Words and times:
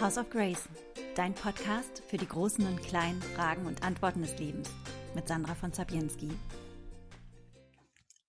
House 0.00 0.16
of 0.16 0.30
Grace, 0.30 0.66
dein 1.14 1.34
Podcast 1.34 2.02
für 2.08 2.16
die 2.16 2.26
großen 2.26 2.66
und 2.66 2.82
kleinen 2.82 3.20
Fragen 3.20 3.66
und 3.66 3.82
Antworten 3.82 4.22
des 4.22 4.38
Lebens 4.38 4.70
mit 5.14 5.28
Sandra 5.28 5.54
von 5.54 5.74
Zabienski. 5.74 6.30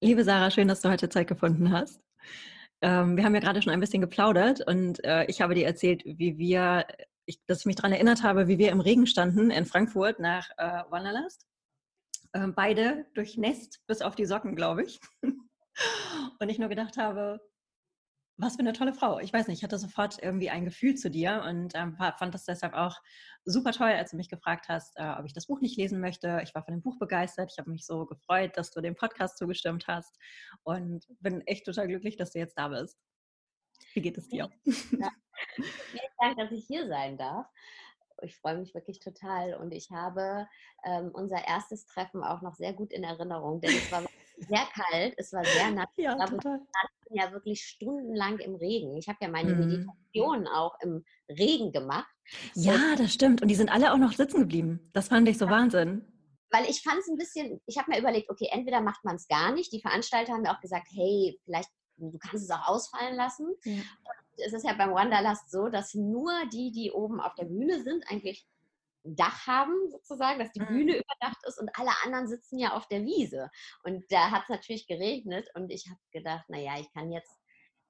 Liebe 0.02 0.26
Sarah, 0.26 0.52
schön, 0.52 0.68
dass 0.68 0.82
du 0.82 0.90
heute 0.90 1.08
Zeit 1.08 1.30
gefunden 1.30 1.72
hast. 1.72 2.02
Ähm, 2.82 3.16
wir 3.16 3.24
haben 3.24 3.34
ja 3.36 3.40
gerade 3.40 3.62
schon 3.62 3.72
ein 3.72 3.80
bisschen 3.80 4.02
geplaudert 4.02 4.68
und 4.68 5.02
äh, 5.06 5.24
ich 5.28 5.42
habe 5.42 5.56
dir 5.56 5.66
erzählt, 5.66 6.04
wie 6.04 6.38
wir, 6.38 6.86
dass 7.48 7.62
ich 7.62 7.66
mich 7.66 7.78
daran 7.78 7.94
erinnert 7.94 8.22
habe, 8.22 8.50
wie 8.50 8.58
wir 8.58 8.70
im 8.70 8.82
Regen 8.82 9.08
standen 9.08 9.50
in 9.50 9.66
Frankfurt 9.66 10.20
nach 10.20 10.50
äh, 10.58 10.84
Wanderlust. 10.90 11.48
Äh, 12.34 12.48
beide 12.48 13.06
durchnässt 13.14 13.80
bis 13.88 14.02
auf 14.02 14.16
die 14.16 14.26
Socken, 14.26 14.58
glaube 14.58 14.84
ich. 14.84 15.00
und 15.24 16.50
ich 16.50 16.60
nur 16.60 16.68
gedacht 16.68 16.98
habe, 16.98 17.40
was 18.42 18.56
für 18.56 18.62
eine 18.62 18.74
tolle 18.74 18.94
Frau. 18.94 19.20
Ich 19.20 19.32
weiß 19.32 19.48
nicht, 19.48 19.60
ich 19.60 19.64
hatte 19.64 19.78
sofort 19.78 20.22
irgendwie 20.22 20.50
ein 20.50 20.66
Gefühl 20.66 20.96
zu 20.96 21.12
dir 21.12 21.44
und 21.48 21.76
ähm, 21.76 21.96
fand 21.96 22.34
das 22.34 22.46
deshalb 22.46 22.74
auch 22.74 22.98
super 23.46 23.72
toll, 23.72 23.92
als 23.92 24.12
du 24.12 24.18
mich 24.18 24.30
gefragt 24.30 24.68
hast, 24.68 24.98
äh, 24.98 25.14
ob 25.18 25.26
ich 25.26 25.34
das 25.34 25.46
Buch 25.46 25.62
nicht 25.62 25.78
lesen 25.78 26.02
möchte. 26.02 26.42
Ich 26.44 26.56
war 26.56 26.64
von 26.64 26.74
dem 26.74 26.82
Buch 26.82 26.98
begeistert. 26.98 27.52
Ich 27.52 27.60
habe 27.60 27.70
mich 27.70 27.86
so 27.86 28.06
gefreut, 28.06 28.58
dass 28.58 28.72
du 28.72 28.82
dem 28.82 28.96
Podcast 28.96 29.38
zugestimmt 29.38 29.88
hast 29.88 30.18
und 30.64 31.06
bin 31.20 31.42
echt 31.42 31.66
total 31.66 31.88
glücklich, 31.88 32.18
dass 32.18 32.32
du 32.32 32.40
jetzt 32.40 32.58
da 32.58 32.70
bist. 32.70 32.98
Wie 33.94 34.02
geht 34.02 34.18
es 34.18 34.28
dir? 34.28 34.50
Ja. 34.66 35.12
Vielen 35.56 36.12
Dank, 36.20 36.38
dass 36.38 36.52
ich 36.52 36.66
hier 36.66 36.88
sein 36.88 37.18
darf. 37.18 37.48
Ich 38.24 38.36
freue 38.38 38.58
mich 38.58 38.74
wirklich 38.74 39.00
total 39.00 39.54
und 39.56 39.72
ich 39.72 39.92
habe 39.92 40.48
ähm, 40.84 41.12
unser 41.14 41.48
erstes 41.48 41.86
Treffen 41.86 42.24
auch 42.24 42.42
noch 42.42 42.56
sehr 42.56 42.74
gut 42.74 42.92
in 42.92 43.04
Erinnerung, 43.04 43.62
denn 43.62 43.72
es 43.72 43.92
war 43.92 44.04
sehr 44.48 44.68
kalt, 44.74 45.14
es 45.18 45.34
war 45.34 45.44
sehr 45.44 45.72
nass. 45.72 45.90
Ja, 45.98 46.16
total. 46.26 46.60
Wir 47.10 47.24
ja 47.24 47.32
wirklich 47.32 47.64
stundenlang 47.64 48.40
im 48.40 48.56
Regen. 48.56 48.96
Ich 48.98 49.08
habe 49.08 49.18
ja 49.22 49.28
meine 49.28 49.54
mhm. 49.54 49.60
Meditation 49.60 50.48
auch 50.48 50.76
im 50.82 51.04
Regen 51.30 51.72
gemacht. 51.72 52.10
Ja, 52.56 52.74
und 52.74 53.00
das 53.00 53.14
stimmt. 53.14 53.42
Und 53.42 53.48
die 53.50 53.56
sind 53.56 53.72
alle 53.72 53.94
auch 53.94 53.98
noch 53.98 54.14
sitzen 54.14 54.42
geblieben. 54.42 54.90
Das 54.94 55.10
fand 55.10 55.28
ich 55.28 55.38
so 55.38 55.46
ja. 55.46 55.52
Wahnsinn. 55.52 56.06
Weil 56.52 56.70
ich 56.70 56.82
fand 56.82 57.00
es 57.00 57.08
ein 57.08 57.18
bisschen, 57.18 57.62
ich 57.66 57.78
habe 57.78 57.92
mir 57.92 58.00
überlegt, 58.00 58.30
okay, 58.30 58.48
entweder 58.52 58.82
macht 58.82 59.04
man 59.04 59.16
es 59.16 59.28
gar 59.28 59.54
nicht. 59.54 59.72
Die 59.72 59.82
Veranstalter 59.82 60.34
haben 60.34 60.42
mir 60.42 60.52
auch 60.52 60.62
gesagt, 60.62 60.88
hey, 60.92 61.40
vielleicht, 61.46 61.70
du 61.98 62.18
kannst 62.18 62.44
es 62.44 62.52
auch 62.52 62.68
ausfallen 62.68 63.16
lassen. 63.16 63.48
Ja. 63.64 63.82
es 64.38 64.54
ist 64.54 64.66
ja 64.66 64.74
beim 64.74 64.94
Wanderlast 64.94 65.50
so, 65.52 65.70
dass 65.70 65.94
nur 65.94 66.32
die, 66.52 66.72
die 66.72 66.92
oben 66.92 67.22
auf 67.22 67.36
der 67.36 67.46
Bühne 67.46 67.82
sind, 67.84 68.04
eigentlich 68.10 68.46
Dach 69.04 69.48
haben, 69.48 69.74
sozusagen, 69.90 70.40
dass 70.40 70.52
die 70.52 70.62
mhm. 70.62 70.68
Bühne 70.68 70.92
überdacht 70.94 71.40
ist 71.48 71.60
und 71.60 71.70
alle 71.78 71.92
anderen 72.04 72.28
sitzen 72.28 72.60
ja 72.60 72.74
auf 72.76 72.88
der 72.88 73.04
Wiese. 73.04 73.50
Und 73.84 74.04
da 74.10 74.32
hat 74.32 74.44
es 74.44 74.50
natürlich 74.50 74.88
geregnet 74.88 75.50
und 75.56 75.72
ich 75.72 75.88
habe 75.90 76.00
gedacht, 76.12 76.46
naja, 76.50 76.74
ich 76.80 76.92
kann 76.94 77.12
jetzt 77.12 77.36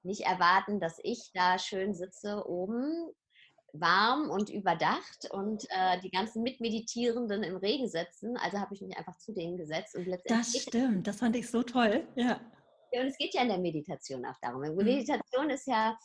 nicht 0.02 0.22
erwarten, 0.22 0.80
dass 0.80 0.98
ich 1.02 1.30
da 1.34 1.58
schön 1.58 1.94
sitze 1.94 2.46
oben, 2.46 3.12
warm 3.72 4.30
und 4.30 4.50
überdacht 4.50 5.30
und 5.30 5.64
äh, 5.70 6.00
die 6.00 6.10
ganzen 6.10 6.42
Mitmeditierenden 6.42 7.42
im 7.42 7.56
Regen 7.56 7.88
sitzen. 7.88 8.36
Also 8.36 8.58
habe 8.58 8.74
ich 8.74 8.82
mich 8.82 8.96
einfach 8.96 9.16
zu 9.18 9.32
denen 9.32 9.56
gesetzt 9.56 9.94
und 9.94 10.06
letztendlich. 10.06 10.52
Das 10.52 10.62
stimmt, 10.62 11.06
das 11.06 11.18
fand 11.20 11.36
ich 11.36 11.50
so 11.50 11.62
toll, 11.62 12.06
ja. 12.14 12.40
Und 12.92 13.06
es 13.06 13.16
geht 13.16 13.32
ja 13.32 13.42
in 13.42 13.48
der 13.48 13.58
Meditation 13.58 14.24
auch 14.26 14.36
darum. 14.42 14.60
Mhm. 14.60 14.76
Meditation 14.76 15.48
ist 15.48 15.66
ja 15.66 15.96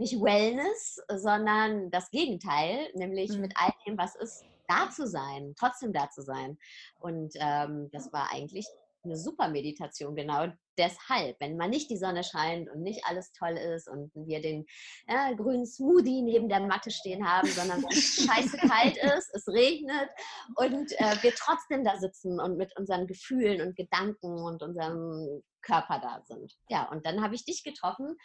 nicht 0.00 0.20
Wellness, 0.20 0.98
sondern 1.14 1.90
das 1.90 2.10
Gegenteil, 2.10 2.90
nämlich 2.94 3.30
mhm. 3.32 3.42
mit 3.42 3.52
all 3.54 3.72
dem, 3.86 3.98
was 3.98 4.16
ist, 4.16 4.44
da 4.66 4.90
zu 4.90 5.06
sein, 5.06 5.54
trotzdem 5.58 5.92
da 5.92 6.08
zu 6.10 6.22
sein. 6.22 6.58
Und 6.98 7.34
ähm, 7.36 7.88
das 7.92 8.12
war 8.12 8.32
eigentlich 8.32 8.66
eine 9.02 9.16
super 9.16 9.48
Meditation, 9.48 10.14
genau 10.14 10.46
deshalb, 10.76 11.40
wenn 11.40 11.56
mal 11.56 11.68
nicht 11.68 11.90
die 11.90 11.96
Sonne 11.96 12.22
scheint 12.22 12.70
und 12.70 12.82
nicht 12.82 13.04
alles 13.06 13.32
toll 13.32 13.56
ist 13.56 13.88
und 13.88 14.10
wir 14.14 14.40
den 14.42 14.66
äh, 15.06 15.34
grünen 15.36 15.66
Smoothie 15.66 16.22
neben 16.22 16.48
der 16.48 16.60
Matte 16.60 16.90
stehen 16.90 17.26
haben, 17.26 17.48
sondern 17.48 17.82
wenn 17.82 17.90
es 17.90 18.26
scheiße 18.26 18.56
kalt 18.68 18.96
ist, 18.96 19.30
es 19.34 19.48
regnet 19.48 20.10
und 20.56 20.92
äh, 20.92 21.16
wir 21.22 21.32
trotzdem 21.34 21.84
da 21.84 21.98
sitzen 21.98 22.40
und 22.40 22.56
mit 22.56 22.76
unseren 22.78 23.06
Gefühlen 23.06 23.66
und 23.66 23.76
Gedanken 23.76 24.38
und 24.38 24.62
unserem 24.62 25.42
Körper 25.62 25.98
da 26.00 26.22
sind. 26.26 26.56
Ja, 26.68 26.88
und 26.90 27.04
dann 27.06 27.22
habe 27.22 27.34
ich 27.34 27.44
dich 27.44 27.64
getroffen 27.64 28.16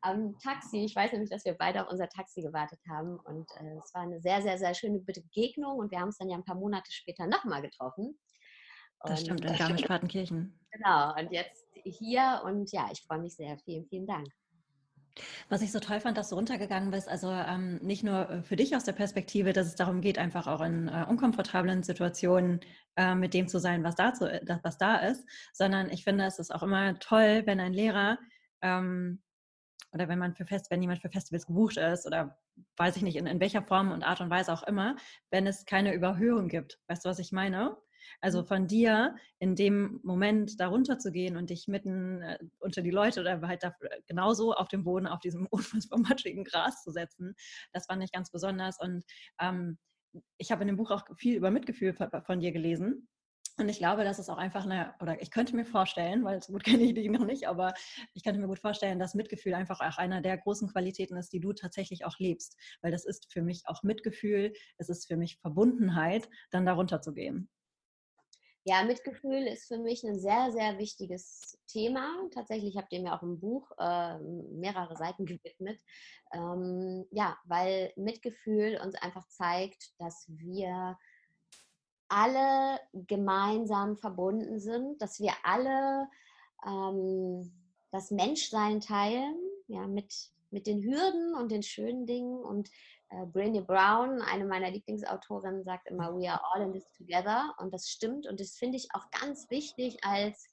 am 0.00 0.38
Taxi. 0.38 0.84
Ich 0.84 0.94
weiß 0.94 1.12
nämlich, 1.12 1.30
dass 1.30 1.44
wir 1.44 1.54
beide 1.54 1.82
auf 1.82 1.90
unser 1.90 2.08
Taxi 2.08 2.42
gewartet 2.42 2.80
haben 2.90 3.18
und 3.20 3.46
äh, 3.60 3.78
es 3.82 3.92
war 3.94 4.02
eine 4.02 4.20
sehr, 4.20 4.42
sehr, 4.42 4.58
sehr 4.58 4.74
schöne 4.74 5.00
Begegnung 5.00 5.78
und 5.78 5.90
wir 5.90 5.98
haben 5.98 6.08
uns 6.08 6.18
dann 6.18 6.28
ja 6.28 6.36
ein 6.36 6.44
paar 6.44 6.56
Monate 6.56 6.90
später 6.92 7.26
nochmal 7.26 7.62
getroffen. 7.62 8.18
Und, 9.00 9.10
das 9.10 9.20
stimmt, 9.20 9.44
in 9.44 9.56
Garmisch-Partenkirchen. 9.56 10.58
Genau, 10.72 11.14
und 11.14 11.32
jetzt 11.32 11.66
hier 11.84 12.42
und 12.44 12.70
ja, 12.72 12.88
ich 12.92 13.02
freue 13.02 13.20
mich 13.20 13.36
sehr. 13.36 13.56
Vielen, 13.58 13.86
vielen 13.86 14.06
Dank. 14.06 14.26
Was 15.48 15.62
ich 15.62 15.72
so 15.72 15.80
toll 15.80 16.00
fand, 16.00 16.16
dass 16.16 16.28
du 16.28 16.36
runtergegangen 16.36 16.90
bist, 16.90 17.08
also 17.08 17.30
ähm, 17.30 17.78
nicht 17.78 18.04
nur 18.04 18.28
äh, 18.30 18.42
für 18.42 18.56
dich 18.56 18.76
aus 18.76 18.84
der 18.84 18.92
Perspektive, 18.92 19.52
dass 19.52 19.66
es 19.66 19.74
darum 19.74 20.00
geht, 20.00 20.18
einfach 20.18 20.46
auch 20.46 20.60
in 20.60 20.88
äh, 20.88 21.06
unkomfortablen 21.08 21.82
Situationen 21.82 22.60
äh, 22.96 23.14
mit 23.14 23.34
dem 23.34 23.48
zu 23.48 23.58
sein, 23.58 23.82
was 23.84 23.96
da, 23.96 24.14
zu, 24.14 24.30
äh, 24.30 24.58
was 24.62 24.78
da 24.78 24.96
ist, 24.96 25.24
sondern 25.52 25.90
ich 25.90 26.04
finde, 26.04 26.24
es 26.24 26.38
ist 26.38 26.54
auch 26.54 26.62
immer 26.62 26.98
toll, 26.98 27.42
wenn 27.46 27.60
ein 27.60 27.72
Lehrer 27.72 28.18
ähm, 28.62 29.22
oder 29.92 30.08
wenn 30.08 30.18
man 30.18 30.34
für 30.34 30.46
Fest, 30.46 30.70
wenn 30.70 30.82
jemand 30.82 31.00
für 31.00 31.10
Festivals 31.10 31.46
gebucht 31.46 31.76
ist 31.76 32.06
oder 32.06 32.38
weiß 32.76 32.96
ich 32.96 33.02
nicht, 33.02 33.16
in, 33.16 33.26
in 33.26 33.40
welcher 33.40 33.62
Form 33.62 33.92
und 33.92 34.02
Art 34.02 34.20
und 34.20 34.30
Weise 34.30 34.52
auch 34.52 34.62
immer, 34.64 34.96
wenn 35.30 35.46
es 35.46 35.64
keine 35.64 35.94
Überhöhung 35.94 36.48
gibt. 36.48 36.78
Weißt 36.88 37.04
du, 37.04 37.08
was 37.08 37.18
ich 37.18 37.32
meine? 37.32 37.76
Also 38.20 38.42
mhm. 38.42 38.46
von 38.46 38.66
dir 38.66 39.16
in 39.38 39.54
dem 39.54 40.00
Moment 40.02 40.60
darunter 40.60 40.98
zu 40.98 41.12
gehen 41.12 41.36
und 41.36 41.50
dich 41.50 41.68
mitten 41.68 42.22
äh, 42.22 42.38
unter 42.58 42.82
die 42.82 42.90
Leute 42.90 43.20
oder 43.20 43.40
halt 43.42 43.62
da, 43.62 43.74
genauso 44.06 44.54
auf 44.54 44.68
dem 44.68 44.84
Boden, 44.84 45.06
auf 45.06 45.20
diesem 45.20 45.46
unfassbar 45.50 45.98
matschigen 45.98 46.44
Gras 46.44 46.82
zu 46.82 46.90
setzen, 46.90 47.34
das 47.72 47.86
fand 47.86 48.02
ich 48.02 48.12
ganz 48.12 48.30
besonders. 48.30 48.78
Und 48.80 49.04
ähm, 49.40 49.78
ich 50.38 50.50
habe 50.50 50.62
in 50.62 50.68
dem 50.68 50.76
Buch 50.76 50.90
auch 50.90 51.04
viel 51.16 51.36
über 51.36 51.50
Mitgefühl 51.50 51.92
von, 51.92 52.08
von 52.24 52.40
dir 52.40 52.52
gelesen. 52.52 53.08
Und 53.58 53.68
ich 53.68 53.78
glaube, 53.78 54.04
dass 54.04 54.20
es 54.20 54.28
auch 54.28 54.38
einfach 54.38 54.64
eine, 54.64 54.94
oder 55.00 55.20
ich 55.20 55.32
könnte 55.32 55.56
mir 55.56 55.64
vorstellen, 55.64 56.24
weil 56.24 56.40
so 56.40 56.52
gut 56.52 56.64
kenne 56.78 56.84
ich 56.84 56.94
dich 56.94 57.10
noch 57.10 57.24
nicht, 57.24 57.48
aber 57.48 57.74
ich 58.14 58.22
könnte 58.22 58.40
mir 58.40 58.46
gut 58.46 58.60
vorstellen, 58.60 59.00
dass 59.00 59.14
Mitgefühl 59.14 59.54
einfach 59.54 59.80
auch 59.80 59.98
einer 59.98 60.20
der 60.20 60.38
großen 60.38 60.68
Qualitäten 60.68 61.16
ist, 61.16 61.32
die 61.32 61.40
du 61.40 61.52
tatsächlich 61.52 62.04
auch 62.04 62.18
lebst. 62.18 62.56
Weil 62.82 62.92
das 62.92 63.04
ist 63.04 63.32
für 63.32 63.42
mich 63.42 63.64
auch 63.66 63.82
Mitgefühl, 63.82 64.52
es 64.78 64.88
ist 64.88 65.08
für 65.08 65.16
mich 65.16 65.38
Verbundenheit, 65.40 66.28
dann 66.50 66.66
darunter 66.66 67.02
zu 67.02 67.12
gehen. 67.12 67.50
Ja, 68.64 68.84
Mitgefühl 68.84 69.46
ist 69.46 69.66
für 69.66 69.78
mich 69.78 70.04
ein 70.04 70.18
sehr, 70.18 70.52
sehr 70.52 70.78
wichtiges 70.78 71.58
Thema. 71.68 72.14
Tatsächlich 72.34 72.76
habe 72.76 72.86
ich 72.90 73.00
mir 73.00 73.14
auch 73.14 73.22
im 73.22 73.40
Buch 73.40 73.70
äh, 73.78 74.18
mehrere 74.18 74.94
Seiten 74.94 75.24
gewidmet. 75.26 75.80
Ähm, 76.32 77.06
ja, 77.10 77.36
weil 77.44 77.92
Mitgefühl 77.96 78.78
uns 78.84 78.94
einfach 78.96 79.26
zeigt, 79.28 79.94
dass 79.98 80.26
wir 80.28 80.98
alle 82.08 82.80
gemeinsam 82.92 83.96
verbunden 83.96 84.58
sind, 84.58 85.00
dass 85.00 85.20
wir 85.20 85.32
alle 85.42 86.08
ähm, 86.66 87.52
das 87.90 88.10
Menschsein 88.10 88.80
teilen, 88.80 89.36
ja, 89.66 89.86
mit, 89.86 90.14
mit 90.50 90.66
den 90.66 90.82
Hürden 90.82 91.34
und 91.34 91.50
den 91.50 91.62
schönen 91.62 92.06
Dingen. 92.06 92.38
Und 92.38 92.70
äh, 93.10 93.24
Brené 93.26 93.62
Brown, 93.62 94.22
eine 94.22 94.44
meiner 94.44 94.70
Lieblingsautorinnen, 94.70 95.64
sagt 95.64 95.88
immer, 95.88 96.14
we 96.14 96.30
are 96.30 96.40
all 96.52 96.62
in 96.62 96.72
this 96.72 96.90
together. 96.92 97.54
Und 97.58 97.72
das 97.72 97.88
stimmt. 97.88 98.26
Und 98.26 98.40
das 98.40 98.56
finde 98.56 98.76
ich 98.76 98.88
auch 98.94 99.10
ganz 99.10 99.50
wichtig 99.50 99.98
als, 100.02 100.48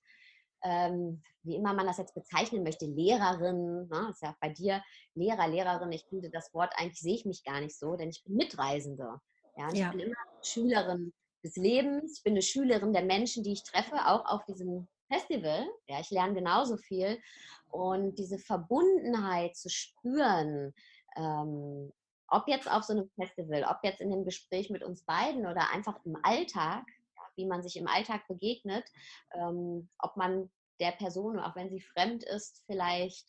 ähm, 0.63 1.21
wie 1.44 1.55
immer 1.55 1.73
man 1.73 1.85
das 1.85 1.97
jetzt 1.97 2.15
bezeichnen 2.15 2.63
möchte, 2.63 2.85
Lehrerin. 2.85 3.88
Ne? 3.88 4.05
Das 4.07 4.15
ist 4.15 4.23
ja 4.23 4.31
auch 4.31 4.39
bei 4.39 4.49
dir 4.49 4.81
Lehrer, 5.13 5.47
Lehrerin. 5.47 5.91
Ich 5.91 6.05
finde 6.05 6.29
das 6.29 6.53
Wort 6.53 6.73
eigentlich 6.77 7.01
sehe 7.01 7.15
ich 7.15 7.25
mich 7.25 7.44
gar 7.44 7.61
nicht 7.61 7.77
so, 7.77 7.95
denn 7.95 8.09
ich 8.09 8.23
bin 8.23 8.35
Mitreisende. 8.35 9.19
Ja, 9.57 9.71
ich 9.71 9.79
ja. 9.79 9.91
bin 9.91 10.01
immer 10.01 10.15
Schülerin 10.41 11.13
des 11.45 11.56
Lebens. 11.56 12.17
Ich 12.17 12.23
bin 12.23 12.33
eine 12.33 12.41
Schülerin 12.41 12.91
der 12.91 13.03
Menschen, 13.03 13.44
die 13.44 13.53
ich 13.53 13.63
treffe, 13.63 13.95
auch 14.07 14.25
auf 14.25 14.44
diesem 14.45 14.88
Festival. 15.07 15.66
Ja, 15.88 16.00
ich 16.00 16.09
lerne 16.09 16.33
genauso 16.33 16.78
viel. 16.78 17.19
Und 17.69 18.16
diese 18.16 18.39
Verbundenheit 18.39 19.56
zu 19.56 19.69
spüren, 19.69 20.74
ähm, 21.15 21.94
ob 22.27 22.47
jetzt 22.47 22.69
auf 22.69 22.83
so 22.83 22.94
einem 22.94 23.09
Festival, 23.15 23.63
ob 23.69 23.77
jetzt 23.83 24.01
in 24.01 24.09
dem 24.09 24.25
Gespräch 24.25 24.69
mit 24.69 24.83
uns 24.83 25.03
beiden 25.03 25.45
oder 25.45 25.71
einfach 25.71 26.03
im 26.06 26.18
Alltag, 26.24 26.86
ja, 27.15 27.21
wie 27.36 27.45
man 27.45 27.62
sich 27.62 27.77
im 27.77 27.88
Alltag 27.88 28.27
begegnet, 28.27 28.86
ähm, 29.33 29.89
ob 30.00 30.18
man 30.18 30.50
der 30.80 30.92
Person, 30.92 31.39
auch 31.39 31.56
wenn 31.56 31.69
sie 31.69 31.81
fremd 31.81 32.24
ist, 32.24 32.63
vielleicht 32.65 33.27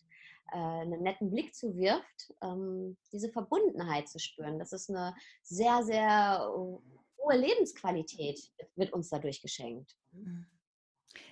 äh, 0.52 0.56
einen 0.56 1.02
netten 1.02 1.30
Blick 1.30 1.54
zuwirft, 1.54 2.32
ähm, 2.42 2.96
diese 3.12 3.30
Verbundenheit 3.30 4.08
zu 4.08 4.18
spüren. 4.18 4.58
Das 4.58 4.72
ist 4.72 4.88
eine 4.90 5.14
sehr, 5.42 5.82
sehr 5.82 6.50
hohe 7.26 7.36
Lebensqualität 7.36 8.40
wird 8.76 8.92
uns 8.92 9.08
dadurch 9.08 9.42
geschenkt. 9.42 9.96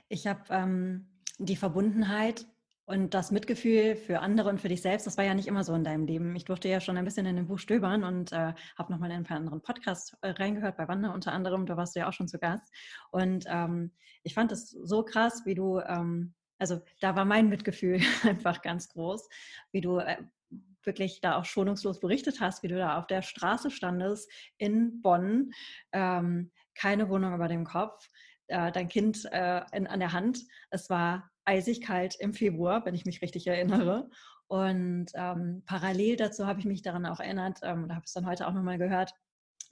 Ich 0.08 0.26
habe 0.26 0.43
ähm, 0.50 1.08
die 1.38 1.56
Verbundenheit 1.56 2.46
und 2.87 3.14
das 3.14 3.31
Mitgefühl 3.31 3.96
für 3.96 4.20
andere 4.20 4.50
und 4.50 4.61
für 4.61 4.69
dich 4.69 4.82
selbst, 4.82 5.06
das 5.06 5.17
war 5.17 5.25
ja 5.25 5.35
nicht 5.35 5.49
immer 5.49 5.64
so 5.64 5.75
in 5.75 5.85
deinem 5.85 6.05
Leben. 6.05 6.37
Ich 6.37 6.44
durfte 6.44 6.69
ja 6.69 6.81
schon 6.81 6.99
ein 6.99 7.05
bisschen 7.05 7.25
in 7.25 7.37
dem 7.37 7.46
Buch 7.46 7.58
stöbern 7.58 8.05
und 8.05 8.32
äh, 8.32 8.52
habe 8.76 8.93
nochmal 8.93 9.11
in 9.11 9.19
ein 9.19 9.25
paar 9.25 9.38
anderen 9.38 9.62
Podcasts 9.62 10.14
äh, 10.20 10.31
reingehört, 10.31 10.76
bei 10.76 10.87
Wanda 10.87 11.12
unter 11.12 11.32
anderem, 11.32 11.64
da 11.64 11.76
warst 11.76 11.96
du 11.96 12.00
ja 12.00 12.08
auch 12.08 12.12
schon 12.12 12.29
zu 12.29 12.38
Gast. 12.38 12.70
Und 13.11 13.46
ähm, 13.49 13.93
ich 14.23 14.35
fand 14.35 14.52
es 14.52 14.70
so 14.70 15.02
krass, 15.02 15.43
wie 15.46 15.55
du, 15.55 15.81
ähm, 15.81 16.35
also 16.58 16.81
da 17.00 17.17
war 17.17 17.25
mein 17.25 17.49
Mitgefühl 17.49 18.00
einfach 18.23 18.61
ganz 18.61 18.91
groß, 18.91 19.29
wie 19.73 19.81
du 19.81 19.99
äh, 19.99 20.19
wirklich 20.86 21.20
da 21.20 21.36
auch 21.36 21.44
schonungslos 21.44 22.00
berichtet 22.00 22.40
hast, 22.40 22.62
wie 22.62 22.69
du 22.69 22.76
da 22.76 22.98
auf 22.98 23.06
der 23.06 23.22
Straße 23.22 23.70
standest 23.70 24.31
in 24.58 25.00
Bonn, 25.02 25.50
ähm, 25.92 26.50
keine 26.75 27.08
Wohnung 27.08 27.34
über 27.34 27.48
dem 27.48 27.64
Kopf, 27.64 28.08
äh, 28.48 28.72
dein 28.72 28.88
Kind 28.88 29.25
äh, 29.32 29.62
in, 29.72 29.86
an 29.86 30.00
der 30.00 30.12
Hand. 30.12 30.40
Es 30.70 30.90
war 30.90 31.31
eisig 31.44 31.82
kalt 31.82 32.16
im 32.19 32.34
Februar, 32.34 32.84
wenn 32.84 32.94
ich 32.94 33.04
mich 33.04 33.22
richtig 33.22 33.46
erinnere. 33.46 34.10
Und 34.46 35.06
ähm, 35.14 35.62
parallel 35.66 36.16
dazu 36.16 36.46
habe 36.46 36.60
ich 36.60 36.66
mich 36.66 36.82
daran 36.82 37.06
auch 37.06 37.20
erinnert, 37.20 37.60
ähm, 37.62 37.88
da 37.88 37.94
habe 37.94 38.04
ich 38.04 38.08
es 38.08 38.12
dann 38.12 38.26
heute 38.26 38.46
auch 38.46 38.52
nochmal 38.52 38.78
gehört, 38.78 39.14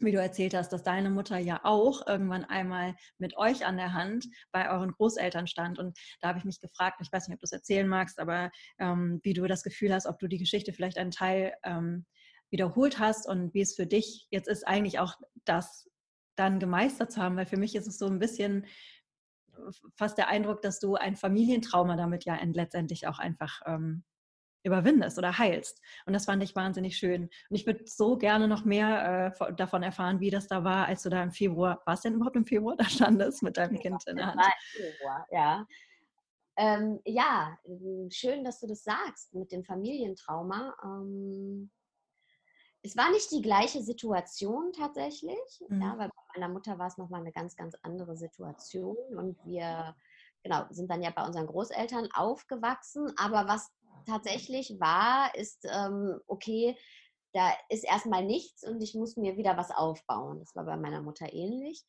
wie 0.04 0.12
du 0.12 0.20
erzählt 0.20 0.54
hast, 0.54 0.72
dass 0.72 0.82
deine 0.82 1.10
Mutter 1.10 1.38
ja 1.38 1.60
auch 1.64 2.06
irgendwann 2.06 2.44
einmal 2.44 2.94
mit 3.18 3.36
euch 3.36 3.64
an 3.66 3.76
der 3.76 3.94
Hand 3.94 4.26
bei 4.50 4.70
euren 4.70 4.92
Großeltern 4.92 5.46
stand. 5.46 5.78
Und 5.78 5.98
da 6.20 6.28
habe 6.28 6.38
ich 6.38 6.44
mich 6.44 6.60
gefragt, 6.60 7.00
ich 7.02 7.12
weiß 7.12 7.28
nicht, 7.28 7.36
ob 7.36 7.40
du 7.40 7.44
es 7.44 7.52
erzählen 7.52 7.88
magst, 7.88 8.18
aber 8.18 8.50
ähm, 8.78 9.20
wie 9.22 9.34
du 9.34 9.46
das 9.46 9.62
Gefühl 9.62 9.92
hast, 9.92 10.06
ob 10.06 10.18
du 10.18 10.28
die 10.28 10.38
Geschichte 10.38 10.72
vielleicht 10.72 10.98
einen 10.98 11.10
Teil 11.10 11.54
ähm, 11.64 12.06
wiederholt 12.50 12.98
hast 12.98 13.28
und 13.28 13.54
wie 13.54 13.62
es 13.62 13.74
für 13.74 13.86
dich 13.86 14.26
jetzt 14.30 14.48
ist, 14.48 14.66
eigentlich 14.66 14.98
auch 14.98 15.14
das 15.44 15.88
dann 16.36 16.60
gemeistert 16.60 17.12
zu 17.12 17.20
haben, 17.20 17.36
weil 17.36 17.46
für 17.46 17.56
mich 17.56 17.74
ist 17.74 17.86
es 17.86 17.98
so 17.98 18.06
ein 18.06 18.18
bisschen 18.18 18.66
fast 19.96 20.18
der 20.18 20.28
Eindruck, 20.28 20.62
dass 20.62 20.80
du 20.80 20.94
ein 20.94 21.16
Familientrauma 21.16 21.96
damit 21.96 22.24
ja 22.24 22.38
letztendlich 22.42 23.06
auch 23.06 23.18
einfach 23.18 23.60
ähm, 23.66 24.04
überwindest 24.64 25.18
oder 25.18 25.38
heilst. 25.38 25.80
Und 26.06 26.12
das 26.12 26.26
fand 26.26 26.42
ich 26.42 26.54
wahnsinnig 26.54 26.96
schön. 26.96 27.22
Und 27.22 27.56
ich 27.56 27.66
würde 27.66 27.84
so 27.86 28.16
gerne 28.16 28.48
noch 28.48 28.64
mehr 28.64 29.34
äh, 29.40 29.54
davon 29.54 29.82
erfahren, 29.82 30.20
wie 30.20 30.30
das 30.30 30.46
da 30.46 30.64
war, 30.64 30.86
als 30.86 31.02
du 31.02 31.10
da 31.10 31.22
im 31.22 31.32
Februar, 31.32 31.82
war 31.84 31.94
es 31.94 32.00
denn 32.00 32.14
überhaupt 32.14 32.36
im 32.36 32.44
Februar, 32.44 32.76
da 32.78 32.84
standest 32.84 33.42
mit 33.42 33.56
deinem 33.56 33.78
Kind 33.78 34.02
in 34.06 34.16
der 34.16 34.26
Hand? 34.26 34.40
Im 34.40 34.82
Februar, 34.82 35.26
ja. 35.30 35.66
Ähm, 36.56 37.00
ja, 37.06 37.56
ähm, 37.64 38.08
schön, 38.10 38.44
dass 38.44 38.60
du 38.60 38.66
das 38.66 38.84
sagst 38.84 39.32
mit 39.34 39.52
dem 39.52 39.64
Familientrauma. 39.64 40.76
Ähm, 40.84 41.70
es 42.82 42.96
war 42.96 43.10
nicht 43.10 43.30
die 43.30 43.42
gleiche 43.42 43.80
Situation 43.80 44.72
tatsächlich, 44.72 45.38
mhm. 45.68 45.80
ja, 45.80 45.96
weil 45.96 46.08
bei 46.08 46.40
meiner 46.40 46.52
Mutter 46.52 46.78
war 46.78 46.88
es 46.88 46.98
nochmal 46.98 47.20
eine 47.20 47.32
ganz, 47.32 47.56
ganz 47.56 47.74
andere 47.82 48.16
Situation 48.16 48.96
und 49.16 49.38
wir 49.46 49.94
genau, 50.42 50.64
sind 50.70 50.90
dann 50.90 51.02
ja 51.02 51.10
bei 51.10 51.24
unseren 51.24 51.46
Großeltern 51.46 52.08
aufgewachsen. 52.12 53.12
Aber 53.16 53.46
was 53.46 53.70
tatsächlich 54.06 54.78
war, 54.80 55.34
ist, 55.34 55.64
ähm, 55.64 56.20
okay, 56.26 56.76
da 57.32 57.50
ist 57.68 57.84
erstmal 57.84 58.24
nichts 58.24 58.62
und 58.66 58.82
ich 58.82 58.94
muss 58.94 59.16
mir 59.16 59.36
wieder 59.36 59.56
was 59.56 59.70
aufbauen. 59.70 60.38
Das 60.38 60.54
war 60.54 60.64
bei 60.64 60.76
meiner 60.76 61.00
Mutter 61.00 61.32
ähnlich. 61.32 61.84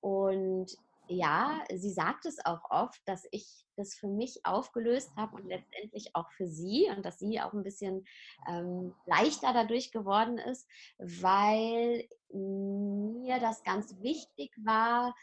Und 0.00 0.76
ja, 1.08 1.64
sie 1.74 1.90
sagt 1.90 2.26
es 2.26 2.44
auch 2.44 2.70
oft, 2.70 3.00
dass 3.06 3.26
ich 3.30 3.64
das 3.76 3.94
für 3.94 4.08
mich 4.08 4.40
aufgelöst 4.44 5.10
habe 5.16 5.36
und 5.36 5.46
letztendlich 5.46 6.14
auch 6.14 6.30
für 6.32 6.46
sie 6.46 6.90
und 6.94 7.04
dass 7.06 7.18
sie 7.18 7.40
auch 7.40 7.52
ein 7.52 7.62
bisschen 7.62 8.04
ähm, 8.48 8.94
leichter 9.06 9.52
dadurch 9.52 9.92
geworden 9.92 10.38
ist, 10.38 10.68
weil 10.98 12.08
mir 12.28 13.38
das 13.40 13.62
ganz 13.62 13.94
wichtig 14.02 14.52
war, 14.64 15.14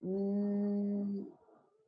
mh, 0.00 0.10
hm, 0.10 1.32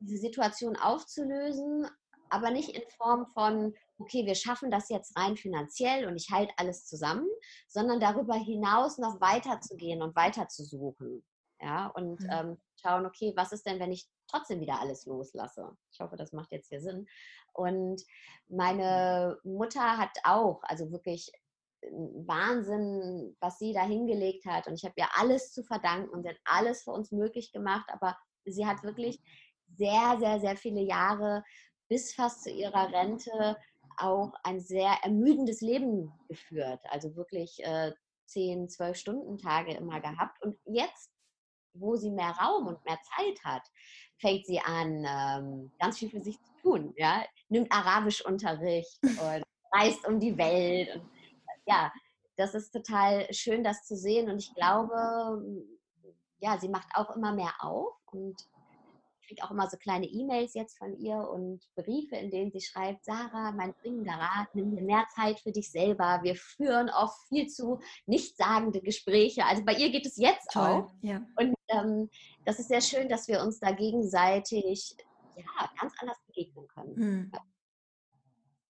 diese 0.01 0.21
Situation 0.21 0.75
aufzulösen, 0.75 1.87
aber 2.35 2.51
nicht 2.51 2.69
in 2.69 2.83
Form 2.97 3.25
von, 3.27 3.73
okay, 3.97 4.25
wir 4.25 4.35
schaffen 4.35 4.69
das 4.69 4.89
jetzt 4.89 5.17
rein 5.17 5.37
finanziell 5.37 6.05
und 6.05 6.17
ich 6.17 6.29
halte 6.31 6.53
alles 6.57 6.85
zusammen, 6.85 7.27
sondern 7.67 7.99
darüber 7.99 8.35
hinaus 8.35 8.97
noch 8.97 9.21
weiterzugehen 9.21 10.01
und 10.01 10.15
weiter 10.15 10.47
zu 10.49 10.63
suchen. 10.63 11.23
Ja, 11.61 11.87
und 11.87 12.19
mhm. 12.19 12.29
ähm, 12.29 12.57
schauen, 12.75 13.05
okay, 13.05 13.33
was 13.37 13.53
ist 13.53 13.65
denn, 13.65 13.79
wenn 13.79 13.93
ich 13.93 14.05
trotzdem 14.27 14.59
wieder 14.59 14.81
alles 14.81 15.05
loslasse? 15.05 15.71
Ich 15.91 15.99
hoffe, 16.01 16.17
das 16.17 16.33
macht 16.33 16.51
jetzt 16.51 16.67
hier 16.67 16.81
Sinn. 16.81 17.07
Und 17.53 18.03
meine 18.49 19.39
Mutter 19.43 19.97
hat 19.97 20.11
auch, 20.23 20.61
also 20.63 20.91
wirklich 20.91 21.31
Wahnsinn, 21.91 23.37
was 23.39 23.57
sie 23.57 23.71
da 23.71 23.83
hingelegt 23.83 24.45
hat. 24.45 24.67
Und 24.67 24.73
ich 24.73 24.83
habe 24.83 24.95
ihr 24.97 25.07
alles 25.15 25.53
zu 25.53 25.63
verdanken 25.63 26.09
und 26.09 26.23
sie 26.23 26.29
hat 26.29 26.39
alles 26.43 26.83
für 26.83 26.91
uns 26.91 27.11
möglich 27.11 27.53
gemacht. 27.53 27.87
Aber 27.87 28.17
sie 28.43 28.65
hat 28.65 28.83
wirklich 28.83 29.21
sehr, 29.77 30.17
sehr, 30.19 30.39
sehr 30.39 30.57
viele 30.57 30.81
Jahre 30.81 31.43
bis 31.87 32.13
fast 32.13 32.43
zu 32.43 32.51
ihrer 32.51 32.91
Rente 32.91 33.57
auch 33.97 34.33
ein 34.43 34.59
sehr 34.59 34.97
ermüdendes 35.03 35.61
Leben 35.61 36.11
geführt. 36.27 36.81
Also 36.89 37.15
wirklich 37.15 37.63
äh, 37.63 37.93
10, 38.27 38.69
12 38.69 38.97
Stunden 38.97 39.37
Tage 39.37 39.73
immer 39.73 39.99
gehabt. 40.01 40.41
Und 40.43 40.57
jetzt, 40.65 41.11
wo 41.73 41.95
sie 41.95 42.11
mehr 42.11 42.31
Raum 42.31 42.67
und 42.67 42.83
mehr 42.85 42.99
Zeit 43.15 43.43
hat, 43.43 43.63
fängt 44.17 44.45
sie 44.45 44.59
an, 44.59 45.05
ähm, 45.07 45.71
ganz 45.79 45.99
viel 45.99 46.09
für 46.09 46.21
sich 46.21 46.41
zu 46.41 46.53
tun. 46.61 46.93
Ja? 46.97 47.23
Nimmt 47.49 47.71
Arabischunterricht 47.71 48.99
und 49.03 49.43
reist 49.71 50.07
um 50.07 50.19
die 50.19 50.37
Welt. 50.37 50.95
Und, 50.95 51.09
ja, 51.65 51.91
das 52.37 52.53
ist 52.53 52.71
total 52.71 53.31
schön, 53.33 53.63
das 53.63 53.85
zu 53.85 53.95
sehen. 53.95 54.29
Und 54.29 54.39
ich 54.39 54.53
glaube, 54.55 55.41
ja, 56.39 56.57
sie 56.59 56.69
macht 56.69 56.89
auch 56.95 57.15
immer 57.15 57.33
mehr 57.33 57.53
auf 57.59 57.93
und 58.11 58.35
kriege 59.27 59.43
auch 59.43 59.51
immer 59.51 59.69
so 59.69 59.77
kleine 59.77 60.05
E-Mails 60.05 60.53
jetzt 60.53 60.77
von 60.77 60.97
ihr 60.97 61.17
und 61.17 61.61
Briefe, 61.75 62.15
in 62.15 62.31
denen 62.31 62.51
sie 62.51 62.61
schreibt, 62.61 63.05
Sarah, 63.05 63.51
mein 63.51 63.73
dringender 63.81 64.13
Rat, 64.13 64.53
nimm 64.53 64.75
dir 64.75 64.81
mehr 64.81 65.05
Zeit 65.15 65.39
für 65.39 65.51
dich 65.51 65.71
selber. 65.71 66.19
Wir 66.23 66.35
führen 66.35 66.89
oft 66.89 67.17
viel 67.29 67.47
zu 67.47 67.79
nichtssagende 68.05 68.81
Gespräche. 68.81 69.45
Also 69.45 69.63
bei 69.63 69.73
ihr 69.73 69.89
geht 69.91 70.05
es 70.05 70.17
jetzt 70.17 70.51
Toll, 70.51 70.63
auch. 70.63 70.93
Ja. 71.01 71.21
Und 71.35 71.55
ähm, 71.69 72.09
das 72.45 72.59
ist 72.59 72.67
sehr 72.67 72.81
schön, 72.81 73.09
dass 73.09 73.27
wir 73.27 73.41
uns 73.41 73.59
da 73.59 73.71
gegenseitig 73.71 74.95
ja, 75.35 75.69
ganz 75.79 75.93
anders 75.99 76.17
begegnen 76.27 76.67
können. 76.67 76.95
Hm. 76.95 77.31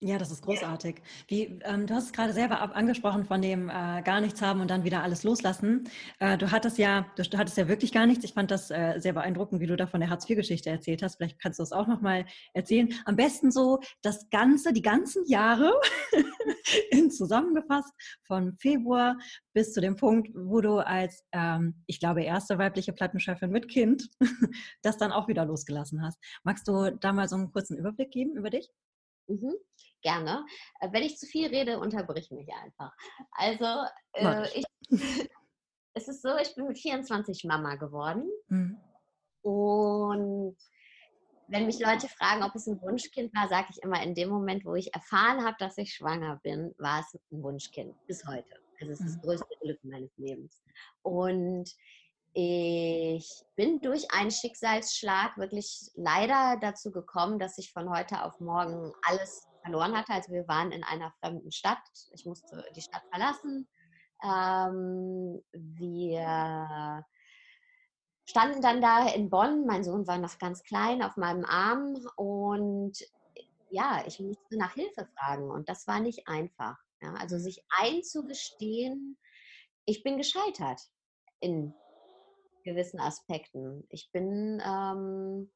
Ja, 0.06 0.20
das 0.20 0.30
ist 0.30 0.44
großartig. 0.44 1.02
Wie, 1.28 1.60
ähm, 1.64 1.88
du 1.88 1.96
hast 1.96 2.06
es 2.06 2.14
gerade 2.14 2.32
selber 2.32 2.76
angesprochen 2.76 3.26
von 3.26 3.42
dem 3.42 3.70
äh, 3.70 4.04
gar 4.04 4.22
nichts 4.22 4.40
haben 4.40 4.62
und 4.62 4.70
dann 4.70 4.84
wieder 4.84 5.02
alles 5.02 5.24
loslassen. 5.24 5.90
Äh, 6.20 6.38
du 6.38 6.52
hattest 6.52 6.78
ja, 6.78 7.08
du, 7.16 7.24
du, 7.24 7.40
hattest 7.40 7.58
ja 7.58 7.68
wirklich 7.68 7.92
gar 7.92 8.06
nichts. 8.06 8.24
Ich 8.24 8.34
fand 8.34 8.52
das 8.52 8.70
äh, 8.70 9.00
sehr 9.00 9.14
beeindruckend, 9.14 9.62
wie 9.62 9.66
du 9.66 9.76
da 9.76 9.88
von 9.88 10.02
der 10.02 10.12
Hartz-IV-Geschichte 10.12 10.70
erzählt 10.70 11.02
hast. 11.02 11.16
Vielleicht 11.16 11.40
kannst 11.40 11.58
du 11.58 11.64
es 11.64 11.72
auch 11.72 11.88
nochmal 11.88 12.28
erzählen. 12.54 12.94
Am 13.06 13.16
besten 13.16 13.50
so 13.50 13.80
das 14.04 14.30
Ganze, 14.30 14.74
die 14.74 14.84
ganzen 14.84 15.26
Jahre 15.26 15.74
in 16.92 17.10
zusammengefasst, 17.10 17.92
von 18.28 18.56
Februar 18.60 19.18
bis 19.54 19.74
zu 19.74 19.82
dem 19.82 19.96
Punkt, 19.96 20.30
wo 20.36 20.62
du 20.62 20.86
als, 20.86 21.24
ähm, 21.32 21.82
ich 21.88 22.00
glaube, 22.00 22.22
erste 22.22 22.60
weibliche 22.60 22.94
Plattenchefin 22.94 23.50
mit 23.50 23.70
Kind 23.70 24.08
das 24.84 24.98
dann 24.98 25.12
auch 25.12 25.28
wieder 25.28 25.46
losgelassen 25.46 26.04
hast. 26.04 26.20
Magst 26.44 26.68
du 26.68 26.92
da 26.92 27.12
mal 27.12 27.28
so 27.28 27.38
einen 27.38 27.52
kurzen 27.52 27.76
Überblick 27.76 28.12
geben 28.12 28.36
über 28.36 28.52
dich? 28.52 28.70
Mhm, 29.28 29.56
gerne. 30.02 30.46
Äh, 30.80 30.90
wenn 30.92 31.04
ich 31.04 31.18
zu 31.18 31.26
viel 31.26 31.48
rede, 31.48 31.80
unterbrich 31.80 32.32
mich 32.32 32.50
einfach. 32.54 32.92
Also, 33.32 33.66
äh, 34.14 34.48
ich, 34.60 34.66
es 35.94 36.08
ist 36.08 36.22
so, 36.22 36.36
ich 36.38 36.54
bin 36.56 36.68
mit 36.68 36.78
24 36.78 37.44
Mama 37.46 37.76
geworden. 37.76 38.30
Mhm. 38.48 38.78
Und 39.42 40.58
wenn 41.48 41.66
mich 41.66 41.80
Leute 41.80 42.08
fragen, 42.08 42.44
ob 42.44 42.56
es 42.56 42.68
ein 42.68 42.82
Wunschkind 42.82 43.34
war, 43.36 43.48
sage 43.48 43.68
ich 43.70 43.84
immer, 43.84 44.02
in 44.02 44.16
dem 44.16 44.30
Moment, 44.30 44.66
wo 44.66 44.76
ich 44.76 44.94
erfahren 44.94 45.46
habe, 45.46 45.56
dass 45.60 45.78
ich 45.78 45.94
schwanger 45.94 46.40
bin, 46.44 46.74
war 46.78 47.02
es 47.02 47.14
ein 47.32 47.44
Wunschkind. 47.44 47.96
Bis 48.08 48.26
heute. 48.26 48.56
Also 48.82 48.94
es 48.94 49.00
ist 49.00 49.08
das 49.08 49.18
mhm. 49.18 49.22
größte 49.22 49.56
Glück 49.62 49.80
meines 49.84 50.18
Lebens. 50.18 50.62
Und 51.04 51.70
ich 52.34 53.46
bin 53.56 53.80
durch 53.80 54.12
einen 54.12 54.32
Schicksalsschlag 54.32 55.38
wirklich 55.38 55.90
leider 55.96 56.58
dazu 56.60 56.92
gekommen, 56.92 57.40
dass 57.40 57.58
ich 57.58 57.72
von 57.72 57.90
heute 57.90 58.24
auf 58.24 58.40
morgen 58.42 58.92
alles 59.04 59.48
verloren 59.66 59.98
hatte. 59.98 60.14
Also 60.14 60.32
wir 60.32 60.48
waren 60.48 60.72
in 60.72 60.84
einer 60.84 61.12
fremden 61.20 61.52
Stadt. 61.52 61.80
Ich 62.14 62.26
musste 62.26 62.64
die 62.76 62.82
Stadt 62.82 63.04
verlassen. 63.12 63.68
Ähm, 64.24 65.42
wir 65.52 67.06
standen 68.26 68.62
dann 68.62 68.82
da 68.82 69.08
in 69.10 69.30
Bonn. 69.30 69.66
Mein 69.66 69.84
Sohn 69.84 70.08
war 70.08 70.18
noch 70.18 70.38
ganz 70.40 70.64
klein 70.64 71.04
auf 71.04 71.18
meinem 71.18 71.44
Arm 71.46 71.96
und 72.16 72.94
ja, 73.70 74.04
ich 74.08 74.20
musste 74.20 74.58
nach 74.58 74.74
Hilfe 74.74 75.08
fragen 75.18 75.50
und 75.52 75.68
das 75.68 75.88
war 75.88 76.00
nicht 76.00 76.28
einfach. 76.28 76.78
Ja, 77.02 77.14
also 77.16 77.38
sich 77.38 77.64
einzugestehen, 77.70 79.18
ich 79.86 80.04
bin 80.04 80.18
gescheitert 80.18 80.82
in 81.40 81.74
gewissen 82.64 83.00
Aspekten. 83.00 83.86
Ich 83.90 84.10
bin, 84.12 84.62
ähm, 84.66 85.52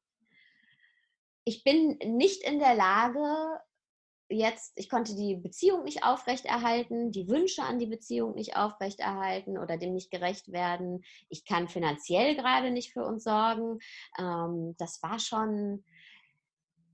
ich 1.44 1.64
bin 1.64 1.98
nicht 2.16 2.44
in 2.44 2.58
der 2.58 2.74
Lage, 2.74 3.60
jetzt, 4.30 4.72
ich 4.76 4.88
konnte 4.88 5.14
die 5.14 5.36
Beziehung 5.36 5.84
nicht 5.84 6.04
aufrechterhalten, 6.04 7.10
die 7.10 7.28
Wünsche 7.28 7.62
an 7.62 7.78
die 7.78 7.86
Beziehung 7.86 8.34
nicht 8.34 8.56
aufrechterhalten 8.56 9.58
oder 9.58 9.76
dem 9.76 9.92
nicht 9.94 10.10
gerecht 10.10 10.52
werden. 10.52 11.02
Ich 11.28 11.44
kann 11.44 11.68
finanziell 11.68 12.36
gerade 12.36 12.70
nicht 12.70 12.92
für 12.92 13.04
uns 13.04 13.24
sorgen. 13.24 13.78
Ähm, 14.18 14.74
das 14.78 15.02
war 15.02 15.18
schon, 15.18 15.84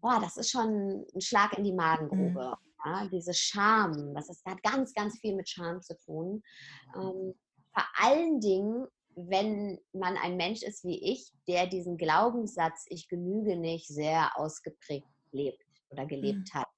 boah, 0.00 0.18
das 0.20 0.36
ist 0.36 0.50
schon 0.50 1.04
ein 1.14 1.20
Schlag 1.20 1.56
in 1.58 1.64
die 1.64 1.74
Magengrube. 1.74 2.56
Mhm. 2.56 2.66
Ja, 2.84 3.08
diese 3.08 3.34
Scham, 3.34 4.14
das 4.14 4.28
ist, 4.28 4.44
hat 4.46 4.62
ganz, 4.62 4.94
ganz 4.94 5.18
viel 5.18 5.34
mit 5.34 5.48
Scham 5.48 5.82
zu 5.82 5.96
tun. 5.98 6.42
Ähm, 6.94 7.34
vor 7.72 7.84
allen 7.96 8.40
Dingen, 8.40 8.86
wenn 9.16 9.78
man 9.92 10.16
ein 10.16 10.36
Mensch 10.36 10.62
ist 10.62 10.84
wie 10.84 11.12
ich, 11.12 11.32
der 11.48 11.66
diesen 11.66 11.96
Glaubenssatz, 11.96 12.84
ich 12.88 13.08
genüge 13.08 13.56
nicht, 13.56 13.88
sehr 13.88 14.38
ausgeprägt 14.38 15.08
lebt 15.32 15.64
oder 15.90 16.06
gelebt 16.06 16.54
mhm. 16.54 16.58
hat. 16.58 16.68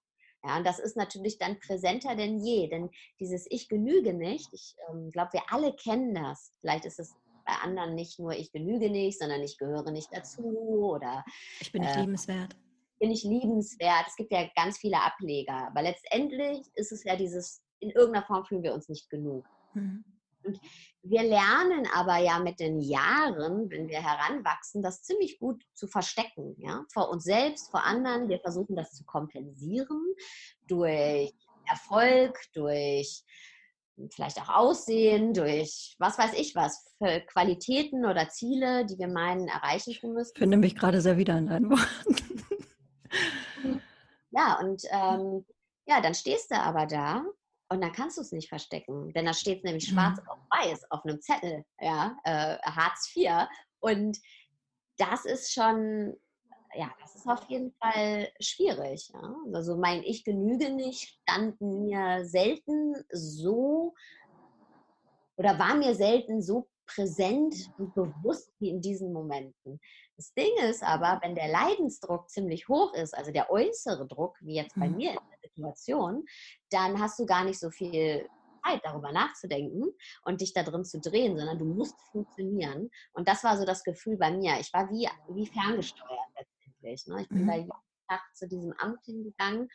Ja, 0.45 0.57
und 0.59 0.65
das 0.67 0.79
ist 0.79 0.97
natürlich 0.97 1.39
dann 1.39 1.59
präsenter 1.59 2.15
denn 2.15 2.39
je, 2.39 2.69
denn 2.69 2.91
dieses 3.19 3.47
Ich 3.51 3.69
genüge 3.69 4.15
nicht, 4.15 4.49
ich 4.53 4.77
ähm, 4.89 5.11
glaube, 5.11 5.33
wir 5.33 5.43
alle 5.51 5.75
kennen 5.75 6.15
das. 6.15 6.53
Vielleicht 6.61 6.85
ist 6.85 7.01
es 7.01 7.15
bei 7.45 7.55
anderen 7.63 7.95
nicht 7.95 8.19
nur 8.19 8.33
ich 8.33 8.53
genüge 8.53 8.91
nicht, 8.91 9.19
sondern 9.19 9.43
ich 9.43 9.59
gehöre 9.59 9.91
nicht 9.91 10.09
dazu 10.13 10.43
oder 10.43 11.25
ich 11.61 11.73
bin 11.73 11.83
nicht 11.83 11.97
äh, 11.97 12.01
liebenswert. 12.01 12.57
Bin 13.01 13.11
ich 13.11 13.25
liebenswert. 13.25 14.05
Es 14.07 14.17
gibt 14.17 14.33
ja 14.33 14.49
ganz 14.55 14.79
viele 14.79 15.01
Ableger, 15.01 15.69
aber 15.69 15.83
letztendlich 15.83 16.67
ist 16.75 16.93
es 16.93 17.05
ja 17.05 17.17
dieses, 17.17 17.63
in 17.81 17.91
irgendeiner 17.91 18.27
Form 18.27 18.45
fühlen 18.45 18.63
wir 18.63 18.75
uns 18.75 18.89
nicht 18.89 19.09
genug. 19.11 19.47
Mhm. 19.75 20.05
Und 20.45 20.59
wir 21.03 21.23
lernen 21.23 21.87
aber 21.95 22.19
ja 22.19 22.39
mit 22.39 22.61
den 22.61 22.81
Jahren, 22.81 23.71
wenn 23.71 23.89
wir 23.89 24.03
heranwachsen, 24.03 24.83
das 24.83 25.03
ziemlich 25.03 25.39
gut 25.39 25.63
zu 25.75 25.87
verstecken. 25.87 26.55
Ja? 26.59 26.85
Vor 26.93 27.11
uns 27.11 27.25
selbst, 27.25 27.71
vor 27.71 27.85
anderen. 27.85 28.29
Wir 28.29 28.41
versuchen 28.41 28.77
das 28.77 28.93
zu 28.93 29.05
kompensieren 29.05 30.15
durch 30.67 31.33
Erfolg, 31.67 32.39
durch 32.55 33.23
vielleicht 34.13 34.41
auch 34.41 34.49
Aussehen, 34.49 35.35
durch 35.35 35.97
was 35.99 36.19
weiß 36.19 36.35
ich 36.35 36.55
was, 36.55 36.95
für 36.99 37.21
Qualitäten 37.21 38.07
oder 38.07 38.29
Ziele, 38.29 38.87
die 38.87 38.99
wir 38.99 39.09
meinen, 39.09 39.49
erreichen 39.49 39.93
zu 39.93 40.09
müssen. 40.09 40.33
Ich 40.35 40.39
finde 40.39 40.57
mich 40.57 40.77
gerade 40.77 41.01
sehr 41.01 41.17
wieder 41.17 41.37
in 41.37 41.49
deinen 41.49 41.71
Worten. 41.71 42.17
Ja, 44.31 44.59
und 44.61 44.83
ähm, 44.91 45.45
ja, 45.87 46.01
dann 46.01 46.15
stehst 46.15 46.51
du 46.51 46.57
aber 46.57 46.87
da 46.87 47.25
und 47.71 47.83
dann 47.83 47.93
kannst 47.93 48.17
du 48.17 48.23
es 48.23 48.33
nicht 48.33 48.49
verstecken, 48.49 49.13
denn 49.13 49.27
da 49.27 49.35
steht 49.35 49.65
nämlich 49.65 49.89
schwarz 49.89 50.19
mhm. 50.23 50.29
auf 50.29 50.39
weiß 50.51 50.91
auf 50.91 51.05
einem 51.05 51.21
Zettel, 51.21 51.65
ja, 51.81 52.17
äh, 52.25 52.59
Hartz 52.63 53.15
IV. 53.15 53.47
Und 53.81 54.19
das 54.97 55.25
ist 55.25 55.53
schon, 55.53 56.15
ja, 56.75 56.91
das 57.01 57.15
ist 57.15 57.27
auf 57.27 57.45
jeden 57.49 57.73
Fall 57.73 58.31
schwierig. 58.41 59.11
Ja? 59.13 59.35
Also 59.53 59.77
mein 59.77 60.03
Ich 60.03 60.25
genüge 60.25 60.71
nicht 60.71 61.19
stand 61.23 61.61
mir 61.61 62.25
selten 62.25 62.95
so 63.11 63.95
oder 65.37 65.59
war 65.59 65.75
mir 65.75 65.95
selten 65.95 66.43
so 66.43 66.69
präsent 66.89 67.55
und 67.79 67.95
bewusst 67.95 68.53
wie 68.59 68.71
in 68.71 68.81
diesen 68.81 69.13
Momenten. 69.13 69.81
Das 70.17 70.33
Ding 70.35 70.51
ist 70.69 70.83
aber, 70.83 71.21
wenn 71.23 71.35
der 71.35 71.49
Leidensdruck 71.49 72.29
ziemlich 72.29 72.69
hoch 72.69 72.93
ist, 72.95 73.17
also 73.17 73.31
der 73.31 73.51
äußere 73.51 74.07
Druck, 74.07 74.37
wie 74.41 74.57
jetzt 74.57 74.75
bei 74.75 74.89
mhm. 74.89 74.97
mir 74.97 75.11
in 75.13 75.19
der 75.31 75.51
Situation, 75.51 76.25
dann 76.71 77.01
hast 77.01 77.19
du 77.19 77.27
gar 77.27 77.45
nicht 77.45 77.61
so 77.61 77.71
viel 77.71 78.29
Zeit, 78.65 78.81
darüber 78.85 79.13
nachzudenken 79.13 79.85
und 80.25 80.41
dich 80.41 80.53
da 80.53 80.63
drin 80.63 80.85
zu 80.85 81.01
drehen, 81.01 81.37
sondern 81.37 81.59
du 81.59 81.65
musst 81.65 81.95
funktionieren. 82.11 82.91
Und 83.13 83.29
das 83.29 83.45
war 83.45 83.57
so 83.57 83.65
das 83.65 83.85
Gefühl 83.85 84.17
bei 84.17 84.31
mir. 84.31 84.59
Ich 84.59 84.73
war 84.73 84.91
wie, 84.91 85.09
wie 85.29 85.47
ferngesteuert 85.47 86.11
letztendlich. 86.37 87.07
Ne? 87.07 87.23
Ich 87.23 87.29
bin 87.29 87.43
mhm. 87.43 87.47
da 87.47 87.55
jeden 87.55 87.71
Tag 88.09 88.23
zu 88.35 88.49
diesem 88.49 88.73
Amt 88.79 89.05
hingegangen 89.05 89.69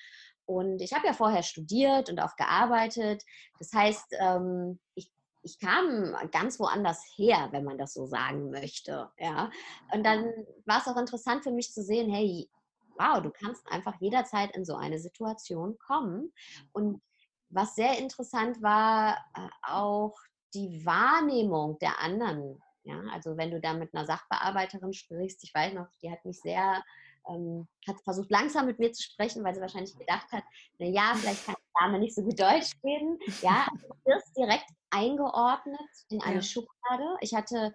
und 0.46 0.82
ich 0.82 0.94
habe 0.94 1.08
ja 1.08 1.14
vorher 1.14 1.44
studiert 1.44 2.10
und 2.10 2.20
auch 2.20 2.36
gearbeitet. 2.36 3.24
Das 3.60 3.72
heißt, 3.74 4.16
ähm, 4.20 4.80
ich 4.96 5.10
ich 5.44 5.60
kam 5.60 6.16
ganz 6.32 6.60
woanders 6.60 7.04
her, 7.16 7.50
wenn 7.52 7.64
man 7.64 7.78
das 7.78 7.94
so 7.94 8.06
sagen 8.06 8.50
möchte. 8.50 9.10
Ja. 9.20 9.52
Und 9.94 10.06
dann 10.06 10.26
war 10.66 10.80
es 10.80 10.88
auch 10.88 10.98
interessant 10.98 11.44
für 11.44 11.52
mich 11.52 11.74
zu 11.74 11.84
sehen, 11.84 12.10
hey, 12.10 12.50
wow, 12.98 13.22
du 13.22 13.30
kannst 13.30 13.70
einfach 13.72 14.00
jederzeit 14.00 14.56
in 14.56 14.66
so 14.66 14.76
eine 14.76 15.00
Situation 15.00 15.78
kommen. 15.78 16.32
Und 16.72 17.02
was 17.50 17.76
sehr 17.76 17.98
interessant 18.00 18.62
war, 18.62 19.18
äh, 19.36 19.50
auch 19.64 20.18
die 20.54 20.86
Wahrnehmung 20.86 21.78
der 21.80 22.00
anderen. 22.00 22.62
Ja, 22.84 23.02
also 23.14 23.38
wenn 23.38 23.52
du 23.52 23.62
da 23.62 23.74
mit 23.74 23.94
einer 23.94 24.06
Sachbearbeiterin 24.06 24.94
sprichst, 24.94 25.44
ich 25.44 25.54
weiß 25.54 25.74
noch, 25.74 25.88
die 26.02 26.12
hat 26.12 26.26
mich 26.26 26.42
sehr 26.42 26.84
ähm, 27.30 27.68
hat 27.88 28.02
versucht, 28.04 28.32
langsam 28.32 28.66
mit 28.66 28.80
mir 28.80 28.92
zu 28.92 29.04
sprechen, 29.04 29.44
weil 29.44 29.56
sie 29.56 29.62
wahrscheinlich 29.62 29.98
gedacht 29.98 30.32
hat, 30.32 30.44
na 30.78 30.88
ja, 30.88 31.14
vielleicht 31.16 31.46
kann 31.46 31.56
die 31.58 31.80
Dame 31.80 32.00
nicht 32.00 32.16
so 32.16 32.24
gut 32.24 32.40
Deutsch 32.40 32.72
reden. 32.84 33.20
Ja, 33.42 33.68
du 33.82 34.12
wirst 34.12 34.36
direkt 34.38 34.70
eingeordnet 34.90 35.80
in 36.10 36.22
eine 36.22 36.36
ja. 36.36 36.42
Schublade. 36.42 37.18
Ich 37.22 37.34
hatte 37.34 37.74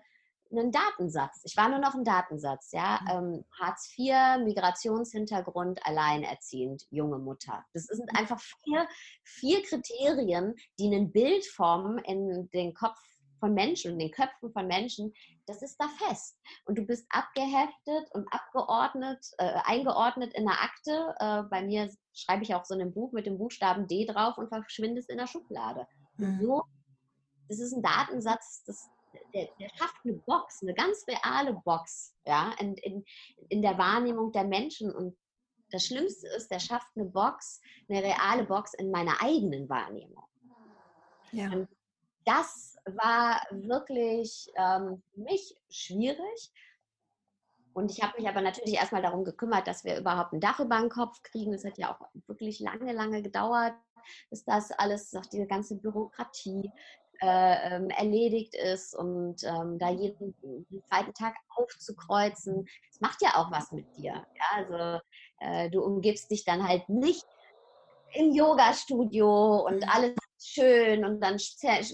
einen 0.51 0.73
Datensatz. 0.73 1.43
Ich 1.45 1.57
war 1.57 1.69
nur 1.69 1.79
noch 1.79 1.95
ein 1.95 2.05
Datensatz, 2.05 2.73
ja. 2.73 3.01
Mhm. 3.03 3.11
Ähm, 3.11 3.45
Hartz 3.61 3.93
IV, 3.99 4.45
Migrationshintergrund, 4.45 5.85
alleinerziehend, 5.85 6.87
junge 6.91 7.19
Mutter. 7.19 7.65
Das 7.75 7.85
sind 7.85 8.11
mhm. 8.13 8.19
einfach 8.19 8.41
vier, 8.41 8.89
vier 9.25 9.63
Kriterien, 9.63 10.55
die 10.79 10.95
ein 10.95 11.13
Bild 11.13 11.45
formen 11.45 11.99
in 11.99 12.49
den 12.51 12.75
Kopf 12.75 12.99
von 13.39 13.55
Menschen 13.55 13.93
und 13.93 13.99
den 13.99 14.11
Köpfen 14.11 14.53
von 14.53 14.67
Menschen, 14.67 15.13
das 15.47 15.63
ist 15.63 15.77
da 15.79 15.89
fest. 15.89 16.39
Und 16.65 16.77
du 16.77 16.83
bist 16.83 17.07
abgeheftet 17.11 18.11
und 18.13 18.27
abgeordnet, 18.33 19.25
äh, 19.39 19.61
eingeordnet 19.65 20.35
in 20.35 20.45
der 20.45 20.61
Akte. 20.61 21.15
Äh, 21.19 21.43
bei 21.51 21.63
mir 21.63 21.91
schreibe 22.13 22.43
ich 22.43 22.55
auch 22.55 22.65
so 22.65 22.75
ein 22.79 22.93
Buch 22.93 23.13
mit 23.13 23.27
dem 23.27 23.39
Buchstaben 23.39 23.87
D 23.87 24.07
drauf 24.07 24.39
und 24.39 24.49
verschwindest 24.49 25.11
in 25.11 25.19
der 25.19 25.27
Schublade. 25.27 25.87
Mhm. 26.17 26.41
So, 26.43 26.63
das 27.49 27.61
ist 27.61 27.73
ein 27.73 27.83
Datensatz, 27.83 28.65
das, 28.67 28.89
der, 29.35 29.49
der, 29.59 29.69
schafft 29.71 29.97
eine 30.05 30.15
Box, 30.15 30.63
eine 30.63 30.75
ganz 30.75 31.05
reale 31.09 31.55
Box, 31.65 32.15
ja, 32.27 32.53
in, 32.59 32.75
in, 32.75 33.05
in 33.49 33.63
der 33.63 33.79
Wahrnehmung 33.79 34.33
der 34.33 34.45
Menschen. 34.45 34.95
Und 34.95 35.17
das 35.71 35.87
Schlimmste 35.87 36.29
ist, 36.29 36.51
der 36.51 36.61
schafft 36.61 36.89
eine 36.95 37.07
Box, 37.07 37.61
eine 37.89 38.03
reale 38.03 38.45
Box 38.45 38.75
in 38.75 38.91
meiner 38.91 39.23
eigenen 39.23 39.69
Wahrnehmung. 39.69 40.25
Ja. 41.33 41.51
Und 41.53 41.69
das 42.25 42.77
war 42.97 43.43
wirklich 43.51 44.51
ähm, 44.57 45.03
für 45.13 45.21
mich 45.21 45.57
schwierig. 45.71 46.53
Und 47.73 47.93
ich 47.93 48.03
habe 48.03 48.19
mich 48.19 48.29
aber 48.29 48.41
natürlich 48.41 48.75
erstmal 48.75 49.03
darum 49.03 49.25
gekümmert, 49.25 49.67
dass 49.67 49.85
wir 49.85 49.99
überhaupt 49.99 50.33
ein 50.33 50.41
Dach 50.41 50.59
über 50.59 50.79
den 50.81 50.89
Kopf 50.89 51.23
kriegen. 51.23 51.55
Es 51.55 51.65
hat 51.65 51.79
ja 51.79 51.95
auch 51.95 52.09
wirklich 52.27 52.59
lange, 52.61 52.93
lange 52.93 53.23
gedauert, 53.23 53.75
bis 54.31 54.45
das 54.45 54.73
alles, 54.73 55.15
auch 55.15 55.27
diese 55.27 55.47
ganze 55.47 55.77
Bürokratie 55.77 56.73
äh, 57.21 57.75
ähm, 57.75 57.91
erledigt 57.91 58.55
ist 58.55 58.95
und 58.95 59.43
ähm, 59.45 59.79
da 59.79 59.91
jeden, 59.91 60.35
jeden, 60.43 60.85
zweiten 60.85 61.15
Tag 61.15 61.35
aufzukreuzen. 61.57 62.69
Das 62.91 63.01
macht 63.01 63.23
ja 63.23 63.31
auch 63.37 63.51
was 63.51 63.73
mit 63.73 63.87
dir. 63.97 64.13
Ja? 64.13 64.45
Also 64.55 65.01
äh, 65.41 65.71
du 65.71 65.83
umgibst 65.83 66.31
dich 66.31 66.45
dann 66.45 66.67
halt 66.67 66.89
nicht 66.89 67.27
im 68.15 68.33
Yoga-Studio 68.33 69.67
und 69.67 69.83
mhm. 69.83 69.89
alles 69.89 70.15
schön 70.53 71.05
und 71.05 71.21
dann 71.21 71.37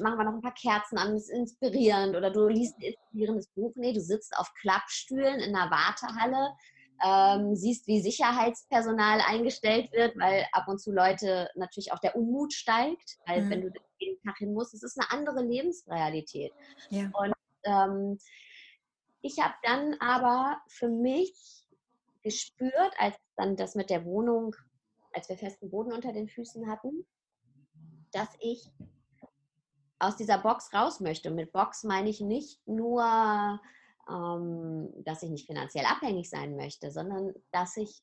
machen 0.01 0.19
wir 0.19 0.25
noch 0.25 0.35
ein 0.35 0.43
paar 0.43 0.55
Kerzen 0.55 0.99
an, 0.99 1.13
das 1.13 1.25
ist 1.25 1.31
inspirierend 1.31 2.17
oder 2.17 2.31
du 2.31 2.47
liest 2.49 2.77
ein 2.79 2.83
inspirierendes 2.83 3.49
Buch. 3.49 3.73
Nee, 3.77 3.93
du 3.93 4.01
sitzt 4.01 4.37
auf 4.37 4.53
Klappstühlen 4.55 5.41
in 5.41 5.55
einer 5.55 5.71
Wartehalle, 5.71 6.55
ähm, 7.05 7.55
siehst, 7.55 7.87
wie 7.87 8.01
Sicherheitspersonal 8.01 9.21
eingestellt 9.21 9.93
wird, 9.93 10.17
weil 10.19 10.47
ab 10.53 10.69
und 10.69 10.79
zu 10.79 10.93
Leute 10.93 11.49
natürlich 11.55 11.93
auch 11.93 11.99
der 11.99 12.17
Unmut 12.17 12.53
steigt, 12.53 13.19
weil 13.27 13.43
mhm. 13.43 13.51
wenn 13.51 13.61
du 13.63 13.71
jeden 13.99 14.23
Tag 14.23 14.39
hin 14.39 14.55
musst, 14.55 14.75
es 14.75 14.83
ist 14.83 14.99
eine 14.99 15.11
andere 15.11 15.43
Lebensrealität. 15.45 16.53
Ja. 16.91 17.11
Und 17.13 17.35
ähm, 17.65 18.19
ich 19.23 19.39
habe 19.41 19.55
dann 19.63 19.95
aber 20.01 20.61
für 20.69 20.89
mich 20.89 21.67
gespürt, 22.23 22.93
als 22.99 23.17
dann 23.37 23.57
das 23.57 23.75
mit 23.75 23.91
der 23.91 24.05
Wohnung, 24.05 24.55
als 25.13 25.29
wir 25.29 25.37
festen 25.37 25.71
Boden 25.71 25.93
unter 25.93 26.13
den 26.13 26.29
Füßen 26.29 26.71
hatten, 26.71 27.07
dass 28.15 28.29
ich 28.41 28.71
aus 29.99 30.17
dieser 30.17 30.39
Box 30.39 30.73
raus 30.73 31.01
möchte. 31.01 31.31
Und 31.31 31.37
mit 31.37 31.53
Box 31.53 31.85
meine 31.85 32.09
ich 32.09 32.21
nicht 32.21 32.67
nur, 32.67 33.61
ähm, 34.09 34.93
dass 35.05 35.23
ich 35.23 35.31
nicht 35.31 35.47
finanziell 35.47 35.87
abhängig 35.87 36.29
sein 36.29 36.57
möchte, 36.57 36.91
sondern 36.91 37.35
dass 37.53 37.77
ich 37.77 38.03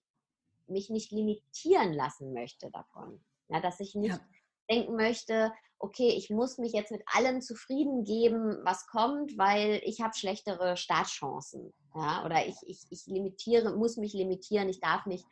mich 0.67 0.89
nicht 0.89 1.11
limitieren 1.11 1.93
lassen 1.93 2.33
möchte 2.33 2.71
davon. 2.71 3.23
Ja, 3.49 3.59
dass 3.59 3.79
ich 3.79 3.95
nicht 3.95 4.15
ja. 4.15 4.25
denken 4.69 4.95
möchte, 4.95 5.51
okay, 5.79 6.09
ich 6.09 6.29
muss 6.29 6.57
mich 6.57 6.73
jetzt 6.73 6.91
mit 6.91 7.03
allem 7.07 7.41
zufrieden 7.41 8.03
geben, 8.03 8.59
was 8.63 8.87
kommt, 8.87 9.37
weil 9.37 9.81
ich 9.83 10.01
habe 10.01 10.15
schlechtere 10.15 10.77
Startchancen. 10.77 11.73
Ja? 11.95 12.23
Oder 12.25 12.45
ich, 12.45 12.55
ich, 12.65 12.85
ich 12.89 13.05
limitiere, 13.07 13.75
muss 13.75 13.97
mich 13.97 14.13
limitieren, 14.13 14.69
ich 14.69 14.79
darf 14.79 15.05
nicht 15.05 15.25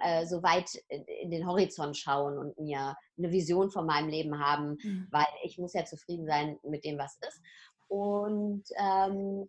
äh, 0.00 0.26
so 0.26 0.42
weit 0.42 0.74
in 0.88 1.30
den 1.30 1.46
Horizont 1.46 1.96
schauen 1.96 2.38
und 2.38 2.58
mir 2.58 2.96
eine 3.16 3.30
Vision 3.30 3.70
von 3.70 3.86
meinem 3.86 4.08
Leben 4.08 4.38
haben, 4.38 4.78
mhm. 4.82 5.08
weil 5.10 5.26
ich 5.42 5.58
muss 5.58 5.74
ja 5.74 5.84
zufrieden 5.84 6.26
sein 6.26 6.58
mit 6.62 6.84
dem, 6.84 6.98
was 6.98 7.18
ist. 7.26 7.40
Und 7.88 8.64
ähm, 8.76 9.48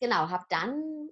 genau, 0.00 0.28
habe 0.28 0.44
dann 0.48 1.08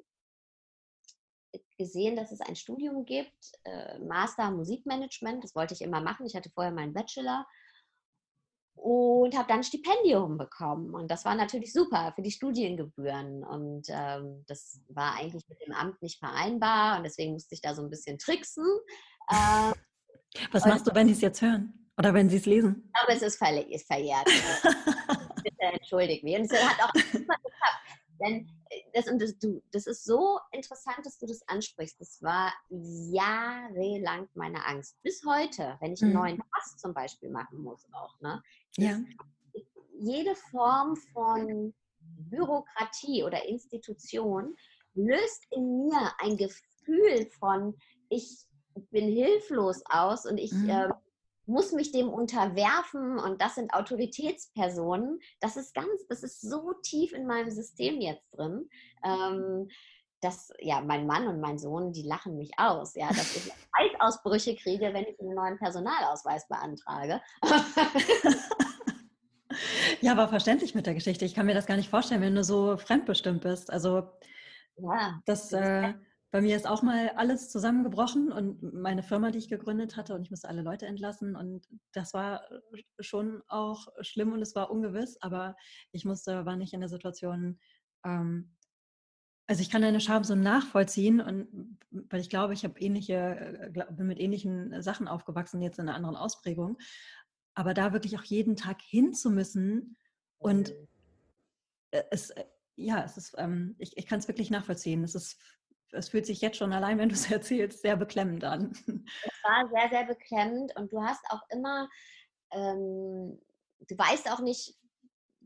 gesehen, 1.79 2.17
dass 2.17 2.33
es 2.33 2.41
ein 2.41 2.57
Studium 2.57 3.05
gibt, 3.05 3.53
äh, 3.65 3.99
Master 4.01 4.51
Musikmanagement. 4.51 5.45
Das 5.45 5.55
wollte 5.55 5.75
ich 5.75 5.83
immer 5.83 6.01
machen. 6.01 6.27
Ich 6.27 6.35
hatte 6.35 6.51
vorher 6.51 6.73
meinen 6.73 6.95
Bachelor 6.95 7.47
und 8.77 9.37
habe 9.37 9.49
dann 9.49 9.59
ein 9.59 9.65
Stipendium 9.65 10.39
bekommen. 10.39 10.95
Und 10.95 11.11
das 11.11 11.25
war 11.25 11.35
natürlich 11.35 11.73
super 11.73 12.13
für 12.15 12.23
die 12.23 12.31
Studiengebühren. 12.31 13.43
Und 13.43 13.87
ähm, 13.89 14.45
das 14.47 14.81
war 14.89 15.17
eigentlich 15.17 15.49
mit 15.49 15.61
dem 15.67 15.73
Amt 15.73 16.01
nicht 16.03 16.19
vereinbar 16.19 16.99
und 16.99 17.05
deswegen 17.05 17.33
musste 17.33 17.55
ich 17.55 17.61
da 17.61 17.75
so 17.75 17.83
ein 17.83 17.91
bisschen 17.91 18.19
tricksen. 18.19 18.67
Ähm, 19.31 19.73
Was 20.53 20.65
machst 20.65 20.87
du, 20.87 20.95
wenn 20.95 21.07
Sie 21.09 21.15
es 21.15 21.21
jetzt 21.21 21.43
hören? 21.43 21.73
Oder 21.99 22.13
wenn 22.13 22.29
Sie 22.29 22.37
es 22.37 22.47
lesen? 22.47 22.91
Aber 23.03 23.15
es 23.15 23.23
ist, 23.23 23.39
ver 23.39 23.67
ist 23.71 23.87
verjährt. 23.87 24.27
Bitte 25.43 25.63
entschuldigt 25.73 26.25
mich. 26.25 26.37
Und 26.37 26.53
es 26.53 26.53
hat 26.53 26.83
auch 26.83 26.95
super 27.13 27.35
geklappt. 27.35 27.83
Denn 28.21 28.56
das, 28.97 29.09
und 29.09 29.21
das, 29.21 29.39
du, 29.39 29.63
das 29.73 29.87
ist 29.87 30.07
so 30.07 30.39
interessant, 30.53 31.05
dass 31.05 31.19
du 31.19 31.27
das 31.27 31.47
ansprichst. 31.49 32.01
Das 32.01 32.23
war 32.23 32.51
jahrelang 32.71 34.27
meine 34.33 34.65
Angst. 34.65 34.97
Bis 35.03 35.23
heute, 35.27 35.77
wenn 35.81 35.93
ich 35.93 36.03
einen 36.03 36.13
mhm. 36.13 36.19
neuen 36.19 36.39
Pass 36.51 36.79
zum 36.79 36.95
Beispiel 36.95 37.29
machen 37.29 37.59
muss, 37.59 37.87
auch. 37.93 38.19
Ne? 38.23 38.43
Ja. 38.79 38.99
Jede 39.99 40.35
Form 40.35 40.97
von 41.13 41.75
Bürokratie 42.01 43.23
oder 43.23 43.45
Institution 43.45 44.57
löst 44.95 45.45
in 45.51 45.89
mir 45.89 46.13
ein 46.19 46.39
Gefühl 46.39 47.27
von, 47.39 47.77
ich 48.09 48.47
bin 48.91 49.11
hilflos 49.11 49.83
aus 49.91 50.25
und 50.25 50.39
ich 50.39 50.53
mhm. 50.53 50.71
äh, 50.71 50.89
muss 51.47 51.73
mich 51.73 51.93
dem 51.93 52.09
unterwerfen 52.09 53.19
und 53.19 53.41
das 53.41 53.55
sind 53.55 53.73
Autoritätspersonen. 53.73 55.21
Das 55.41 55.57
ist 55.57 55.75
ganz, 55.75 56.07
das 56.09 56.23
ist 56.23 56.41
so 56.41 56.73
tief 56.83 57.13
in 57.13 57.27
meinem 57.27 57.51
System 57.51 58.01
jetzt 58.01 58.27
drin. 58.33 58.69
Ähm, 59.05 59.69
dass 60.21 60.53
ja 60.59 60.81
mein 60.81 61.07
Mann 61.07 61.29
und 61.29 61.41
mein 61.41 61.59
Sohn, 61.59 61.93
die 61.93 62.03
lachen 62.03 62.37
mich 62.37 62.51
aus, 62.57 62.95
ja, 62.95 63.09
dass 63.09 63.37
ich 63.37 63.53
Eisausbrüche 63.73 64.57
kriege, 64.57 64.93
wenn 64.93 65.05
ich 65.05 65.21
einen 65.21 65.35
neuen 65.35 65.59
Personalausweis 65.59 66.49
beantrage. 66.49 67.21
ja, 70.01 70.13
aber 70.13 70.29
verständlich 70.29 70.75
mit 70.75 70.87
der 70.87 70.95
Geschichte. 70.95 71.25
Ich 71.25 71.35
kann 71.35 71.47
mir 71.47 71.55
das 71.55 71.67
gar 71.67 71.77
nicht 71.77 71.91
vorstellen, 71.91 72.23
wenn 72.23 72.35
du 72.35 72.45
so 72.45 72.77
fremdbestimmt 72.77 73.43
bist. 73.43 73.71
Also 73.71 74.09
ja, 74.79 75.21
das, 75.27 75.53
äh, 75.53 75.95
bei 76.37 76.43
mir 76.43 76.55
ist 76.55 76.67
auch 76.67 76.83
mal 76.83 77.09
alles 77.17 77.49
zusammengebrochen 77.49 78.31
und 78.31 78.63
meine 78.75 79.03
Firma, 79.03 79.31
die 79.31 79.39
ich 79.39 79.49
gegründet 79.49 79.97
hatte, 79.97 80.15
und 80.15 80.21
ich 80.21 80.31
musste 80.31 80.51
alle 80.51 80.61
Leute 80.61 80.85
entlassen. 80.85 81.35
Und 81.35 81.67
das 81.93 82.13
war 82.13 82.43
äh, 82.53 82.83
schon 83.01 83.43
auch 83.49 83.87
schlimm 84.03 84.35
und 84.35 84.43
es 84.43 84.55
war 84.55 84.71
ungewiss, 84.71 85.17
aber 85.23 85.57
ich 85.93 86.05
musste, 86.05 86.45
war 86.45 86.57
nicht 86.57 86.75
in 86.75 86.81
der 86.81 86.91
Situation, 86.91 87.59
ähm, 88.05 88.55
also 89.47 89.63
ich 89.63 89.71
kann 89.71 89.81
deine 89.81 89.99
Scham 89.99 90.25
so 90.25 90.35
nachvollziehen 90.35 91.23
und 91.23 91.79
weil 91.91 92.21
ich 92.21 92.29
glaube, 92.29 92.53
ich 92.53 92.65
habe 92.65 92.79
ähnliche, 92.81 93.71
äh, 93.75 93.93
bin 93.93 94.07
mit 94.07 94.21
ähnlichen 94.21 94.83
Sachen 94.83 95.09
aufgewachsen, 95.09 95.63
jetzt 95.63 95.79
in 95.79 95.89
einer 95.89 95.97
anderen 95.97 96.17
Ausprägung. 96.17 96.77
Aber 97.55 97.73
da 97.73 97.95
wirklich 97.95 98.19
auch 98.19 98.25
jeden 98.25 98.57
Tag 98.57 98.83
hin 98.83 99.15
zu 99.15 99.31
müssen 99.31 99.97
und 100.37 100.75
äh, 101.93 102.03
es, 102.11 102.35
ja, 102.75 103.03
es 103.03 103.17
ist, 103.17 103.35
ähm, 103.39 103.75
ich, 103.79 103.97
ich 103.97 104.05
kann 104.05 104.19
es 104.19 104.29
wirklich 104.29 104.51
nachvollziehen. 104.51 105.03
Es 105.03 105.15
ist 105.15 105.39
es 105.93 106.09
fühlt 106.09 106.27
sich 106.27 106.41
jetzt 106.41 106.57
schon 106.57 106.73
allein, 106.73 106.99
wenn 106.99 107.09
du 107.09 107.15
es 107.15 107.31
erzählst, 107.31 107.83
sehr 107.83 107.97
beklemmend 107.97 108.45
an. 108.45 108.73
Es 108.73 109.43
war 109.43 109.69
sehr, 109.69 109.89
sehr 109.91 110.05
beklemmend 110.05 110.75
und 110.77 110.93
du 110.93 111.03
hast 111.03 111.25
auch 111.31 111.43
immer, 111.51 111.89
ähm, 112.53 113.41
du 113.81 113.99
weißt 113.99 114.31
auch 114.31 114.41
nicht, 114.41 114.75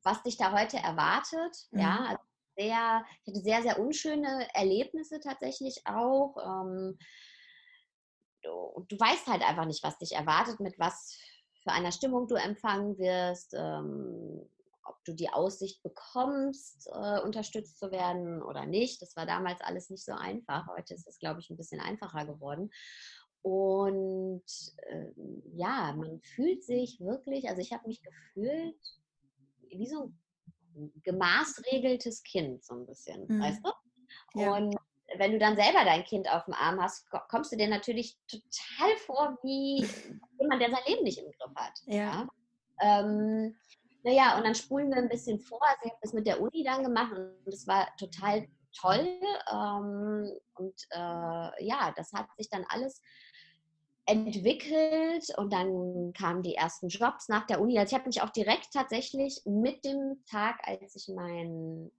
was 0.02 0.22
dich 0.22 0.36
da 0.36 0.52
heute 0.52 0.78
erwartet. 0.78 1.56
Mhm. 1.70 1.80
Ja, 1.80 2.04
also 2.08 2.22
sehr, 2.56 3.04
ich 3.22 3.32
hatte 3.32 3.42
sehr, 3.42 3.62
sehr 3.62 3.78
unschöne 3.78 4.48
Erlebnisse 4.54 5.20
tatsächlich 5.20 5.82
auch. 5.84 6.36
Ähm, 6.36 6.98
du, 8.42 8.86
du, 8.88 8.98
weißt 8.98 9.26
halt 9.26 9.42
einfach 9.42 9.66
nicht, 9.66 9.82
was 9.82 9.98
dich 9.98 10.12
erwartet, 10.12 10.60
mit 10.60 10.78
was 10.78 11.18
für 11.62 11.72
einer 11.72 11.92
Stimmung 11.92 12.26
du 12.26 12.34
empfangen 12.36 12.98
wirst. 12.98 13.54
Ähm, 13.54 14.48
ob 14.84 15.02
du 15.04 15.12
die 15.12 15.30
Aussicht 15.30 15.82
bekommst, 15.82 16.88
äh, 16.92 17.20
unterstützt 17.20 17.78
zu 17.78 17.90
werden 17.90 18.42
oder 18.42 18.66
nicht. 18.66 19.02
Das 19.02 19.16
war 19.16 19.26
damals 19.26 19.60
alles 19.60 19.90
nicht 19.90 20.04
so 20.04 20.12
einfach. 20.12 20.66
Heute 20.68 20.94
ist 20.94 21.06
es, 21.06 21.18
glaube 21.18 21.40
ich, 21.40 21.50
ein 21.50 21.56
bisschen 21.56 21.80
einfacher 21.80 22.26
geworden. 22.26 22.70
Und 23.42 24.44
äh, 24.88 25.12
ja, 25.54 25.94
man 25.96 26.20
fühlt 26.20 26.62
sich 26.62 27.00
wirklich, 27.00 27.48
also 27.48 27.60
ich 27.60 27.72
habe 27.72 27.88
mich 27.88 28.02
gefühlt 28.02 28.76
wie 29.70 29.86
so 29.86 30.12
ein 30.76 30.92
gemaßregeltes 31.04 32.22
Kind, 32.22 32.64
so 32.64 32.74
ein 32.74 32.86
bisschen, 32.86 33.26
mhm. 33.26 33.40
weißt 33.40 33.64
du? 33.64 34.40
Ja. 34.40 34.56
Und 34.56 34.76
wenn 35.16 35.32
du 35.32 35.38
dann 35.38 35.56
selber 35.56 35.84
dein 35.84 36.04
Kind 36.04 36.28
auf 36.30 36.44
dem 36.44 36.54
Arm 36.54 36.80
hast, 36.80 37.08
kommst 37.28 37.52
du 37.52 37.56
dir 37.56 37.68
natürlich 37.68 38.16
total 38.28 38.96
vor 38.98 39.38
wie 39.42 39.86
jemand, 40.38 40.62
der 40.62 40.70
sein 40.70 40.82
Leben 40.86 41.04
nicht 41.04 41.18
im 41.18 41.30
Griff 41.32 41.54
hat. 41.56 41.80
Ja. 41.86 41.96
ja? 41.96 42.28
Ähm, 42.80 43.56
naja, 44.02 44.36
und 44.36 44.44
dann 44.44 44.54
spulen 44.54 44.90
wir 44.90 44.98
ein 44.98 45.08
bisschen 45.08 45.40
vor. 45.40 45.60
Also 45.62 45.80
ich 45.84 45.90
habe 45.90 46.00
das 46.02 46.12
mit 46.12 46.26
der 46.26 46.40
Uni 46.40 46.64
dann 46.64 46.84
gemacht 46.84 47.12
und 47.12 47.52
es 47.52 47.66
war 47.66 47.88
total 47.96 48.46
toll. 48.78 49.20
Ähm, 49.52 50.30
und 50.54 50.86
äh, 50.90 51.64
ja, 51.64 51.92
das 51.96 52.12
hat 52.12 52.26
sich 52.36 52.48
dann 52.48 52.64
alles 52.68 53.00
entwickelt 54.06 55.26
und 55.36 55.52
dann 55.52 56.12
kamen 56.14 56.42
die 56.42 56.54
ersten 56.54 56.88
Jobs 56.88 57.28
nach 57.28 57.46
der 57.46 57.60
Uni. 57.60 57.78
Also 57.78 57.94
ich 57.94 57.98
habe 57.98 58.08
mich 58.08 58.22
auch 58.22 58.30
direkt 58.30 58.72
tatsächlich 58.72 59.40
mit 59.44 59.84
dem 59.84 60.24
Tag, 60.26 60.58
als 60.66 60.96
ich 60.96 61.14
meinen 61.14 61.92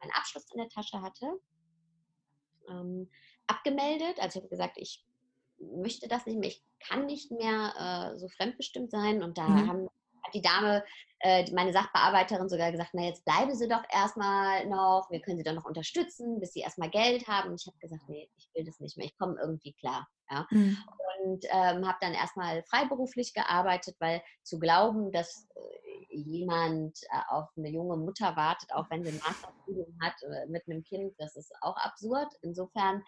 mein 0.00 0.10
Abschluss 0.12 0.46
in 0.52 0.58
der 0.58 0.68
Tasche 0.68 1.02
hatte, 1.02 1.26
ähm, 2.68 3.10
abgemeldet. 3.46 4.20
Also 4.20 4.38
ich 4.38 4.44
habe 4.44 4.50
gesagt, 4.50 4.76
ich 4.76 5.04
möchte 5.58 6.08
das 6.08 6.26
nicht 6.26 6.38
mehr, 6.38 6.50
ich 6.50 6.62
kann 6.80 7.06
nicht 7.06 7.30
mehr 7.30 8.12
äh, 8.14 8.18
so 8.18 8.28
fremdbestimmt 8.28 8.90
sein. 8.90 9.22
Und 9.22 9.38
da 9.38 9.48
mhm. 9.48 9.68
haben 9.68 9.88
hat 10.26 10.34
die 10.34 10.42
Dame, 10.42 10.84
äh, 11.20 11.50
meine 11.52 11.72
Sachbearbeiterin 11.72 12.48
sogar 12.48 12.72
gesagt, 12.72 12.90
na 12.92 13.04
jetzt 13.04 13.24
bleiben 13.24 13.54
Sie 13.54 13.68
doch 13.68 13.82
erstmal 13.90 14.66
noch, 14.66 15.08
wir 15.10 15.20
können 15.20 15.38
Sie 15.38 15.44
doch 15.44 15.54
noch 15.54 15.64
unterstützen, 15.64 16.40
bis 16.40 16.52
Sie 16.52 16.60
erstmal 16.60 16.90
Geld 16.90 17.26
haben. 17.26 17.50
Und 17.50 17.60
ich 17.60 17.66
habe 17.66 17.78
gesagt, 17.78 18.02
nee, 18.08 18.28
ich 18.36 18.50
will 18.54 18.64
das 18.64 18.80
nicht 18.80 18.96
mehr, 18.96 19.06
ich 19.06 19.16
komme 19.16 19.36
irgendwie 19.40 19.72
klar. 19.74 20.06
Ja? 20.30 20.46
Mhm. 20.50 20.76
Und 21.24 21.44
ähm, 21.50 21.86
habe 21.86 21.98
dann 22.00 22.12
erstmal 22.12 22.62
freiberuflich 22.64 23.32
gearbeitet, 23.32 23.96
weil 23.98 24.22
zu 24.42 24.58
glauben, 24.58 25.10
dass 25.10 25.48
äh, 25.54 26.16
jemand 26.16 26.98
äh, 27.04 27.20
auf 27.28 27.48
eine 27.56 27.70
junge 27.70 27.96
Mutter 27.96 28.36
wartet, 28.36 28.72
auch 28.74 28.88
wenn 28.90 29.02
sie 29.02 29.10
ein 29.10 29.18
Masterstudium 29.18 29.98
hat 30.02 30.14
äh, 30.22 30.46
mit 30.46 30.68
einem 30.68 30.82
Kind, 30.84 31.14
das 31.18 31.36
ist 31.36 31.52
auch 31.62 31.76
absurd. 31.76 32.28
Insofern 32.42 33.02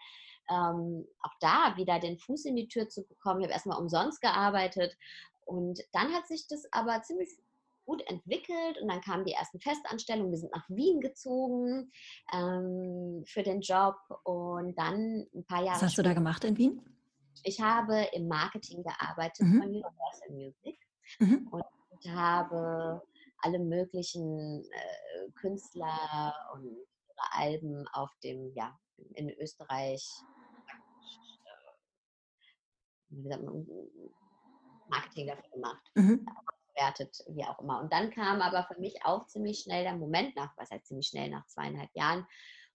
ähm, 0.49 1.07
auch 1.21 1.33
da 1.39 1.75
wieder 1.77 1.99
den 1.99 2.17
Fuß 2.17 2.45
in 2.45 2.55
die 2.55 2.67
Tür 2.67 2.89
zu 2.89 3.05
bekommen. 3.05 3.41
Ich 3.41 3.45
habe 3.45 3.53
erstmal 3.53 3.79
umsonst 3.79 4.21
gearbeitet 4.21 4.97
und 5.49 5.79
dann 5.93 6.13
hat 6.13 6.27
sich 6.27 6.47
das 6.47 6.63
aber 6.71 7.01
ziemlich 7.01 7.29
gut 7.85 8.07
entwickelt 8.07 8.79
und 8.79 8.87
dann 8.87 9.01
kamen 9.01 9.25
die 9.25 9.33
ersten 9.33 9.59
Festanstellungen. 9.59 10.31
Wir 10.31 10.37
sind 10.37 10.53
nach 10.53 10.69
Wien 10.69 11.01
gezogen 11.01 11.91
ähm, 12.31 13.23
für 13.25 13.41
den 13.41 13.61
Job 13.61 13.95
und 14.23 14.77
dann 14.77 15.25
ein 15.33 15.43
paar 15.45 15.63
Jahre. 15.63 15.77
Was 15.77 15.83
hast 15.83 15.97
du 15.97 16.03
da 16.03 16.13
gemacht 16.13 16.43
in 16.43 16.55
Wien? 16.55 16.81
Ich 17.43 17.59
habe 17.59 18.07
im 18.13 18.27
Marketing 18.27 18.83
gearbeitet 18.83 19.47
mhm. 19.47 19.59
von 19.59 19.69
Universal 19.69 20.29
Music 20.29 20.77
mhm. 21.19 21.47
und 21.51 22.13
habe 22.13 23.01
alle 23.39 23.59
möglichen 23.59 24.63
äh, 24.63 25.31
Künstler 25.31 26.33
und 26.53 26.65
ihre 26.65 27.31
Alben 27.31 27.87
auf 27.93 28.11
dem, 28.23 28.53
ja, 28.53 28.77
in 29.15 29.31
Österreich, 29.31 30.07
äh, 31.47 31.55
wie 33.09 33.27
sagt 33.29 33.43
man, 33.43 33.65
Marketing 34.89 35.27
dafür 35.27 35.49
gemacht. 35.51 35.81
Mhm. 35.95 36.25
Bewertet, 36.73 37.23
wie 37.29 37.43
auch 37.43 37.59
immer. 37.59 37.81
Und 37.81 37.91
dann 37.91 38.11
kam 38.11 38.41
aber 38.41 38.63
für 38.63 38.79
mich 38.79 39.03
auch 39.03 39.27
ziemlich 39.27 39.59
schnell 39.59 39.83
der 39.83 39.95
Moment 39.95 40.35
nach, 40.35 40.55
was 40.57 40.71
heißt 40.71 40.87
ziemlich 40.87 41.07
schnell, 41.07 41.29
nach 41.29 41.45
zweieinhalb 41.47 41.89
Jahren, 41.93 42.25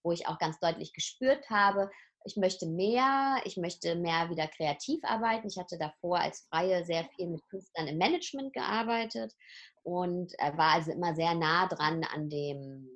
wo 0.02 0.12
ich 0.12 0.26
auch 0.26 0.38
ganz 0.38 0.58
deutlich 0.60 0.92
gespürt 0.92 1.48
habe, 1.48 1.90
ich 2.24 2.36
möchte 2.36 2.66
mehr, 2.66 3.40
ich 3.44 3.58
möchte 3.58 3.94
mehr 3.96 4.30
wieder 4.30 4.48
kreativ 4.48 5.00
arbeiten. 5.04 5.46
Ich 5.46 5.58
hatte 5.58 5.76
davor 5.78 6.18
als 6.18 6.46
Freie 6.48 6.84
sehr 6.84 7.04
viel 7.14 7.28
mit 7.28 7.46
Künstlern 7.48 7.86
im 7.86 7.98
Management 7.98 8.54
gearbeitet 8.54 9.34
und 9.82 10.32
war 10.32 10.72
also 10.72 10.90
immer 10.90 11.14
sehr 11.14 11.34
nah 11.34 11.68
dran 11.68 12.02
an 12.04 12.30
dem 12.30 12.88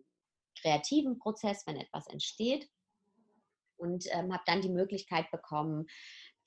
kreativen 0.61 1.19
Prozess, 1.19 1.67
wenn 1.67 1.77
etwas 1.77 2.07
entsteht. 2.09 2.69
Und 3.77 4.07
ähm, 4.11 4.33
habe 4.33 4.43
dann 4.47 4.63
die 4.63 4.71
Möglichkeit 4.71 5.31
bekommen, 5.31 5.87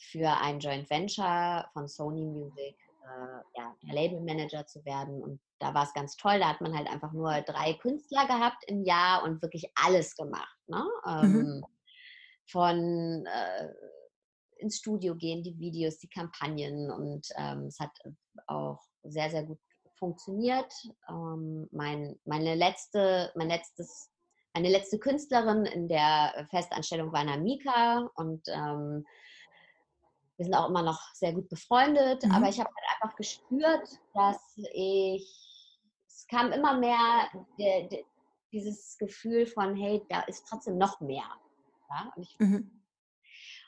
für 0.01 0.29
ein 0.41 0.59
Joint 0.59 0.89
Venture 0.89 1.69
von 1.73 1.87
Sony 1.87 2.25
Music 2.25 2.75
äh, 3.03 3.59
ja, 3.59 3.75
der 3.83 3.93
Label 3.93 4.21
Manager 4.21 4.65
zu 4.65 4.83
werden. 4.85 5.21
Und 5.21 5.39
da 5.59 5.73
war 5.73 5.83
es 5.83 5.93
ganz 5.93 6.15
toll. 6.17 6.39
Da 6.39 6.49
hat 6.49 6.61
man 6.61 6.75
halt 6.75 6.89
einfach 6.89 7.11
nur 7.11 7.41
drei 7.41 7.73
Künstler 7.75 8.25
gehabt 8.27 8.63
im 8.67 8.83
Jahr 8.83 9.23
und 9.23 9.41
wirklich 9.41 9.71
alles 9.75 10.15
gemacht. 10.15 10.57
Ne? 10.67 10.83
Mhm. 11.05 11.35
Ähm, 11.35 11.65
von 12.47 13.25
äh, 13.25 13.69
ins 14.57 14.77
Studio 14.77 15.15
gehen, 15.15 15.43
die 15.43 15.57
Videos, 15.57 15.97
die 15.99 16.09
Kampagnen 16.09 16.91
und 16.91 17.27
ähm, 17.37 17.65
es 17.67 17.79
hat 17.79 17.91
auch 18.47 18.79
sehr, 19.03 19.29
sehr 19.29 19.43
gut 19.43 19.59
funktioniert. 19.97 20.71
Ähm, 21.09 21.67
mein, 21.71 22.19
meine 22.25 22.55
letzte, 22.55 23.31
mein 23.35 23.49
letztes 23.49 24.11
meine 24.53 24.69
letzte 24.69 24.99
Künstlerin 24.99 25.65
in 25.65 25.87
der 25.87 26.45
Festanstellung 26.49 27.13
war 27.13 27.23
Namika 27.23 28.09
und 28.15 28.41
ähm, 28.47 29.05
wir 30.41 30.45
sind 30.45 30.55
auch 30.55 30.69
immer 30.69 30.81
noch 30.81 30.99
sehr 31.13 31.33
gut 31.33 31.49
befreundet, 31.49 32.25
mhm. 32.25 32.31
aber 32.31 32.49
ich 32.49 32.59
habe 32.59 32.69
halt 32.69 33.01
einfach 33.01 33.15
gespürt, 33.15 33.87
dass 34.15 34.41
ich, 34.73 35.23
es 36.07 36.25
kam 36.25 36.51
immer 36.51 36.79
mehr 36.79 37.29
de, 37.59 37.87
de, 37.89 38.05
dieses 38.51 38.97
Gefühl 38.97 39.45
von, 39.45 39.75
hey, 39.75 40.03
da 40.09 40.21
ist 40.21 40.47
trotzdem 40.47 40.79
noch 40.79 40.99
mehr. 40.99 41.29
Ja? 41.91 42.11
Und, 42.15 42.23
ich, 42.23 42.39
mhm. 42.39 42.81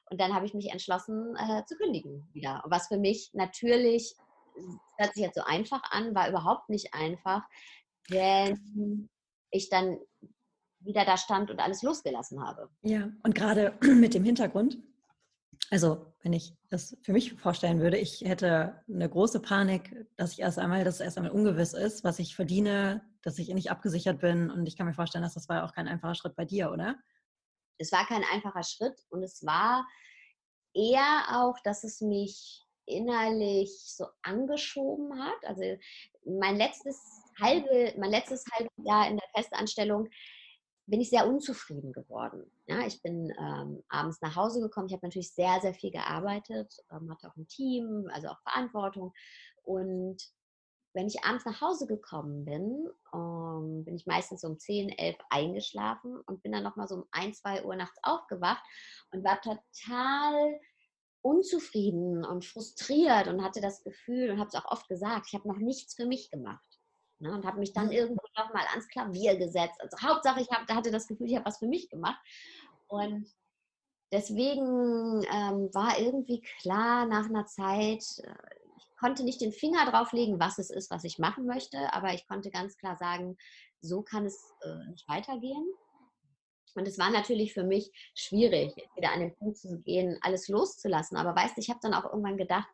und, 0.09 0.19
dann 0.19 0.33
habe 0.33 0.47
ich 0.47 0.55
mich 0.55 0.71
entschlossen 0.71 1.35
äh, 1.35 1.63
zu 1.65 1.75
kündigen 1.75 2.27
wieder. 2.33 2.63
Was 2.65 2.87
für 2.87 2.97
mich 2.97 3.29
natürlich, 3.33 4.15
hört 4.97 5.13
sich 5.13 5.23
jetzt 5.23 5.35
so 5.35 5.43
einfach 5.43 5.83
an, 5.91 6.15
war 6.15 6.27
überhaupt 6.27 6.69
nicht 6.69 6.95
einfach, 6.95 7.43
denn 8.09 9.09
ich 9.51 9.69
dann 9.69 9.99
wieder 10.79 11.05
da 11.05 11.17
stand 11.17 11.51
und 11.51 11.59
alles 11.59 11.83
losgelassen 11.83 12.43
habe. 12.43 12.67
Ja, 12.81 13.11
und 13.21 13.35
gerade 13.35 13.77
mit 13.81 14.15
dem 14.15 14.23
Hintergrund, 14.23 14.79
also 15.69 16.12
wenn 16.23 16.33
ich 16.33 16.53
das 16.69 16.97
für 17.03 17.11
mich 17.11 17.33
vorstellen 17.33 17.81
würde, 17.81 17.97
ich 17.97 18.21
hätte 18.21 18.81
eine 18.87 19.09
große 19.09 19.41
Panik, 19.41 20.07
dass 20.15 20.31
ich 20.31 20.39
erst 20.39 20.57
einmal, 20.57 20.85
dass 20.85 20.95
es 20.95 21.01
erst 21.01 21.17
einmal 21.17 21.33
ungewiss 21.33 21.73
ist, 21.73 22.05
was 22.05 22.17
ich 22.17 22.35
verdiene, 22.35 23.05
dass 23.21 23.37
ich 23.39 23.49
nicht 23.49 23.69
abgesichert 23.69 24.21
bin. 24.21 24.49
Und 24.49 24.65
ich 24.65 24.77
kann 24.77 24.87
mir 24.87 24.93
vorstellen, 24.93 25.23
dass 25.23 25.33
das 25.33 25.49
war 25.49 25.65
auch 25.65 25.73
kein 25.73 25.87
einfacher 25.87 26.15
Schritt 26.15 26.35
bei 26.37 26.45
dir, 26.45 26.71
oder? 26.71 26.95
Es 27.77 27.91
war 27.91 28.05
kein 28.07 28.23
einfacher 28.31 28.63
Schritt 28.63 28.97
und 29.09 29.21
es 29.21 29.45
war 29.45 29.85
eher 30.73 31.25
auch, 31.33 31.59
dass 31.65 31.83
es 31.83 31.99
mich 31.99 32.63
innerlich 32.85 33.71
so 33.85 34.05
angeschoben 34.21 35.21
hat. 35.21 35.45
Also 35.45 35.61
mein 36.25 36.55
letztes 36.55 37.01
halbe, 37.41 37.93
mein 37.97 38.11
letztes 38.11 38.45
halbes 38.53 38.71
Jahr 38.77 39.09
in 39.09 39.17
der 39.17 39.29
Festanstellung 39.35 40.09
bin 40.85 41.01
ich 41.01 41.09
sehr 41.09 41.27
unzufrieden 41.27 41.93
geworden. 41.93 42.51
Ja, 42.67 42.85
ich 42.85 43.01
bin 43.01 43.33
ähm, 43.39 43.83
abends 43.89 44.21
nach 44.21 44.35
Hause 44.35 44.59
gekommen. 44.59 44.87
Ich 44.87 44.93
habe 44.93 45.05
natürlich 45.05 45.33
sehr, 45.33 45.59
sehr 45.61 45.73
viel 45.73 45.91
gearbeitet, 45.91 46.75
ähm, 46.91 47.09
hatte 47.11 47.29
auch 47.29 47.37
ein 47.37 47.47
Team, 47.47 48.09
also 48.11 48.27
auch 48.29 48.41
Verantwortung. 48.41 49.13
Und 49.63 50.17
wenn 50.93 51.07
ich 51.07 51.23
abends 51.23 51.45
nach 51.45 51.61
Hause 51.61 51.87
gekommen 51.87 52.45
bin, 52.45 52.89
ähm, 53.13 53.85
bin 53.85 53.95
ich 53.95 54.05
meistens 54.05 54.43
um 54.43 54.59
10, 54.59 54.89
11 54.89 55.17
eingeschlafen 55.29 56.19
und 56.25 56.43
bin 56.43 56.51
dann 56.51 56.63
nochmal 56.63 56.87
so 56.87 56.95
um 56.95 57.05
1, 57.11 57.39
2 57.39 57.63
Uhr 57.63 57.75
nachts 57.75 57.97
aufgewacht 58.03 58.63
und 59.11 59.23
war 59.23 59.41
total 59.41 60.59
unzufrieden 61.21 62.25
und 62.25 62.43
frustriert 62.45 63.27
und 63.27 63.41
hatte 63.41 63.61
das 63.61 63.83
Gefühl 63.83 64.29
und 64.29 64.39
habe 64.39 64.49
es 64.49 64.55
auch 64.55 64.69
oft 64.69 64.87
gesagt, 64.89 65.27
ich 65.29 65.33
habe 65.33 65.47
noch 65.47 65.57
nichts 65.57 65.95
für 65.95 66.05
mich 66.05 66.29
gemacht. 66.29 66.73
Ne, 67.19 67.31
und 67.31 67.45
habe 67.45 67.59
mich 67.59 67.71
dann 67.71 67.85
mhm. 67.87 67.93
irgendwo 67.93 68.22
nochmal 68.37 68.65
ans 68.71 68.87
Klavier 68.87 69.37
gesetzt. 69.37 69.79
Also 69.79 69.97
Hauptsache, 70.01 70.41
ich 70.41 70.49
hab, 70.49 70.69
hatte 70.69 70.91
das 70.91 71.07
Gefühl, 71.07 71.27
ich 71.27 71.35
habe 71.35 71.45
was 71.45 71.59
für 71.59 71.67
mich 71.67 71.89
gemacht. 71.89 72.19
Und 72.87 73.27
deswegen 74.11 75.23
ähm, 75.31 75.69
war 75.73 75.99
irgendwie 75.99 76.41
klar 76.61 77.05
nach 77.05 77.25
einer 77.25 77.45
Zeit, 77.45 78.03
äh, 78.23 78.33
ich 78.77 78.95
konnte 78.99 79.23
nicht 79.23 79.41
den 79.41 79.51
Finger 79.51 79.89
drauflegen, 79.89 80.39
was 80.39 80.59
es 80.59 80.69
ist, 80.69 80.91
was 80.91 81.03
ich 81.03 81.19
machen 81.19 81.45
möchte, 81.45 81.93
aber 81.93 82.13
ich 82.13 82.27
konnte 82.27 82.51
ganz 82.51 82.77
klar 82.77 82.95
sagen, 82.95 83.37
so 83.81 84.01
kann 84.01 84.25
es 84.25 84.51
äh, 84.61 84.89
nicht 84.91 85.07
weitergehen. 85.07 85.65
Und 86.75 86.87
es 86.87 86.97
war 86.97 87.11
natürlich 87.11 87.53
für 87.53 87.63
mich 87.63 87.91
schwierig, 88.15 88.73
wieder 88.95 89.11
an 89.11 89.19
den 89.19 89.35
Punkt 89.35 89.57
zu 89.57 89.79
gehen, 89.81 90.17
alles 90.21 90.47
loszulassen. 90.47 91.17
Aber 91.17 91.35
weißt 91.35 91.57
du, 91.57 91.61
ich 91.61 91.69
habe 91.69 91.79
dann 91.81 91.93
auch 91.93 92.05
irgendwann 92.05 92.37
gedacht, 92.37 92.67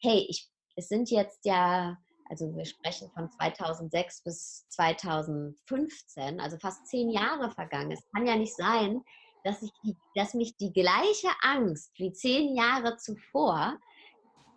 hey, 0.00 0.26
ich, 0.28 0.48
es 0.76 0.88
sind 0.88 1.10
jetzt 1.10 1.44
ja 1.44 1.98
also 2.28 2.54
wir 2.56 2.64
sprechen 2.64 3.10
von 3.10 3.30
2006 3.30 4.22
bis 4.22 4.66
2015, 4.70 6.40
also 6.40 6.58
fast 6.58 6.86
zehn 6.86 7.10
Jahre 7.10 7.50
vergangen. 7.50 7.92
Es 7.92 8.04
kann 8.14 8.26
ja 8.26 8.36
nicht 8.36 8.56
sein, 8.56 9.02
dass, 9.44 9.62
ich 9.62 9.70
die, 9.84 9.96
dass 10.14 10.34
mich 10.34 10.56
die 10.56 10.72
gleiche 10.72 11.28
Angst 11.42 11.92
wie 11.98 12.12
zehn 12.12 12.56
Jahre 12.56 12.96
zuvor 12.96 13.78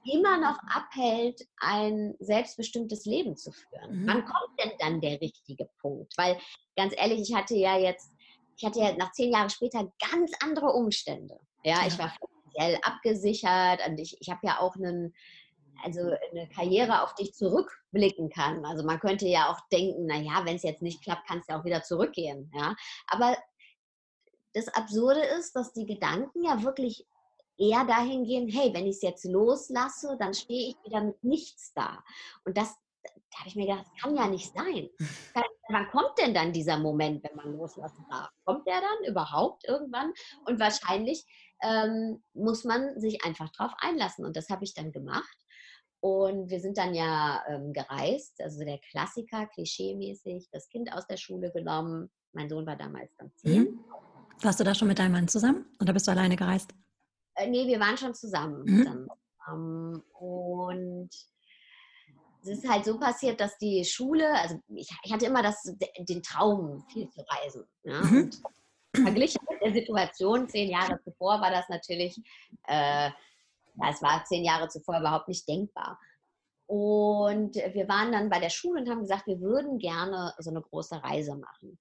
immer 0.06 0.38
noch 0.38 0.58
abhält, 0.70 1.46
ein 1.58 2.16
selbstbestimmtes 2.20 3.06
Leben 3.06 3.36
zu 3.36 3.52
führen. 3.52 4.04
Mhm. 4.04 4.08
Wann 4.08 4.26
kommt 4.26 4.60
denn 4.60 4.72
dann 4.80 5.02
der 5.02 5.20
richtige 5.20 5.70
Punkt? 5.82 6.14
Weil 6.18 6.40
ganz 6.78 6.94
ehrlich, 6.96 7.30
ich 7.30 7.36
hatte 7.36 7.56
ja 7.56 7.78
jetzt, 7.78 8.12
ich 8.56 8.66
hatte 8.66 8.80
ja 8.80 8.96
nach 8.96 9.12
zehn 9.12 9.32
Jahren 9.32 9.50
später 9.50 9.92
ganz 10.12 10.32
andere 10.42 10.68
Umstände. 10.68 11.38
Ja, 11.64 11.82
ja. 11.82 11.88
ich 11.88 12.00
war 12.00 12.10
finanziell 12.10 12.80
abgesichert 12.84 13.86
und 13.88 14.00
ich, 14.00 14.18
ich 14.22 14.30
habe 14.30 14.40
ja 14.44 14.60
auch 14.60 14.76
einen 14.76 15.14
also 15.84 16.02
eine 16.32 16.48
Karriere 16.50 17.04
auf 17.04 17.16
dich 17.16 17.34
zurückblicken 17.34 18.30
kann. 18.30 18.66
Also 18.66 18.84
man 18.84 19.00
könnte 19.00 19.28
ja 19.28 19.52
auch 19.52 19.60
denken, 19.72 20.06
naja, 20.06 20.42
wenn 20.46 20.56
es 20.56 20.64
jetzt 20.64 20.82
nicht 20.82 21.04
klappt, 21.04 21.28
kannst 21.28 21.50
du 21.50 21.54
ja 21.54 21.60
auch 21.60 21.66
wieder 21.66 21.84
zurückgehen. 21.84 22.52
Ja? 22.54 22.76
Aber 23.08 23.38
das 24.54 24.68
Absurde 24.70 25.22
ist, 25.22 25.56
dass 25.56 25.74
die 25.74 25.86
Gedanken 25.86 26.44
ja 26.44 26.64
wirklich 26.64 27.06
eher 27.58 27.86
dahin 27.86 28.26
gehen, 28.26 28.50
hey, 28.50 28.74
wenn 28.74 28.86
ich 28.86 28.98
es 28.98 29.02
jetzt 29.02 29.26
loslasse, 29.26 30.16
dann 30.20 30.34
stehe 30.34 30.70
ich 30.70 30.76
wieder 30.86 31.02
mit 31.02 31.24
nichts 31.24 31.74
da. 31.74 32.04
Und 32.46 32.58
das, 32.58 32.76
da 33.04 33.40
habe 33.40 33.50
ich 33.50 33.56
mir 33.56 33.68
gedacht, 33.68 33.86
das 33.86 34.02
kann 34.02 34.16
ja 34.16 34.28
nicht 34.28 34.54
sein. 34.54 34.90
Wann 35.70 35.90
kommt 35.90 36.18
denn 36.18 36.34
dann 36.34 36.54
dieser 36.54 36.78
Moment, 36.78 37.24
wenn 37.24 37.36
man 37.36 37.58
loslassen 37.58 38.06
darf? 38.10 38.30
Kommt 38.46 38.68
der 38.68 38.80
dann 38.80 39.10
überhaupt 39.10 39.68
irgendwann? 39.68 40.14
Und 40.46 40.60
wahrscheinlich 40.60 41.26
ähm, 41.62 42.24
muss 42.34 42.64
man 42.64 43.00
sich 43.00 43.26
einfach 43.26 43.50
drauf 43.50 43.72
einlassen. 43.80 44.26
Und 44.26 44.38
das 44.38 44.50
habe 44.50 44.64
ich 44.64 44.74
dann 44.74 44.92
gemacht. 44.92 45.38
Und 46.00 46.50
wir 46.50 46.60
sind 46.60 46.78
dann 46.78 46.94
ja 46.94 47.44
ähm, 47.50 47.74
gereist, 47.74 48.40
also 48.42 48.64
der 48.64 48.80
Klassiker, 48.92 49.48
klischeemäßig, 49.48 50.48
das 50.52 50.70
Kind 50.70 50.94
aus 50.94 51.08
der 51.08 51.18
Schule 51.18 51.52
genommen. 51.52 52.10
Mein 52.34 52.50
Sohn 52.50 52.66
war 52.66 52.76
damals 52.76 53.16
dann 53.18 53.32
zehn. 53.36 53.64
Mhm. 53.64 53.80
Warst 54.42 54.60
du 54.60 54.64
da 54.64 54.76
schon 54.76 54.88
mit 54.88 55.00
deinem 55.00 55.14
Mann 55.14 55.28
zusammen 55.28 55.66
oder 55.82 55.94
bist 55.94 56.08
du 56.08 56.12
alleine 56.12 56.36
gereist? 56.36 56.72
Äh, 57.36 57.50
nee, 57.50 57.66
wir 57.66 57.80
waren 57.80 57.98
schon 57.98 58.14
zusammen. 58.14 58.64
Mhm. 58.66 59.10
Ähm, 59.50 60.04
und 60.20 61.10
es 62.44 62.50
ist 62.50 62.70
halt 62.70 62.86
so 62.86 63.00
passiert, 63.00 63.42
dass 63.42 63.58
die 63.58 63.84
Schule, 63.84 64.32
also 64.40 64.60
ich, 64.70 64.90
ich 65.04 65.12
hatte 65.12 65.26
immer 65.26 65.42
das, 65.42 65.64
den 65.98 66.22
Traum, 66.22 66.86
viel 66.92 67.10
zu 67.10 67.22
reisen. 67.28 67.64
Ja? 67.84 68.02
Mhm. 68.02 68.18
Und 68.24 68.42
verglichen 69.04 69.42
mit 69.50 69.62
der 69.62 69.74
Situation 69.74 70.48
zehn 70.48 70.70
Jahre 70.70 71.00
zuvor 71.04 71.42
war 71.42 71.52
das 71.52 71.68
natürlich 71.70 72.20
äh, 72.68 73.10
das 73.78 74.02
war 74.02 74.24
zehn 74.26 74.44
Jahre 74.44 74.68
zuvor 74.68 75.00
überhaupt 75.00 75.28
nicht 75.28 75.48
denkbar. 75.48 76.00
Und 76.68 77.56
wir 77.56 77.88
waren 77.88 78.12
dann 78.12 78.30
bei 78.30 78.40
der 78.40 78.50
Schule 78.50 78.82
und 78.82 78.90
haben 78.90 79.02
gesagt, 79.02 79.28
wir 79.28 79.40
würden 79.40 79.80
gerne 79.80 80.34
so 80.38 80.50
eine 80.50 80.62
große 80.62 81.02
Reise 81.02 81.36
machen. 81.36 81.80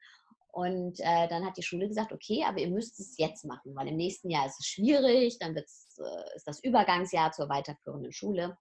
Und 0.53 1.01
äh, 1.01 1.29
dann 1.29 1.45
hat 1.45 1.59
die 1.59 1.63
Schule 1.63 1.87
gesagt, 1.87 2.13
okay, 2.13 2.45
aber 2.47 2.61
ihr 2.61 2.71
müsst 2.71 2.99
es 2.99 3.19
jetzt 3.19 3.45
machen, 3.45 3.75
weil 3.75 3.89
im 3.89 3.97
nächsten 3.97 4.31
Jahr 4.31 4.47
ist 4.47 4.59
es 4.61 4.67
schwierig, 4.67 5.39
dann 5.39 5.55
äh, 5.55 5.61
ist 5.61 6.47
das 6.47 6.63
Übergangsjahr 6.63 7.33
zur 7.33 7.49
weiterführenden 7.49 8.13
Schule. 8.13 8.57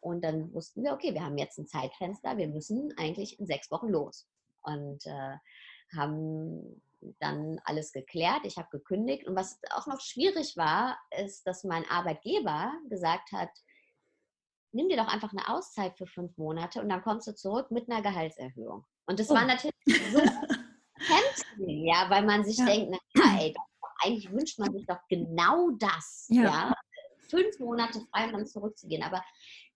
Und 0.00 0.24
dann 0.24 0.52
wussten 0.52 0.82
wir, 0.82 0.92
okay, 0.92 1.14
wir 1.14 1.24
haben 1.24 1.38
jetzt 1.38 1.58
ein 1.58 1.68
Zeitfenster, 1.68 2.36
wir 2.36 2.48
müssen 2.48 2.92
eigentlich 2.96 3.38
in 3.38 3.46
sechs 3.46 3.70
Wochen 3.70 3.90
los. 3.90 4.26
Und 4.62 5.06
äh, 5.06 5.36
haben 5.96 6.82
dann 7.20 7.60
alles 7.64 7.92
geklärt. 7.92 8.40
Ich 8.44 8.56
habe 8.56 8.68
gekündigt. 8.70 9.26
Und 9.26 9.36
was 9.36 9.58
auch 9.70 9.86
noch 9.86 10.00
schwierig 10.00 10.56
war, 10.56 10.98
ist, 11.22 11.46
dass 11.46 11.64
mein 11.64 11.88
Arbeitgeber 11.88 12.72
gesagt 12.88 13.32
hat, 13.32 13.50
nimm 14.72 14.88
dir 14.88 14.96
doch 14.96 15.08
einfach 15.08 15.32
eine 15.32 15.48
Auszeit 15.48 15.96
für 15.96 16.06
fünf 16.06 16.36
Monate 16.36 16.80
und 16.80 16.88
dann 16.88 17.02
kommst 17.02 17.26
du 17.26 17.34
zurück 17.34 17.70
mit 17.70 17.88
einer 17.88 18.02
Gehaltserhöhung. 18.02 18.84
Und 19.06 19.20
das 19.20 19.30
oh. 19.30 19.34
war 19.34 19.44
natürlich 19.44 19.74
so 20.12 20.18
tempting, 21.06 21.86
ja, 21.86 22.06
weil 22.08 22.24
man 22.24 22.44
sich 22.44 22.58
ja. 22.58 22.66
denkt, 22.66 22.98
na, 23.14 23.40
ey, 23.40 23.54
eigentlich 24.02 24.30
wünscht 24.32 24.58
man 24.58 24.72
sich 24.72 24.86
doch 24.86 24.98
genau 25.08 25.70
das, 25.78 26.26
ja. 26.28 26.42
ja. 26.42 26.74
Fünf 27.28 27.58
Monate 27.58 28.00
frei, 28.10 28.26
um 28.26 28.32
dann 28.32 28.46
zurückzugehen. 28.46 29.02
Aber 29.02 29.24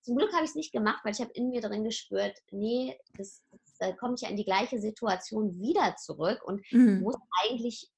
zum 0.03 0.17
Glück 0.17 0.33
habe 0.33 0.45
ich 0.45 0.51
es 0.51 0.57
nicht 0.57 0.73
gemacht, 0.73 1.01
weil 1.05 1.13
ich 1.13 1.21
habe 1.21 1.33
in 1.33 1.51
mir 1.51 1.61
drin 1.61 1.85
gespürt, 1.85 2.37
nee, 2.51 2.99
das, 3.17 3.43
das, 3.51 3.68
komme 3.99 4.15
ich 4.15 4.23
ja 4.23 4.29
in 4.29 4.37
die 4.37 4.45
gleiche 4.45 4.81
Situation 4.81 5.59
wieder 5.61 5.97
zurück 5.97 6.43
und 6.45 6.61
mhm. 6.73 7.01
muss 7.01 7.17
eigentlich 7.43 7.91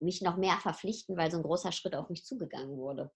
mich 0.00 0.22
noch 0.22 0.36
mehr 0.36 0.56
verpflichten, 0.56 1.16
weil 1.16 1.30
so 1.30 1.36
ein 1.36 1.42
großer 1.42 1.72
Schritt 1.72 1.94
auf 1.94 2.08
mich 2.08 2.24
zugegangen 2.24 2.76
wurde. 2.78 3.10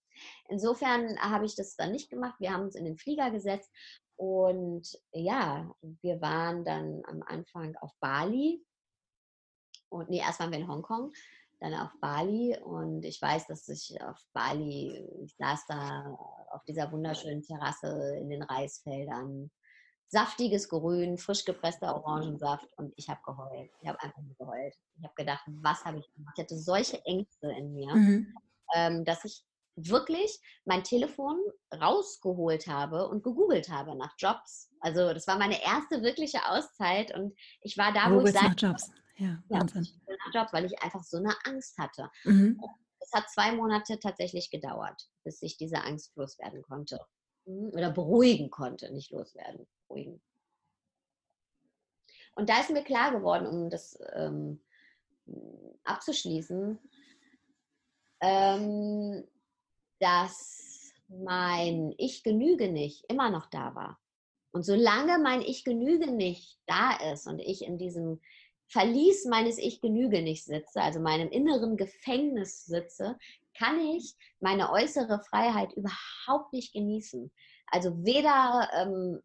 Insofern 0.48 1.18
habe 1.18 1.46
ich 1.46 1.56
das 1.56 1.76
dann 1.76 1.92
nicht 1.92 2.10
gemacht. 2.10 2.34
Wir 2.38 2.52
haben 2.52 2.64
uns 2.64 2.74
in 2.74 2.84
den 2.84 2.98
Flieger 2.98 3.30
gesetzt 3.30 3.70
und 4.16 4.86
ja, 5.12 5.74
wir 5.80 6.20
waren 6.20 6.64
dann 6.64 7.02
am 7.06 7.22
Anfang 7.22 7.74
auf 7.76 7.92
Bali 8.00 8.62
und 9.88 10.10
nee, 10.10 10.18
erst 10.18 10.40
waren 10.40 10.50
wir 10.50 10.58
in 10.58 10.68
Hongkong 10.68 11.12
dann 11.60 11.74
auf 11.74 11.92
Bali 12.00 12.58
und 12.62 13.04
ich 13.04 13.20
weiß, 13.20 13.46
dass 13.46 13.68
ich 13.68 14.00
auf 14.02 14.18
Bali, 14.32 15.08
ich 15.24 15.34
saß 15.36 15.66
da 15.68 16.18
auf 16.50 16.62
dieser 16.64 16.90
wunderschönen 16.92 17.42
Terrasse 17.42 18.16
in 18.20 18.28
den 18.28 18.42
Reisfeldern, 18.42 19.50
saftiges 20.08 20.68
Grün, 20.68 21.18
frisch 21.18 21.44
gepresster 21.44 21.94
Orangensaft 21.94 22.68
und 22.76 22.92
ich 22.96 23.08
habe 23.08 23.20
geheult. 23.24 23.70
Ich 23.80 23.88
habe 23.88 24.00
einfach 24.02 24.22
nur 24.22 24.36
geheult. 24.36 24.74
Ich 24.96 25.04
habe 25.04 25.14
gedacht, 25.16 25.44
was 25.46 25.84
habe 25.84 25.98
ich 25.98 26.12
gemacht? 26.14 26.34
Ich 26.36 26.44
hatte 26.44 26.58
solche 26.58 27.04
Ängste 27.04 27.50
in 27.50 27.72
mir, 27.72 27.94
mhm. 27.94 28.34
ähm, 28.74 29.04
dass 29.04 29.24
ich 29.24 29.44
wirklich 29.76 30.40
mein 30.64 30.84
Telefon 30.84 31.36
rausgeholt 31.74 32.68
habe 32.68 33.08
und 33.08 33.24
gegoogelt 33.24 33.68
habe 33.68 33.96
nach 33.96 34.14
Jobs. 34.18 34.70
Also 34.80 35.12
das 35.12 35.26
war 35.26 35.36
meine 35.36 35.60
erste 35.62 36.02
wirkliche 36.02 36.46
Auszeit 36.48 37.12
und 37.14 37.34
ich 37.60 37.76
war 37.76 37.92
da, 37.92 38.10
wo, 38.10 38.22
wo 38.22 38.26
ich 38.26 38.32
sage, 38.32 38.54
Jobs. 38.56 38.90
Ja, 39.16 39.42
Wahnsinn. 39.48 39.86
Ja, 40.06 40.42
Job, 40.42 40.52
weil 40.52 40.64
ich 40.64 40.80
einfach 40.82 41.02
so 41.02 41.18
eine 41.18 41.34
Angst 41.44 41.76
hatte. 41.78 42.10
Mhm. 42.24 42.60
Es 43.00 43.12
hat 43.12 43.28
zwei 43.30 43.52
Monate 43.52 43.98
tatsächlich 43.98 44.50
gedauert, 44.50 45.08
bis 45.24 45.42
ich 45.42 45.56
diese 45.56 45.82
Angst 45.82 46.16
loswerden 46.16 46.62
konnte. 46.62 46.98
Mhm, 47.46 47.70
oder 47.72 47.90
beruhigen 47.90 48.50
konnte, 48.50 48.92
nicht 48.92 49.10
loswerden, 49.10 49.66
beruhigen. 49.94 50.20
Und 52.34 52.48
da 52.48 52.60
ist 52.60 52.70
mir 52.70 52.82
klar 52.82 53.12
geworden, 53.12 53.46
um 53.46 53.70
das 53.70 53.98
ähm, 54.14 54.60
abzuschließen, 55.84 56.78
ähm, 58.20 59.24
dass 60.00 60.92
mein 61.08 61.94
Ich 61.98 62.24
genüge 62.24 62.70
nicht 62.70 63.04
immer 63.08 63.30
noch 63.30 63.46
da 63.46 63.74
war. 63.74 64.00
Und 64.52 64.64
solange 64.64 65.18
mein 65.18 65.42
Ich 65.42 65.64
genüge 65.64 66.10
nicht 66.10 66.58
da 66.66 66.96
ist 67.12 67.26
und 67.26 67.38
ich 67.38 67.62
in 67.62 67.78
diesem 67.78 68.20
Verlies 68.66 69.24
meines 69.26 69.58
Ich 69.58 69.80
genüge 69.80 70.22
nicht 70.22 70.44
sitze, 70.44 70.82
also 70.82 70.98
meinem 70.98 71.28
inneren 71.28 71.76
Gefängnis 71.76 72.64
sitze, 72.64 73.18
kann 73.56 73.78
ich 73.78 74.16
meine 74.40 74.72
äußere 74.72 75.22
Freiheit 75.28 75.72
überhaupt 75.74 76.52
nicht 76.52 76.72
genießen. 76.72 77.30
Also 77.68 78.04
weder 78.04 78.68
ähm, 78.74 79.20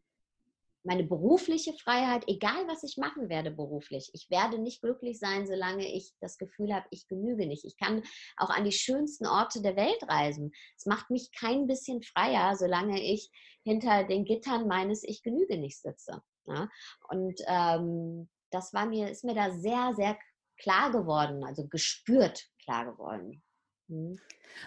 meine 0.84 1.04
berufliche 1.04 1.74
Freiheit, 1.74 2.24
egal 2.28 2.68
was 2.68 2.84
ich 2.84 2.98
machen 2.98 3.30
werde 3.30 3.52
beruflich. 3.52 4.10
Ich 4.14 4.30
werde 4.30 4.60
nicht 4.60 4.82
glücklich 4.82 5.20
sein, 5.20 5.46
solange 5.46 5.86
ich 5.86 6.14
das 6.22 6.38
Gefühl 6.38 6.74
habe, 6.74 6.88
ich 6.92 7.08
genüge 7.08 7.48
nicht. 7.48 7.66
Ich 7.66 7.78
kann 7.78 8.04
auch 8.38 8.50
an 8.50 8.64
die 8.64 8.72
schönsten 8.72 9.28
Orte 9.28 9.62
der 9.62 9.76
Welt 9.76 10.02
reisen. 10.08 10.52
Es 10.78 10.86
macht 10.86 11.10
mich 11.10 11.32
kein 11.38 11.68
bisschen 11.68 12.02
freier, 12.02 12.56
solange 12.56 13.02
ich 13.02 13.30
hinter 13.64 14.06
den 14.06 14.26
Gittern 14.26 14.68
meines 14.68 15.04
Ich 15.04 15.22
genüge 15.22 15.58
nicht 15.58 15.82
sitze. 15.82 16.22
Ja? 16.46 16.70
Und 17.10 17.40
ähm, 17.48 18.30
das 18.52 18.74
war 18.74 18.86
mir, 18.86 19.10
ist 19.10 19.24
mir 19.24 19.36
da 19.36 19.52
sehr, 19.52 19.94
sehr 19.96 20.18
klar 20.58 20.92
geworden, 20.92 21.44
also 21.44 21.68
gespürt 21.68 22.48
klar 22.64 22.86
geworden. 22.86 23.44
Mhm. 23.88 24.20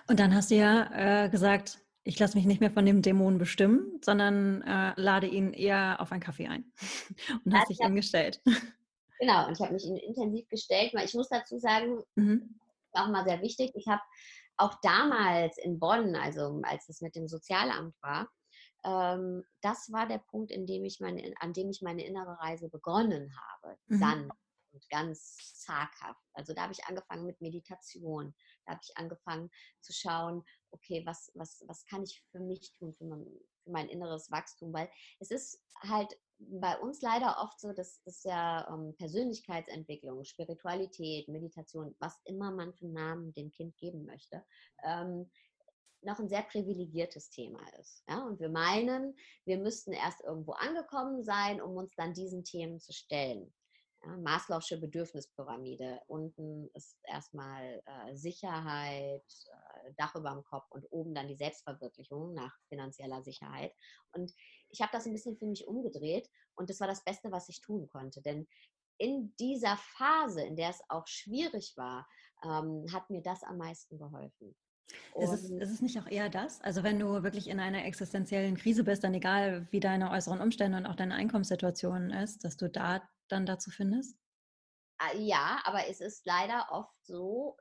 Und 0.09 0.21
dann 0.21 0.35
hast 0.35 0.51
du 0.51 0.57
ja 0.57 1.25
äh, 1.25 1.29
gesagt, 1.29 1.79
ich 2.05 2.19
lasse 2.19 2.37
mich 2.37 2.47
nicht 2.47 2.61
mehr 2.61 2.71
von 2.71 2.85
dem 2.85 3.03
Dämon 3.03 3.39
bestimmen, 3.39 4.01
sondern 4.05 4.63
äh, 4.63 4.93
lade 4.97 5.27
ihn 5.27 5.53
eher 5.53 6.01
auf 6.01 6.13
einen 6.13 6.21
Kaffee 6.21 6.49
ein 6.49 6.73
und 7.45 7.55
hast 7.55 7.71
dich 7.71 7.81
ihm 7.81 7.95
gestellt. 7.95 8.41
Genau, 9.21 9.47
und 9.47 9.53
ich 9.53 9.61
habe 9.61 9.73
mich 9.73 9.85
ihm 9.85 9.95
intensiv 9.95 10.49
gestellt, 10.49 10.93
weil 10.95 11.05
ich 11.05 11.15
muss 11.15 11.29
dazu 11.29 11.57
sagen, 11.57 12.03
mhm. 12.17 12.59
auch 12.93 13.07
mal 13.07 13.23
sehr 13.25 13.41
wichtig, 13.41 13.71
ich 13.77 13.87
habe 13.87 14.03
auch 14.57 14.75
damals 14.83 15.59
in 15.59 15.79
Bonn, 15.79 16.17
also 16.17 16.61
als 16.65 16.89
es 16.89 17.03
mit 17.03 17.15
dem 17.15 17.29
Sozialamt 17.29 17.95
war, 18.03 18.29
ähm, 18.85 19.45
das 19.61 19.93
war 19.93 20.09
der 20.09 20.19
Punkt, 20.19 20.51
in 20.51 20.67
dem 20.67 20.85
ich 20.85 20.99
meine, 20.99 21.33
an 21.39 21.53
dem 21.53 21.71
ich 21.71 21.83
meine 21.83 22.05
innere 22.05 22.37
Reise 22.41 22.69
begonnen 22.69 23.33
habe. 23.37 23.77
Mhm. 23.87 24.01
Dann 24.01 24.33
und 24.73 24.89
ganz 24.91 25.37
zaghaft. 25.55 26.25
Also 26.35 26.55
da 26.55 26.63
habe 26.63 26.73
ich 26.73 26.85
angefangen 26.85 27.27
mit 27.27 27.41
Meditation. 27.41 28.35
Da 28.65 28.73
habe 28.73 28.81
ich 28.83 28.97
angefangen 28.97 29.51
zu 29.81 29.93
schauen, 29.93 30.45
okay, 30.71 31.03
was, 31.07 31.31
was, 31.35 31.63
was 31.67 31.85
kann 31.87 32.03
ich 32.03 32.25
für 32.31 32.41
mich 32.41 32.73
tun, 32.73 32.95
für 32.95 33.05
mein, 33.05 33.25
für 33.65 33.71
mein 33.71 33.89
inneres 33.89 34.31
Wachstum? 34.31 34.73
Weil 34.73 34.91
es 35.21 35.31
ist 35.31 35.63
halt 35.81 36.19
bei 36.39 36.79
uns 36.79 37.01
leider 37.03 37.39
oft 37.41 37.61
so, 37.61 37.73
dass 37.73 38.03
das 38.05 38.23
ja 38.25 38.69
ähm, 38.73 38.95
Persönlichkeitsentwicklung, 38.97 40.25
Spiritualität, 40.25 41.29
Meditation, 41.29 41.95
was 41.99 42.21
immer 42.25 42.51
man 42.51 42.75
für 42.75 42.89
Namen 42.89 43.33
dem 43.35 43.51
Kind 43.51 43.77
geben 43.77 44.05
möchte, 44.05 44.45
ähm, 44.85 45.31
noch 46.03 46.19
ein 46.19 46.29
sehr 46.29 46.43
privilegiertes 46.43 47.31
Thema 47.31 47.61
ist. 47.79 48.03
Ja? 48.09 48.25
Und 48.27 48.41
wir 48.41 48.49
meinen, 48.49 49.17
wir 49.45 49.59
müssten 49.59 49.93
erst 49.93 50.21
irgendwo 50.23 50.53
angekommen 50.53 51.23
sein, 51.23 51.61
um 51.61 51.77
uns 51.77 51.95
dann 51.97 52.13
diesen 52.13 52.45
Themen 52.45 52.81
zu 52.81 52.93
stellen. 52.93 53.53
Ja, 54.05 54.17
Maslow'sche 54.17 54.79
Bedürfnispyramide. 54.79 56.01
Unten 56.09 56.69
ist 56.75 56.99
erstmal 57.05 57.83
äh, 57.87 58.17
Sicherheit, 58.17 59.23
äh, 59.23 59.93
Dach 59.97 60.15
über 60.15 60.31
dem 60.31 60.45
Kopf 60.45 60.71
und 60.71 60.87
oben 60.91 61.15
dann 61.15 61.29
die 61.29 61.37
Selbstverwirklichung 61.37 62.35
nach 62.35 62.57
finanzieller 62.69 63.23
Sicherheit. 63.23 63.73
Und 64.13 64.33
ich 64.71 64.81
habe 64.81 64.93
das 64.93 65.07
ein 65.07 65.13
bisschen 65.13 65.37
für 65.37 65.47
mich 65.47 65.67
umgedreht 65.67 66.29
und 66.55 66.69
das 66.69 66.81
war 66.81 66.89
das 66.89 67.05
Beste, 67.05 67.31
was 67.31 67.49
ich 67.49 67.61
tun 67.61 67.89
konnte. 67.89 68.21
Denn 68.23 68.49
in 68.99 69.35
dieser 69.39 69.77
Phase, 69.77 70.43
in 70.43 70.57
der 70.57 70.71
es 70.71 70.81
auch 70.89 71.07
schwierig 71.07 71.75
war, 71.77 72.07
ähm, 72.45 72.87
hat 72.93 73.09
mir 73.11 73.23
das 73.23 73.43
am 73.43 73.59
meisten 73.59 73.99
geholfen. 73.99 74.55
Ist 75.19 75.33
es, 75.33 75.51
ist 75.51 75.71
es, 75.71 75.81
nicht 75.81 75.99
auch 75.99 76.07
eher 76.07 76.29
das? 76.29 76.61
Also 76.61 76.83
wenn 76.83 76.99
du 76.99 77.23
wirklich 77.23 77.49
in 77.49 77.61
einer 77.61 77.85
existenziellen 77.85 78.57
Krise 78.57 78.85
bist, 78.85 79.05
dann 79.05 79.15
egal 79.15 79.67
wie 79.71 79.81
deine 79.81 80.11
äußeren 80.11 80.41
Umstände 80.41 80.77
und 80.77 80.87
auch 80.87 80.97
deine 80.97 81.15
Einkommenssituation 81.15 82.11
ist, 82.11 82.45
dass 82.45 82.57
du 82.57 82.69
da 82.69 83.03
dann 83.33 83.47
dazu 83.47 83.71
findest? 83.71 84.17
Ah, 84.99 85.15
ja, 85.17 85.61
aber 85.65 85.89
es 85.89 86.01
ist 86.01 86.27
leider 86.27 86.69
oft 86.71 86.95
so, 87.05 87.57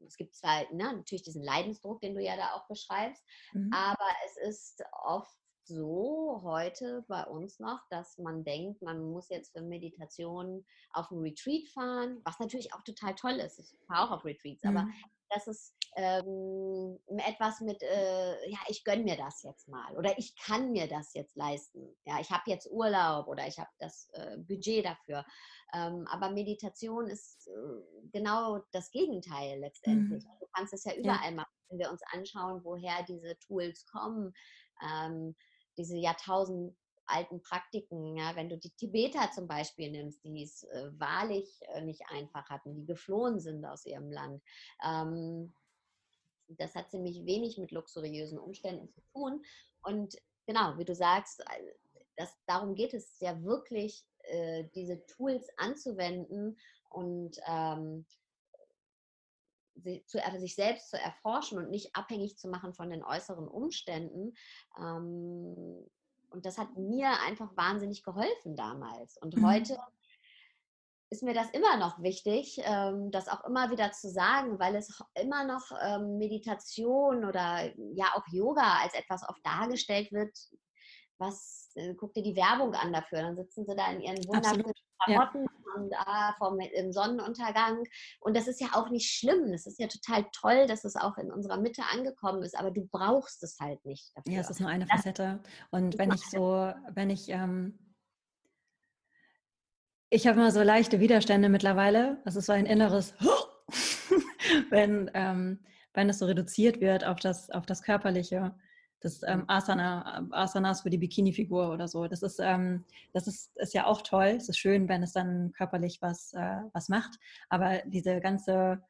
es 0.00 0.16
gibt 0.16 0.34
zwar 0.34 0.72
ne, 0.72 0.94
natürlich 0.94 1.22
diesen 1.22 1.42
Leidensdruck, 1.42 2.00
den 2.00 2.14
du 2.14 2.22
ja 2.22 2.36
da 2.36 2.54
auch 2.54 2.66
beschreibst, 2.66 3.22
mhm. 3.52 3.70
aber 3.72 4.08
es 4.26 4.36
ist 4.48 4.82
oft 5.04 5.36
so 5.64 6.40
heute 6.42 7.04
bei 7.08 7.24
uns 7.24 7.58
noch, 7.58 7.80
dass 7.90 8.18
man 8.18 8.44
denkt, 8.44 8.82
man 8.82 9.10
muss 9.12 9.28
jetzt 9.28 9.52
für 9.52 9.62
Meditation 9.62 10.64
auf 10.92 11.10
ein 11.10 11.20
Retreat 11.20 11.68
fahren, 11.68 12.20
was 12.24 12.38
natürlich 12.38 12.72
auch 12.74 12.82
total 12.82 13.14
toll 13.14 13.34
ist. 13.34 13.58
Ich 13.58 13.74
fahre 13.86 14.08
auch 14.08 14.16
auf 14.18 14.24
Retreats, 14.24 14.64
mhm. 14.64 14.76
aber 14.76 14.88
das 15.30 15.46
ist 15.46 15.74
ähm, 15.96 16.98
etwas 17.18 17.60
mit, 17.60 17.82
äh, 17.82 18.48
ja, 18.48 18.58
ich 18.68 18.84
gönne 18.84 19.02
mir 19.02 19.16
das 19.16 19.42
jetzt 19.42 19.68
mal 19.68 19.94
oder 19.96 20.16
ich 20.18 20.34
kann 20.36 20.72
mir 20.72 20.88
das 20.88 21.14
jetzt 21.14 21.36
leisten. 21.36 21.94
Ja, 22.04 22.20
ich 22.20 22.30
habe 22.30 22.50
jetzt 22.50 22.70
Urlaub 22.70 23.28
oder 23.28 23.46
ich 23.46 23.58
habe 23.58 23.70
das 23.78 24.08
äh, 24.12 24.38
Budget 24.38 24.84
dafür. 24.84 25.24
Ähm, 25.74 26.06
aber 26.10 26.30
Meditation 26.30 27.06
ist 27.06 27.48
äh, 27.48 28.08
genau 28.12 28.60
das 28.72 28.90
Gegenteil 28.90 29.60
letztendlich. 29.60 30.24
Mhm. 30.24 30.38
Du 30.40 30.46
kannst 30.54 30.74
es 30.74 30.84
ja 30.84 30.94
überall 30.94 31.30
ja. 31.30 31.36
machen, 31.36 31.52
wenn 31.68 31.78
wir 31.78 31.90
uns 31.90 32.02
anschauen, 32.12 32.60
woher 32.64 33.02
diese 33.04 33.38
Tools 33.38 33.86
kommen. 33.86 34.34
Ähm, 34.82 35.34
diese 35.76 35.96
Jahrtausend 35.96 36.76
alten 37.06 37.42
Praktiken, 37.42 38.16
ja, 38.16 38.34
wenn 38.36 38.48
du 38.48 38.56
die 38.56 38.70
Tibeter 38.70 39.30
zum 39.34 39.46
Beispiel 39.46 39.90
nimmst, 39.90 40.24
die 40.24 40.42
es 40.42 40.64
äh, 40.64 40.90
wahrlich 40.98 41.60
äh, 41.74 41.82
nicht 41.82 42.02
einfach 42.08 42.48
hatten, 42.48 42.74
die 42.74 42.86
geflohen 42.86 43.40
sind 43.40 43.64
aus 43.64 43.84
ihrem 43.84 44.10
Land. 44.10 44.42
Ähm, 44.84 45.52
das 46.48 46.74
hat 46.74 46.90
ziemlich 46.90 47.24
wenig 47.24 47.58
mit 47.58 47.70
luxuriösen 47.70 48.38
Umständen 48.38 48.88
zu 48.88 49.00
tun. 49.12 49.44
Und 49.82 50.16
genau, 50.46 50.76
wie 50.78 50.84
du 50.84 50.94
sagst, 50.94 51.42
das, 52.16 52.36
darum 52.46 52.74
geht 52.74 52.94
es 52.94 53.18
ja 53.20 53.42
wirklich, 53.42 54.04
äh, 54.24 54.64
diese 54.74 55.04
Tools 55.06 55.48
anzuwenden 55.56 56.58
und 56.90 57.40
ähm, 57.46 58.06
zu, 60.06 60.24
also 60.24 60.38
sich 60.38 60.54
selbst 60.54 60.90
zu 60.90 60.98
erforschen 60.98 61.58
und 61.58 61.70
nicht 61.70 61.94
abhängig 61.94 62.38
zu 62.38 62.48
machen 62.48 62.74
von 62.74 62.90
den 62.90 63.04
äußeren 63.04 63.48
Umständen. 63.48 64.34
Ähm, 64.78 65.86
und 66.30 66.46
das 66.46 66.58
hat 66.58 66.76
mir 66.76 67.10
einfach 67.26 67.56
wahnsinnig 67.56 68.02
geholfen 68.02 68.56
damals. 68.56 69.16
Und 69.18 69.36
mhm. 69.36 69.46
heute 69.46 69.76
ist 71.10 71.22
mir 71.22 71.34
das 71.34 71.50
immer 71.50 71.76
noch 71.76 72.02
wichtig, 72.02 72.58
ähm, 72.64 73.10
das 73.10 73.28
auch 73.28 73.44
immer 73.44 73.70
wieder 73.70 73.92
zu 73.92 74.08
sagen, 74.08 74.58
weil 74.58 74.74
es 74.76 75.02
immer 75.14 75.44
noch 75.44 75.70
ähm, 75.82 76.16
Meditation 76.16 77.26
oder 77.26 77.70
ja 77.94 78.06
auch 78.14 78.26
Yoga 78.32 78.78
als 78.82 78.94
etwas 78.94 79.28
oft 79.28 79.44
dargestellt 79.44 80.10
wird, 80.10 80.34
was, 81.18 81.70
äh, 81.74 81.94
guck 81.94 82.14
dir 82.14 82.22
die 82.22 82.34
Werbung 82.34 82.74
an 82.74 82.94
dafür, 82.94 83.20
dann 83.20 83.36
sitzen 83.36 83.66
sie 83.66 83.76
da 83.76 83.92
in 83.92 84.00
ihren 84.00 84.26
wunderschönen 84.26 84.72
Klamotten 85.04 85.46
und 85.76 85.92
ah, 85.94 86.34
vom, 86.38 86.58
im 86.60 86.92
Sonnenuntergang. 86.92 87.84
Und 88.20 88.36
das 88.36 88.48
ist 88.48 88.60
ja 88.60 88.68
auch 88.72 88.90
nicht 88.90 89.10
schlimm. 89.10 89.52
Es 89.52 89.66
ist 89.66 89.78
ja 89.78 89.88
total 89.88 90.26
toll, 90.32 90.66
dass 90.66 90.84
es 90.84 90.96
auch 90.96 91.18
in 91.18 91.30
unserer 91.30 91.60
Mitte 91.60 91.82
angekommen 91.92 92.42
ist, 92.42 92.56
aber 92.56 92.70
du 92.70 92.86
brauchst 92.86 93.42
es 93.42 93.58
halt 93.60 93.84
nicht 93.84 94.12
dafür. 94.16 94.32
Ja, 94.32 94.40
es 94.40 94.50
ist 94.50 94.60
nur 94.60 94.68
eine 94.68 94.86
Facette. 94.86 95.40
Und 95.70 95.98
wenn 95.98 96.12
ich 96.12 96.28
so, 96.28 96.72
wenn 96.94 97.10
ich, 97.10 97.28
ähm, 97.28 97.78
ich 100.10 100.26
habe 100.26 100.38
immer 100.38 100.50
so 100.50 100.62
leichte 100.62 101.00
Widerstände 101.00 101.48
mittlerweile. 101.48 102.20
Das 102.24 102.36
ist 102.36 102.46
so 102.46 102.52
ein 102.52 102.66
inneres, 102.66 103.14
wenn, 104.70 105.10
ähm, 105.14 105.60
wenn 105.94 106.10
es 106.10 106.18
so 106.18 106.26
reduziert 106.26 106.80
wird 106.80 107.04
auf 107.04 107.18
das, 107.18 107.50
auf 107.50 107.64
das 107.66 107.82
Körperliche 107.82 108.54
das 109.02 109.22
ähm, 109.24 109.40
mhm. 109.40 109.44
Asana, 109.48 110.28
Asanas 110.30 110.82
für 110.82 110.90
die 110.90 110.98
Bikini-Figur 110.98 111.72
oder 111.72 111.88
so. 111.88 112.06
Das 112.06 112.22
ist, 112.22 112.38
ähm, 112.40 112.84
das 113.12 113.26
ist, 113.26 113.56
ist 113.56 113.74
ja 113.74 113.86
auch 113.86 114.02
toll. 114.02 114.34
Es 114.36 114.48
ist 114.48 114.58
schön, 114.58 114.88
wenn 114.88 115.02
es 115.02 115.12
dann 115.12 115.52
körperlich 115.52 116.00
was, 116.00 116.32
äh, 116.34 116.62
was 116.72 116.88
macht. 116.88 117.18
Aber 117.48 117.82
diese 117.86 118.20
ganze, 118.20 118.82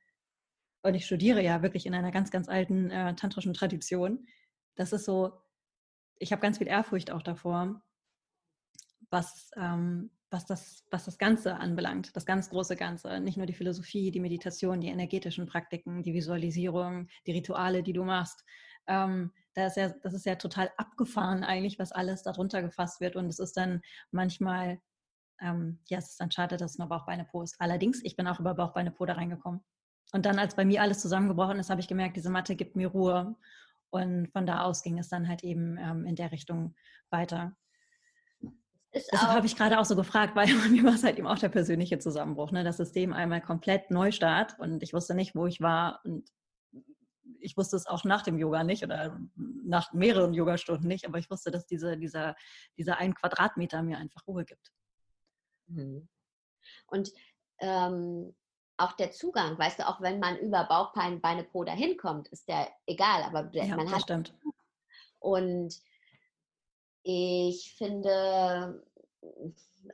und 0.83 0.95
ich 0.95 1.07
studiere 1.07 1.43
ja 1.43 1.63
wirklich 1.63 1.87
in 1.87 1.95
einer 1.95 2.11
ganz, 2.11 2.31
ganz 2.31 2.49
alten 2.49 2.91
äh, 2.91 3.15
tantrischen 3.15 3.55
Tradition. 3.55 4.27
Das 4.75 4.93
ist 4.93 5.05
so, 5.05 5.33
ich 6.19 6.33
habe 6.33 6.43
ganz 6.43 6.59
viel 6.59 6.69
Ehrfurcht 6.69 7.11
auch 7.11 7.23
davor, 7.23 7.83
was, 9.11 9.51
ähm, 9.57 10.11
was, 10.31 10.47
das, 10.47 10.85
was 10.91 11.05
das 11.05 11.19
Ganze 11.19 11.57
anbelangt, 11.57 12.15
das 12.17 12.27
ganz 12.27 12.51
große 12.51 12.77
Ganze. 12.77 13.21
Nicht 13.21 13.37
nur 13.37 13.47
die 13.47 13.55
Philosophie, 13.55 14.11
die 14.11 14.21
Meditation, 14.21 14.81
die 14.81 14.89
energetischen 14.89 15.47
Praktiken, 15.47 16.03
die 16.03 16.15
Visualisierung, 16.15 17.09
die 17.27 17.33
Rituale, 17.33 17.83
die 17.83 17.93
du 17.93 18.05
machst. 18.05 18.45
Ähm, 18.87 19.33
das 19.55 19.73
ist, 19.73 19.77
ja, 19.77 19.89
das 20.03 20.15
ist 20.15 20.27
ja 20.27 20.37
total 20.37 20.71
abgefahren 20.77 21.45
eigentlich, 21.45 21.79
was 21.79 21.93
alles 21.93 22.23
darunter 22.23 22.63
gefasst 22.63 23.01
wird. 23.01 23.17
Und 23.17 23.27
es 23.27 23.39
ist 23.39 23.57
dann 23.57 23.83
manchmal, 24.11 24.81
ähm, 25.41 25.81
ja, 25.89 25.99
es 25.99 26.11
ist 26.11 26.21
dann 26.21 26.31
schade, 26.31 26.57
dass 26.57 26.73
es 26.73 26.79
nur 26.79 26.89
Bauchbeine-Po 26.89 27.43
ist. 27.43 27.57
Allerdings, 27.61 28.01
ich 28.05 28.17
bin 28.17 28.27
auch 28.27 28.41
über 28.41 28.55
Bauchbeine-Po 28.55 29.05
da 29.05 29.15
reingekommen. 29.15 29.61
Und 30.13 30.27
dann, 30.27 30.39
als 30.39 30.55
bei 30.55 30.65
mir 30.65 30.83
alles 30.83 31.01
zusammengebrochen 31.01 31.59
ist, 31.59 31.71
habe 31.71 31.81
ich 31.81 31.89
gemerkt, 31.89 32.17
diese 32.17 32.31
Matte 32.31 32.57
gibt 32.57 32.77
mir 32.77 32.89
Ruhe. 32.89 33.37
Und 33.91 34.31
von 34.33 34.47
da 34.47 34.63
aus 34.63 34.83
ging 34.83 34.99
es 34.99 35.09
dann 35.09 35.29
halt 35.29 35.45
eben 35.45 35.79
ähm, 35.79 36.07
in 36.07 36.17
der 36.17 36.33
Richtung 36.33 36.75
weiter. 37.11 37.57
Deshalb 38.95 39.23
habe 39.23 39.47
ich 39.47 39.57
gerade 39.57 39.79
auch 39.79 39.85
so 39.85 39.97
gefragt, 39.97 40.37
weil 40.37 40.47
bei 40.63 40.69
mir 40.69 40.85
war 40.85 40.95
es 40.95 41.05
halt 41.05 41.19
eben 41.19 41.27
auch 41.27 41.39
der 41.39 41.49
persönliche 41.49 41.99
Zusammenbruch, 41.99 42.53
ne? 42.53 42.65
das 42.65 42.77
System 42.77 43.13
einmal 43.13 43.41
komplett 43.41 43.91
Neustart 43.91 44.59
und 44.59 44.83
ich 44.83 44.93
wusste 44.93 45.15
nicht, 45.15 45.35
wo 45.35 45.47
ich 45.47 45.61
war 45.61 46.01
und 46.05 46.31
ich 47.41 47.57
wusste 47.57 47.77
es 47.77 47.87
auch 47.87 48.05
nach 48.05 48.23
dem 48.23 48.39
Yoga 48.39 48.65
nicht 48.65 48.85
oder 48.85 49.19
nach 49.65 49.93
mehreren 49.93 50.35
Yogastunden 50.35 50.87
nicht, 50.89 51.07
aber 51.07 51.19
ich 51.19 51.31
wusste, 51.31 51.51
dass 51.51 51.67
diese, 51.67 51.97
dieser, 51.97 52.37
dieser 52.77 52.99
ein 52.99 53.15
Quadratmeter 53.15 53.83
mir 53.83 53.99
einfach 53.99 54.27
Ruhe 54.27 54.45
gibt. 54.45 54.73
Mhm. 55.67 56.09
Und 56.87 57.11
ähm, 57.59 58.35
auch 58.77 58.93
der 58.93 59.13
Zugang, 59.13 59.59
weißt 59.59 59.79
du, 59.79 59.89
auch 59.89 60.01
wenn 60.01 60.19
man 60.19 60.39
über 60.39 60.65
Bauchbein, 60.65 61.21
Beine, 61.21 61.45
Po 61.45 61.65
dahin 61.65 61.97
kommt, 61.97 62.29
ist 62.29 62.49
der 62.49 62.69
egal, 62.87 63.23
aber 63.23 63.49
ja, 63.53 63.77
man 63.77 63.91
hat. 63.91 64.03
Stimmt. 64.03 64.35
Und 65.21 65.81
ich 67.05 67.75
finde, 67.77 68.83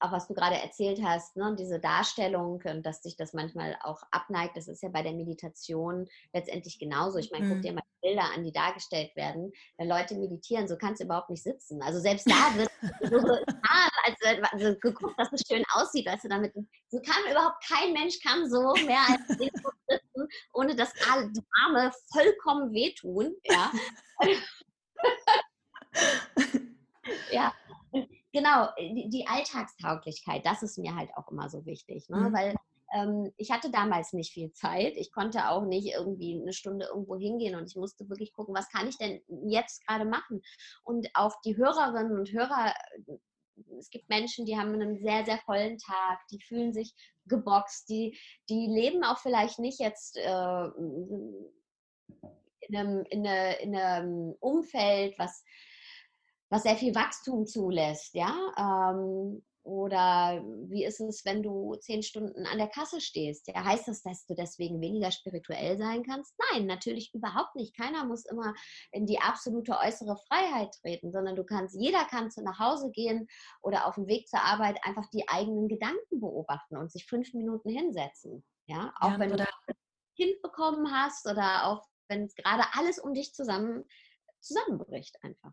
auch 0.00 0.12
was 0.12 0.28
du 0.28 0.34
gerade 0.34 0.56
erzählt 0.56 1.02
hast, 1.02 1.36
ne, 1.36 1.54
diese 1.58 1.80
Darstellung 1.80 2.62
und 2.64 2.84
dass 2.84 3.02
sich 3.02 3.16
das 3.16 3.32
manchmal 3.32 3.76
auch 3.82 4.02
abneigt, 4.10 4.56
das 4.56 4.68
ist 4.68 4.82
ja 4.82 4.88
bei 4.88 5.02
der 5.02 5.12
Meditation 5.12 6.08
letztendlich 6.32 6.78
genauso. 6.78 7.18
Ich 7.18 7.30
meine, 7.30 7.46
mhm. 7.46 7.52
guck 7.52 7.62
dir 7.62 7.72
mal 7.72 7.82
Bilder 8.00 8.24
an, 8.34 8.44
die 8.44 8.52
dargestellt 8.52 9.14
werden. 9.16 9.52
Wenn 9.76 9.88
Leute 9.88 10.14
meditieren, 10.14 10.68
so 10.68 10.76
kannst 10.76 11.00
du 11.00 11.04
überhaupt 11.04 11.30
nicht 11.30 11.42
sitzen. 11.42 11.82
Also 11.82 12.00
selbst 12.00 12.28
da 12.28 12.54
wird 12.56 12.70
so, 13.10 13.18
ah, 13.68 13.88
also, 14.04 14.42
also 14.52 14.78
geguckt, 14.80 15.18
dass 15.18 15.32
es 15.32 15.42
schön 15.46 15.64
aussieht, 15.72 16.06
weißt 16.06 16.24
du, 16.24 16.28
damit 16.28 16.52
so 16.88 17.00
kann 17.00 17.30
überhaupt 17.30 17.64
kein 17.66 17.92
Mensch 17.92 18.18
kann 18.20 18.48
so 18.48 18.74
mehr 18.86 19.00
als 19.08 19.28
sitzen, 19.38 20.28
ohne 20.52 20.74
dass 20.74 20.92
alle 21.10 21.30
die 21.32 21.42
Arme 21.64 21.92
vollkommen 22.12 22.72
wehtun. 22.72 23.34
Ja. 23.44 23.72
ja, 27.30 27.54
genau, 28.32 28.68
die, 28.78 29.26
Alltagstauglichkeit, 29.26 30.44
das 30.44 30.62
ist 30.62 30.78
mir 30.78 30.94
halt 30.94 31.10
auch 31.16 31.30
immer 31.30 31.48
so 31.48 31.64
wichtig, 31.66 32.08
ne? 32.08 32.16
Mhm. 32.16 32.32
weil 32.32 32.54
ähm, 32.92 33.32
ich 33.36 33.50
hatte 33.50 33.70
damals 33.70 34.12
nicht 34.12 34.32
viel 34.32 34.52
Zeit. 34.52 34.94
Ich 34.96 35.12
konnte 35.12 35.48
auch 35.48 35.64
nicht 35.64 35.92
irgendwie 35.94 36.40
eine 36.40 36.52
Stunde 36.52 36.86
irgendwo 36.86 37.16
hingehen 37.16 37.54
und 37.54 37.66
ich 37.66 37.76
musste 37.76 38.08
wirklich 38.08 38.32
gucken, 38.32 38.54
was 38.54 38.68
kann 38.70 38.88
ich 38.88 38.98
denn 38.98 39.20
jetzt 39.48 39.86
gerade 39.86 40.04
machen? 40.04 40.42
Und 40.84 41.08
auch 41.14 41.40
die 41.44 41.56
Hörerinnen 41.56 42.18
und 42.18 42.32
Hörer, 42.32 42.74
es 43.78 43.90
gibt 43.90 44.08
Menschen, 44.08 44.46
die 44.46 44.56
haben 44.56 44.72
einen 44.74 44.98
sehr, 44.98 45.24
sehr 45.24 45.38
vollen 45.38 45.78
Tag, 45.78 46.20
die 46.30 46.40
fühlen 46.40 46.72
sich 46.72 46.94
geboxt, 47.26 47.88
die, 47.88 48.18
die 48.48 48.66
leben 48.66 49.04
auch 49.04 49.18
vielleicht 49.18 49.58
nicht 49.58 49.80
jetzt 49.80 50.16
äh, 50.16 50.64
in, 52.60 52.76
einem, 52.76 53.04
in, 53.10 53.26
eine, 53.26 53.60
in 53.60 53.76
einem 53.76 54.34
Umfeld, 54.40 55.18
was 55.18 55.44
was 56.50 56.62
sehr 56.62 56.76
viel 56.76 56.94
Wachstum 56.94 57.46
zulässt, 57.46 58.14
ja. 58.14 58.34
Ähm, 58.56 59.42
oder 59.68 60.42
wie 60.68 60.82
ist 60.82 60.98
es, 60.98 61.26
wenn 61.26 61.42
du 61.42 61.74
zehn 61.74 62.02
Stunden 62.02 62.46
an 62.46 62.56
der 62.56 62.68
Kasse 62.68 63.02
stehst? 63.02 63.46
Ja, 63.48 63.62
heißt 63.62 63.86
das, 63.86 64.02
dass 64.02 64.24
du 64.24 64.34
deswegen 64.34 64.80
weniger 64.80 65.10
spirituell 65.10 65.76
sein 65.76 66.02
kannst? 66.04 66.34
Nein, 66.50 66.64
natürlich 66.64 67.12
überhaupt 67.12 67.54
nicht. 67.54 67.76
Keiner 67.76 68.06
muss 68.06 68.24
immer 68.24 68.54
in 68.92 69.04
die 69.04 69.20
absolute 69.20 69.76
äußere 69.78 70.16
Freiheit 70.26 70.74
treten, 70.80 71.12
sondern 71.12 71.36
du 71.36 71.44
kannst, 71.44 71.76
jeder 71.78 72.06
kann 72.06 72.30
zu 72.30 72.42
nach 72.42 72.58
Hause 72.58 72.90
gehen 72.90 73.28
oder 73.60 73.86
auf 73.86 73.96
dem 73.96 74.06
Weg 74.06 74.26
zur 74.26 74.40
Arbeit 74.40 74.78
einfach 74.84 75.08
die 75.10 75.28
eigenen 75.28 75.68
Gedanken 75.68 76.18
beobachten 76.18 76.78
und 76.78 76.90
sich 76.90 77.04
fünf 77.04 77.34
Minuten 77.34 77.68
hinsetzen. 77.68 78.42
Ja, 78.66 78.94
auch 79.00 79.12
ja, 79.12 79.18
wenn 79.18 79.30
du 79.30 79.38
ein 79.38 79.74
Kind 80.16 80.40
bekommen 80.40 80.90
hast 80.90 81.26
oder 81.26 81.66
auch 81.66 81.86
wenn 82.08 82.24
es 82.24 82.34
gerade 82.34 82.64
alles 82.72 82.98
um 82.98 83.12
dich 83.12 83.34
zusammen 83.34 83.84
zusammenbricht 84.40 85.22
einfach. 85.22 85.52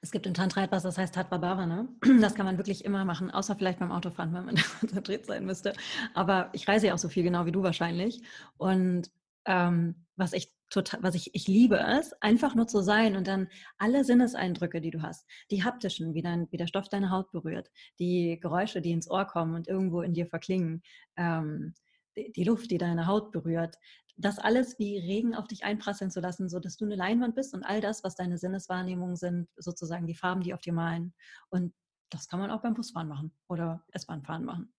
Es 0.00 0.10
gibt 0.10 0.26
in 0.26 0.34
Tantra 0.34 0.64
etwas, 0.64 0.82
das 0.82 0.98
heißt 0.98 1.14
Tatvabhavana. 1.14 1.88
Das 2.20 2.34
kann 2.34 2.46
man 2.46 2.58
wirklich 2.58 2.84
immer 2.84 3.04
machen, 3.04 3.30
außer 3.30 3.56
vielleicht 3.56 3.78
beim 3.78 3.92
Autofahren, 3.92 4.32
wenn 4.34 4.44
man 4.44 4.56
konzentriert 4.80 5.26
sein 5.26 5.44
müsste. 5.44 5.72
Aber 6.14 6.50
ich 6.52 6.66
reise 6.68 6.88
ja 6.88 6.94
auch 6.94 6.98
so 6.98 7.08
viel, 7.08 7.22
genau 7.22 7.46
wie 7.46 7.52
du 7.52 7.62
wahrscheinlich. 7.62 8.22
Und 8.56 9.10
ähm, 9.46 10.06
was 10.16 10.32
ich 10.32 10.52
total, 10.70 11.02
was 11.02 11.14
ich, 11.14 11.34
ich 11.34 11.46
liebe 11.46 11.78
es, 11.78 12.12
einfach 12.20 12.54
nur 12.54 12.66
zu 12.66 12.80
sein 12.82 13.16
und 13.16 13.26
dann 13.28 13.48
alle 13.78 14.04
Sinneseindrücke, 14.04 14.80
die 14.80 14.90
du 14.90 15.02
hast, 15.02 15.26
die 15.50 15.64
haptischen, 15.64 16.14
wie, 16.14 16.22
dein, 16.22 16.48
wie 16.50 16.56
der 16.56 16.66
Stoff 16.66 16.88
deine 16.88 17.10
Haut 17.10 17.30
berührt, 17.30 17.70
die 17.98 18.38
Geräusche, 18.40 18.80
die 18.80 18.90
ins 18.90 19.10
Ohr 19.10 19.24
kommen 19.26 19.54
und 19.54 19.68
irgendwo 19.68 20.02
in 20.02 20.14
dir 20.14 20.26
verklingen, 20.26 20.82
ähm, 21.16 21.74
die, 22.16 22.44
Luft, 22.44 22.70
die 22.70 22.78
deine 22.78 23.06
Haut 23.06 23.32
berührt, 23.32 23.76
das 24.16 24.38
alles 24.38 24.78
wie 24.78 24.98
Regen 24.98 25.34
auf 25.34 25.46
dich 25.46 25.64
einprasseln 25.64 26.10
zu 26.10 26.20
lassen, 26.20 26.48
so 26.48 26.58
dass 26.58 26.76
du 26.76 26.86
eine 26.86 26.96
Leinwand 26.96 27.34
bist 27.34 27.54
und 27.54 27.64
all 27.64 27.80
das, 27.80 28.02
was 28.02 28.16
deine 28.16 28.38
Sinneswahrnehmungen 28.38 29.16
sind, 29.16 29.48
sozusagen 29.56 30.06
die 30.06 30.14
Farben, 30.14 30.40
die 30.40 30.54
auf 30.54 30.60
dir 30.62 30.72
malen. 30.72 31.14
Und 31.50 31.74
das 32.10 32.28
kann 32.28 32.40
man 32.40 32.50
auch 32.50 32.62
beim 32.62 32.74
Busfahren 32.74 33.08
machen 33.08 33.36
oder 33.48 33.84
S-Bahn-Fahren 33.92 34.44
machen. 34.44 34.72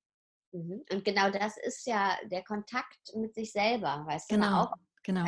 Mhm. 0.54 0.84
Und 0.92 1.06
genau 1.06 1.30
das 1.30 1.58
ist 1.58 1.86
ja 1.86 2.16
der 2.26 2.44
Kontakt 2.44 3.16
mit 3.16 3.36
sich 3.36 3.52
selber, 3.52 4.04
weißt 4.08 4.30
genau, 4.30 4.48
du, 4.48 4.72
auch 4.72 4.74
genau. 5.04 5.26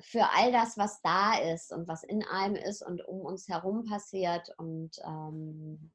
für 0.00 0.30
all 0.34 0.52
das, 0.52 0.76
was 0.76 1.00
da 1.02 1.38
ist 1.38 1.72
und 1.72 1.88
was 1.88 2.04
in 2.04 2.22
einem 2.24 2.56
ist 2.56 2.82
und 2.82 3.04
um 3.06 3.22
uns 3.22 3.48
herum 3.48 3.84
passiert 3.84 4.48
und 4.58 4.96
ähm, 5.04 5.92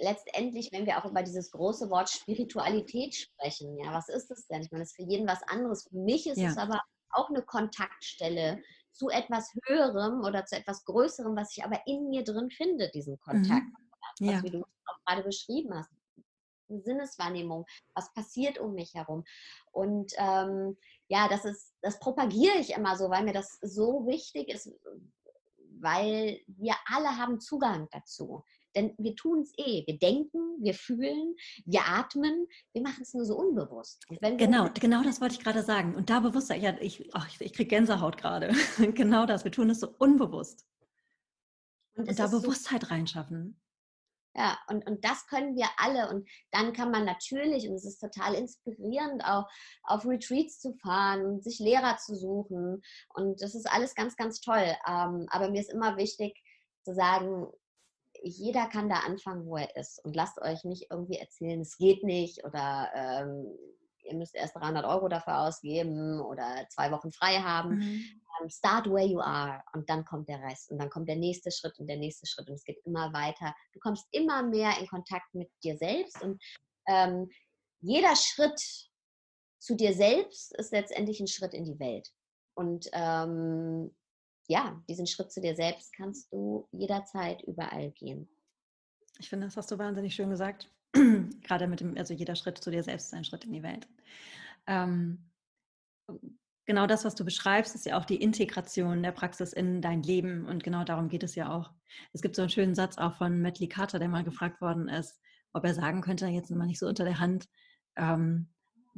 letztendlich, 0.00 0.72
wenn 0.72 0.86
wir 0.86 0.98
auch 0.98 1.10
über 1.10 1.22
dieses 1.22 1.50
große 1.50 1.90
Wort 1.90 2.10
Spiritualität 2.10 3.14
sprechen, 3.14 3.76
ja, 3.78 3.92
was 3.92 4.08
ist 4.08 4.30
das 4.30 4.46
denn? 4.46 4.62
Ich 4.62 4.70
meine, 4.70 4.82
das 4.82 4.90
ist 4.90 4.96
für 4.96 5.08
jeden 5.08 5.28
was 5.28 5.42
anderes. 5.44 5.84
Für 5.88 5.96
mich 5.96 6.26
ist 6.26 6.38
ja. 6.38 6.50
es 6.50 6.56
aber 6.56 6.80
auch 7.10 7.28
eine 7.28 7.42
Kontaktstelle 7.42 8.62
zu 8.92 9.08
etwas 9.08 9.52
Höherem 9.66 10.24
oder 10.24 10.44
zu 10.44 10.56
etwas 10.56 10.84
Größerem, 10.84 11.36
was 11.36 11.56
ich 11.56 11.64
aber 11.64 11.80
in 11.86 12.08
mir 12.08 12.24
drin 12.24 12.50
finde, 12.50 12.90
diesen 12.90 13.18
Kontakt. 13.20 13.64
Mhm. 13.64 13.76
Was, 14.20 14.34
ja. 14.34 14.42
wie 14.42 14.50
du 14.50 14.62
auch 14.62 15.04
gerade 15.06 15.22
beschrieben 15.22 15.74
hast. 15.74 15.90
Eine 16.68 16.82
Sinneswahrnehmung, 16.82 17.66
was 17.94 18.12
passiert 18.12 18.58
um 18.58 18.74
mich 18.74 18.94
herum. 18.94 19.24
Und 19.72 20.12
ähm, 20.16 20.76
ja, 21.08 21.28
das 21.28 21.44
ist, 21.44 21.74
das 21.80 21.98
propagiere 21.98 22.58
ich 22.58 22.74
immer 22.74 22.96
so, 22.96 23.10
weil 23.10 23.24
mir 23.24 23.32
das 23.32 23.58
so 23.60 24.06
wichtig 24.06 24.48
ist, 24.48 24.70
weil 25.80 26.40
wir 26.46 26.74
alle 26.86 27.16
haben 27.16 27.40
Zugang 27.40 27.88
dazu. 27.90 28.44
Denn 28.74 28.94
wir 28.98 29.16
tun 29.16 29.40
es 29.40 29.52
eh. 29.56 29.84
Wir 29.86 29.98
denken, 29.98 30.38
wir 30.60 30.74
fühlen, 30.74 31.34
wir 31.64 31.82
atmen. 31.86 32.46
Wir 32.72 32.82
machen 32.82 33.02
es 33.02 33.14
nur 33.14 33.24
so 33.24 33.36
unbewusst. 33.36 34.04
genau, 34.08 34.68
genau 34.74 35.02
das 35.02 35.20
wollte 35.20 35.34
ich 35.34 35.40
gerade 35.40 35.62
sagen. 35.62 35.94
Und 35.94 36.10
da 36.10 36.20
bewusster, 36.20 36.54
ja, 36.54 36.76
ich, 36.80 37.08
oh, 37.14 37.22
ich, 37.28 37.40
ich 37.40 37.52
kriege 37.52 37.68
Gänsehaut 37.68 38.16
gerade. 38.16 38.52
genau 38.94 39.26
das. 39.26 39.44
Wir 39.44 39.52
tun 39.52 39.70
es 39.70 39.80
so 39.80 39.88
unbewusst. 39.98 40.66
Und, 41.94 42.08
und 42.08 42.18
da 42.18 42.26
Bewusstheit 42.28 42.82
so, 42.82 42.88
reinschaffen. 42.88 43.60
Ja, 44.36 44.56
und, 44.68 44.86
und 44.86 45.04
das 45.04 45.26
können 45.26 45.56
wir 45.56 45.66
alle. 45.76 46.08
Und 46.08 46.28
dann 46.52 46.72
kann 46.72 46.90
man 46.90 47.04
natürlich, 47.04 47.68
und 47.68 47.74
es 47.74 47.84
ist 47.84 47.98
total 47.98 48.34
inspirierend, 48.34 49.24
auch 49.24 49.46
auf 49.82 50.06
Retreats 50.06 50.60
zu 50.60 50.72
fahren 50.74 51.26
und 51.26 51.42
sich 51.42 51.58
Lehrer 51.58 51.96
zu 51.96 52.14
suchen. 52.14 52.82
Und 53.14 53.42
das 53.42 53.54
ist 53.54 53.68
alles 53.68 53.94
ganz, 53.94 54.16
ganz 54.16 54.40
toll. 54.40 54.76
Ähm, 54.86 55.26
aber 55.30 55.50
mir 55.50 55.60
ist 55.60 55.72
immer 55.72 55.96
wichtig 55.96 56.40
zu 56.84 56.94
sagen, 56.94 57.46
jeder 58.22 58.66
kann 58.66 58.88
da 58.88 59.00
anfangen, 59.00 59.46
wo 59.46 59.56
er 59.56 59.74
ist. 59.76 60.04
Und 60.04 60.14
lasst 60.14 60.40
euch 60.40 60.64
nicht 60.64 60.90
irgendwie 60.90 61.18
erzählen, 61.18 61.60
es 61.60 61.76
geht 61.76 62.04
nicht 62.04 62.44
oder 62.44 62.90
ähm, 62.94 63.46
ihr 64.04 64.14
müsst 64.14 64.34
erst 64.34 64.56
300 64.56 64.84
Euro 64.84 65.08
dafür 65.08 65.40
ausgeben 65.40 66.20
oder 66.20 66.66
zwei 66.70 66.90
Wochen 66.90 67.12
frei 67.12 67.38
haben. 67.40 67.76
Mhm. 67.76 68.04
Ähm, 68.40 68.50
start 68.50 68.86
where 68.86 69.06
you 69.06 69.20
are 69.20 69.62
und 69.72 69.88
dann 69.88 70.04
kommt 70.04 70.28
der 70.28 70.40
Rest 70.42 70.70
und 70.70 70.78
dann 70.78 70.90
kommt 70.90 71.08
der 71.08 71.16
nächste 71.16 71.50
Schritt 71.50 71.78
und 71.78 71.86
der 71.86 71.98
nächste 71.98 72.26
Schritt 72.26 72.48
und 72.48 72.54
es 72.54 72.64
geht 72.64 72.80
immer 72.84 73.12
weiter. 73.12 73.54
Du 73.72 73.80
kommst 73.80 74.06
immer 74.12 74.42
mehr 74.42 74.78
in 74.78 74.86
Kontakt 74.86 75.34
mit 75.34 75.50
dir 75.62 75.76
selbst 75.76 76.20
und 76.22 76.42
ähm, 76.88 77.28
jeder 77.80 78.14
Schritt 78.16 78.60
zu 79.58 79.74
dir 79.76 79.94
selbst 79.94 80.54
ist 80.56 80.72
letztendlich 80.72 81.20
ein 81.20 81.26
Schritt 81.26 81.54
in 81.54 81.64
die 81.64 81.78
Welt. 81.78 82.08
Und 82.54 82.88
ähm, 82.92 83.94
ja, 84.50 84.82
diesen 84.88 85.06
Schritt 85.06 85.30
zu 85.30 85.40
dir 85.40 85.54
selbst 85.54 85.92
kannst 85.92 86.32
du 86.32 86.68
jederzeit 86.72 87.40
überall 87.42 87.92
gehen. 87.92 88.28
Ich 89.20 89.28
finde, 89.28 89.46
das 89.46 89.56
hast 89.56 89.70
du 89.70 89.78
wahnsinnig 89.78 90.12
schön 90.12 90.28
gesagt. 90.28 90.68
Gerade 90.92 91.68
mit 91.68 91.78
dem, 91.78 91.96
also 91.96 92.14
jeder 92.14 92.34
Schritt 92.34 92.58
zu 92.58 92.72
dir 92.72 92.82
selbst 92.82 93.06
ist 93.06 93.14
ein 93.14 93.24
Schritt 93.24 93.44
in 93.44 93.52
die 93.52 93.62
Welt. 93.62 93.86
Ähm, 94.66 95.30
genau 96.66 96.88
das, 96.88 97.04
was 97.04 97.14
du 97.14 97.24
beschreibst, 97.24 97.76
ist 97.76 97.86
ja 97.86 97.96
auch 97.96 98.04
die 98.04 98.20
Integration 98.20 99.04
der 99.04 99.12
Praxis 99.12 99.52
in 99.52 99.80
dein 99.82 100.02
Leben 100.02 100.46
und 100.46 100.64
genau 100.64 100.82
darum 100.82 101.08
geht 101.08 101.22
es 101.22 101.36
ja 101.36 101.56
auch. 101.56 101.70
Es 102.12 102.20
gibt 102.20 102.34
so 102.34 102.42
einen 102.42 102.50
schönen 102.50 102.74
Satz 102.74 102.98
auch 102.98 103.14
von 103.14 103.40
Matt 103.40 103.60
Carter, 103.70 104.00
der 104.00 104.08
mal 104.08 104.24
gefragt 104.24 104.60
worden 104.60 104.88
ist, 104.88 105.20
ob 105.52 105.64
er 105.64 105.74
sagen 105.74 106.00
könnte, 106.00 106.26
jetzt 106.26 106.50
mal 106.50 106.66
nicht 106.66 106.80
so 106.80 106.88
unter 106.88 107.04
der 107.04 107.20
Hand, 107.20 107.48
ähm, 107.94 108.48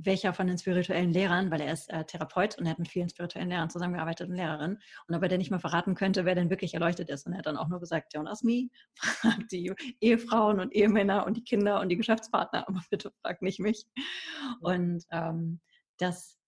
welcher 0.04 0.34
von 0.34 0.46
den 0.46 0.58
spirituellen 0.58 1.10
Lehrern, 1.10 1.50
weil 1.50 1.60
er 1.60 1.72
ist 1.72 1.90
äh, 1.90 2.04
Therapeut 2.04 2.58
und 2.58 2.66
er 2.66 2.72
hat 2.72 2.78
mit 2.78 2.88
vielen 2.88 3.08
spirituellen 3.08 3.48
Lehrern 3.48 3.70
zusammengearbeitet 3.70 4.28
und 4.28 4.36
Lehrerinnen, 4.36 4.80
und 5.06 5.14
ob 5.14 5.22
er 5.22 5.28
denn 5.28 5.38
nicht 5.38 5.50
mal 5.50 5.58
verraten 5.58 5.94
könnte, 5.94 6.24
wer 6.24 6.34
denn 6.34 6.50
wirklich 6.50 6.74
erleuchtet 6.74 7.08
ist. 7.10 7.26
Und 7.26 7.32
er 7.32 7.38
hat 7.38 7.46
dann 7.46 7.56
auch 7.56 7.68
nur 7.68 7.80
gesagt, 7.80 8.12
John 8.14 8.28
Asmi, 8.28 8.70
fragt 8.94 9.52
die 9.52 9.72
Ehefrauen 10.00 10.60
und 10.60 10.72
Ehemänner 10.74 11.26
und 11.26 11.36
die 11.36 11.44
Kinder 11.44 11.80
und 11.80 11.88
die 11.88 11.96
Geschäftspartner, 11.96 12.68
aber 12.68 12.82
bitte 12.90 13.12
fragt 13.22 13.42
nicht 13.42 13.60
mich. 13.60 13.86
Und 14.60 15.04
ähm, 15.10 15.60
das, 15.98 16.38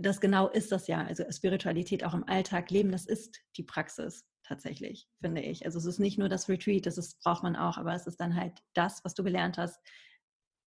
das 0.00 0.20
genau 0.20 0.48
ist 0.48 0.72
das 0.72 0.86
ja, 0.86 1.04
also 1.04 1.24
Spiritualität 1.30 2.04
auch 2.04 2.14
im 2.14 2.28
Alltag 2.28 2.70
leben, 2.70 2.92
das 2.92 3.06
ist 3.06 3.40
die 3.56 3.62
Praxis 3.62 4.24
tatsächlich, 4.42 5.08
finde 5.20 5.42
ich. 5.42 5.64
Also 5.66 5.78
es 5.78 5.84
ist 5.84 5.98
nicht 5.98 6.18
nur 6.18 6.28
das 6.28 6.48
Retreat, 6.48 6.86
das 6.86 6.98
ist, 6.98 7.20
braucht 7.20 7.42
man 7.42 7.54
auch, 7.54 7.76
aber 7.76 7.94
es 7.94 8.06
ist 8.06 8.18
dann 8.18 8.34
halt 8.34 8.58
das, 8.74 9.04
was 9.04 9.14
du 9.14 9.22
gelernt 9.22 9.58
hast, 9.58 9.78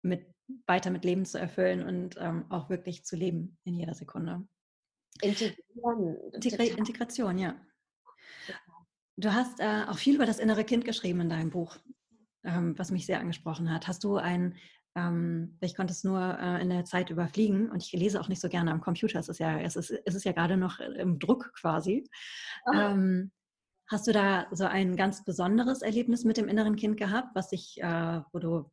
mit, 0.02 0.26
weiter 0.66 0.90
mit 0.90 1.04
Leben 1.04 1.24
zu 1.24 1.38
erfüllen 1.38 1.82
und 1.82 2.16
ähm, 2.18 2.44
auch 2.50 2.70
wirklich 2.70 3.04
zu 3.04 3.16
leben 3.16 3.58
in 3.64 3.74
jeder 3.74 3.94
Sekunde. 3.94 4.46
Integrieren. 5.20 6.16
Integra 6.32 6.62
Integration, 6.64 7.38
ja. 7.38 7.54
Du 9.16 9.32
hast 9.32 9.60
äh, 9.60 9.84
auch 9.88 9.98
viel 9.98 10.14
über 10.14 10.26
das 10.26 10.38
innere 10.38 10.64
Kind 10.64 10.84
geschrieben 10.84 11.20
in 11.20 11.28
deinem 11.28 11.50
Buch. 11.50 11.76
ähm, 12.44 12.78
was 12.78 12.90
mich 12.90 13.06
sehr 13.06 13.20
angesprochen 13.20 13.72
hat. 13.72 13.88
Hast 13.88 14.04
du 14.04 14.16
ein, 14.16 14.56
ähm, 14.94 15.58
ich 15.60 15.74
konnte 15.74 15.92
es 15.92 16.04
nur 16.04 16.38
äh, 16.40 16.62
in 16.62 16.70
der 16.70 16.84
Zeit 16.84 17.10
überfliegen 17.10 17.70
und 17.70 17.82
ich 17.82 17.92
lese 17.92 18.20
auch 18.20 18.28
nicht 18.28 18.40
so 18.40 18.48
gerne 18.48 18.70
am 18.70 18.80
Computer. 18.80 19.18
Es 19.18 19.28
ist 19.28 19.38
ja, 19.38 19.58
es 19.60 19.76
ist, 19.76 19.90
es 19.90 20.14
ist 20.14 20.24
ja 20.24 20.32
gerade 20.32 20.56
noch 20.56 20.80
im 20.80 21.18
Druck 21.18 21.52
quasi. 21.54 22.08
Ähm, 22.74 23.30
hast 23.88 24.06
du 24.06 24.12
da 24.12 24.46
so 24.52 24.64
ein 24.64 24.96
ganz 24.96 25.24
besonderes 25.24 25.82
Erlebnis 25.82 26.24
mit 26.24 26.36
dem 26.36 26.48
inneren 26.48 26.76
Kind 26.76 26.96
gehabt, 26.96 27.34
was 27.34 27.50
sich, 27.50 27.80
äh, 27.80 28.20
wo 28.32 28.38
du 28.38 28.70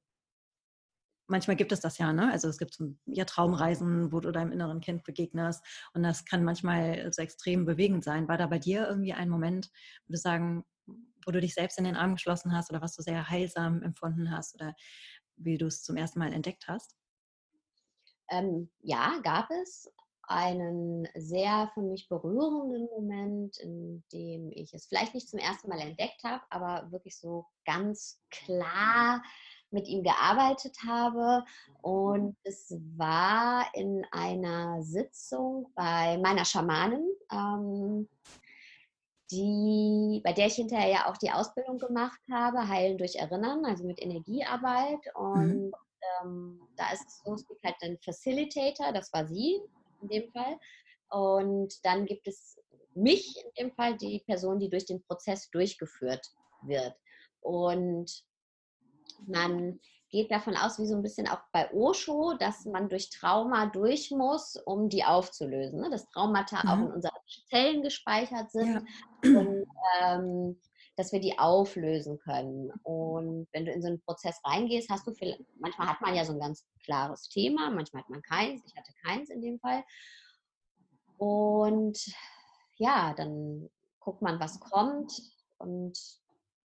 manchmal 1.28 1.55
gibt 1.55 1.71
es 1.71 1.80
das 1.82 1.97
ja, 1.97 2.13
ne? 2.13 2.32
Also 2.32 2.47
es 2.49 2.57
gibt 2.57 2.73
so, 2.73 2.95
ja 3.05 3.26
Traumreisen, 3.26 4.11
wo 4.11 4.19
du 4.19 4.32
deinem 4.32 4.51
inneren 4.51 4.82
Kind 4.82 5.03
begegnest 5.03 5.63
und 5.93 6.03
das 6.03 6.26
kann 6.26 6.43
manchmal 6.43 7.11
so 7.13 7.21
extrem 7.21 7.65
bewegend 7.65 8.03
sein. 8.03 8.28
War 8.28 8.38
da 8.38 8.47
bei 8.47 8.59
dir 8.59 8.88
irgendwie 8.88 9.13
ein 9.13 9.30
Moment, 9.30 9.71
wo 10.07 10.13
du 10.13 10.17
sagen, 10.17 10.65
wo 11.26 11.32
du 11.32 11.41
dich 11.41 11.53
selbst 11.55 11.78
in 11.78 11.86
den 11.86 11.95
Arm 11.95 12.15
geschlossen 12.15 12.53
hast 12.55 12.69
oder 12.69 12.82
was 12.82 12.95
du 12.95 13.01
sehr 13.01 13.30
heilsam 13.30 13.82
empfunden 13.82 14.32
hast 14.32 14.55
oder 14.55 14.76
wie 15.38 15.57
du 15.57 15.67
es 15.67 15.84
zum 15.84 15.97
ersten 15.97 16.19
Mal 16.19 16.34
entdeckt 16.34 16.67
hast? 16.67 16.95
Ähm, 18.30 18.69
ja, 18.82 19.19
gab 19.23 19.49
es 19.51 19.91
einen 20.23 21.07
sehr 21.15 21.69
für 21.73 21.82
mich 21.82 22.07
berührenden 22.09 22.88
Moment, 22.88 23.57
in 23.59 24.03
dem 24.11 24.51
ich 24.51 24.73
es 24.73 24.88
vielleicht 24.88 25.13
nicht 25.13 25.30
zum 25.30 25.39
ersten 25.39 25.69
Mal 25.69 25.80
entdeckt 25.80 26.23
habe, 26.23 26.43
aber 26.49 26.91
wirklich 26.91 27.19
so 27.19 27.45
ganz 27.65 28.19
klar 28.32 29.21
mit 29.72 29.88
ihm 29.88 30.03
gearbeitet 30.03 30.78
habe. 30.86 31.43
Und 31.82 32.36
es 32.43 32.76
war 32.97 33.66
in 33.74 34.05
einer 34.11 34.82
Sitzung 34.84 35.72
bei 35.76 36.18
meiner 36.18 36.45
Schamanin, 36.45 37.07
ähm, 37.32 38.07
die, 39.32 40.22
bei 40.24 40.34
der 40.34 40.47
ich 40.47 40.55
hinterher 40.55 40.89
ja 40.89 41.09
auch 41.09 41.18
die 41.18 41.32
Ausbildung 41.32 41.80
gemacht 41.80 42.20
habe, 42.32 42.68
Heilen 42.68 42.97
durch 42.97 43.16
Erinnern, 43.16 43.66
also 43.66 43.84
mit 43.84 44.01
Energiearbeit. 44.01 44.99
Und 45.16 45.68
mhm. 45.68 45.74
ähm, 46.24 46.61
da 46.76 46.91
ist 46.91 47.07
es 47.07 47.22
so, 47.24 47.34
es 47.34 47.47
gibt 47.47 47.63
halt 47.63 47.76
einen 47.82 47.97
Facilitator, 47.99 48.91
das 48.93 49.11
war 49.13 49.28
sie 49.28 49.61
in 50.01 50.07
dem 50.07 50.32
Fall. 50.32 50.59
Und 51.09 51.84
dann 51.86 52.05
gibt 52.05 52.28
es 52.28 52.57
mich 52.93 53.36
in 53.38 53.66
dem 53.66 53.76
Fall, 53.76 53.97
die 53.97 54.24
Person, 54.26 54.59
die 54.59 54.70
durch 54.70 54.86
den 54.86 55.03
Prozess 55.03 55.49
durchgeführt 55.51 56.32
wird. 56.63 56.95
Und 57.41 58.24
man 59.28 59.80
geht 60.09 60.32
davon 60.32 60.55
aus, 60.55 60.80
wie 60.80 60.88
so 60.88 60.95
ein 60.95 61.03
bisschen 61.03 61.28
auch 61.28 61.41
bei 61.51 61.71
Osho, 61.73 62.36
dass 62.39 62.65
man 62.65 62.89
durch 62.89 63.09
Trauma 63.09 63.65
durch 63.65 64.11
muss, 64.11 64.55
um 64.65 64.88
die 64.88 65.03
aufzulösen. 65.03 65.82
Ne? 65.82 65.89
Dass 65.89 66.09
Traumata 66.09 66.63
mhm. 66.63 66.69
auch 66.69 66.88
in 66.88 66.93
unseren 66.93 67.15
Zellen 67.49 67.82
gespeichert 67.82 68.51
sind 68.51 68.88
ja. 69.23 69.39
und 69.39 69.65
ähm, 70.01 70.59
dass 70.95 71.11
wir 71.11 71.19
die 71.19 71.38
auflösen 71.38 72.17
können. 72.19 72.71
Und 72.84 73.47
wenn 73.51 73.65
du 73.65 73.71
in 73.71 73.82
so 73.82 73.89
einen 73.89 74.01
Prozess 74.01 74.39
reingehst, 74.45 74.89
hast 74.89 75.05
du 75.05 75.13
viel, 75.13 75.45
manchmal 75.59 75.89
hat 75.89 76.01
man 76.01 76.15
ja 76.15 76.23
so 76.23 76.34
ein 76.34 76.39
ganz 76.39 76.65
klares 76.84 77.28
Thema, 77.28 77.69
manchmal 77.69 78.03
hat 78.03 78.09
man 78.09 78.21
keins. 78.21 78.61
Ich 78.65 78.76
hatte 78.78 78.93
keins 79.05 79.30
in 79.30 79.41
dem 79.41 79.59
Fall. 79.59 79.84
Und 81.17 81.99
ja, 82.78 83.13
dann 83.13 83.69
guckt 83.99 84.21
man, 84.21 84.39
was 84.39 84.59
kommt 84.59 85.11
und 85.57 85.97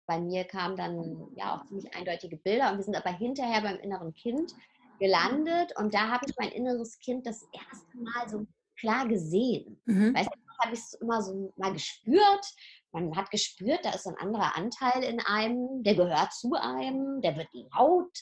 bei 0.06 0.20
mir 0.20 0.44
kamen 0.44 0.76
dann 0.76 1.28
ja 1.36 1.56
auch 1.56 1.66
ziemlich 1.66 1.94
eindeutige 1.94 2.36
Bilder 2.36 2.70
und 2.70 2.78
wir 2.78 2.84
sind 2.84 2.96
aber 2.96 3.10
hinterher 3.10 3.62
beim 3.62 3.78
inneren 3.78 4.14
Kind 4.14 4.52
gelandet 4.98 5.72
und 5.76 5.92
da 5.94 6.10
habe 6.10 6.26
ich 6.28 6.34
mein 6.38 6.50
inneres 6.50 6.98
Kind 6.98 7.26
das 7.26 7.42
erste 7.52 7.98
Mal 7.98 8.28
so 8.28 8.46
klar 8.78 9.06
gesehen. 9.08 9.80
Mhm. 9.86 10.14
Weißt 10.14 10.28
du, 10.28 10.44
habe 10.64 10.74
ich 10.74 10.80
es 10.80 10.94
immer 10.94 11.22
so 11.22 11.52
mal 11.56 11.72
gespürt. 11.72 12.46
Man 12.92 13.16
hat 13.16 13.30
gespürt, 13.30 13.84
da 13.84 13.90
ist 13.90 14.06
ein 14.06 14.16
anderer 14.18 14.56
Anteil 14.56 15.02
in 15.02 15.20
einem, 15.20 15.82
der 15.82 15.94
gehört 15.94 16.32
zu 16.32 16.54
einem, 16.54 17.20
der 17.22 17.36
wird 17.36 17.48
laut 17.52 18.16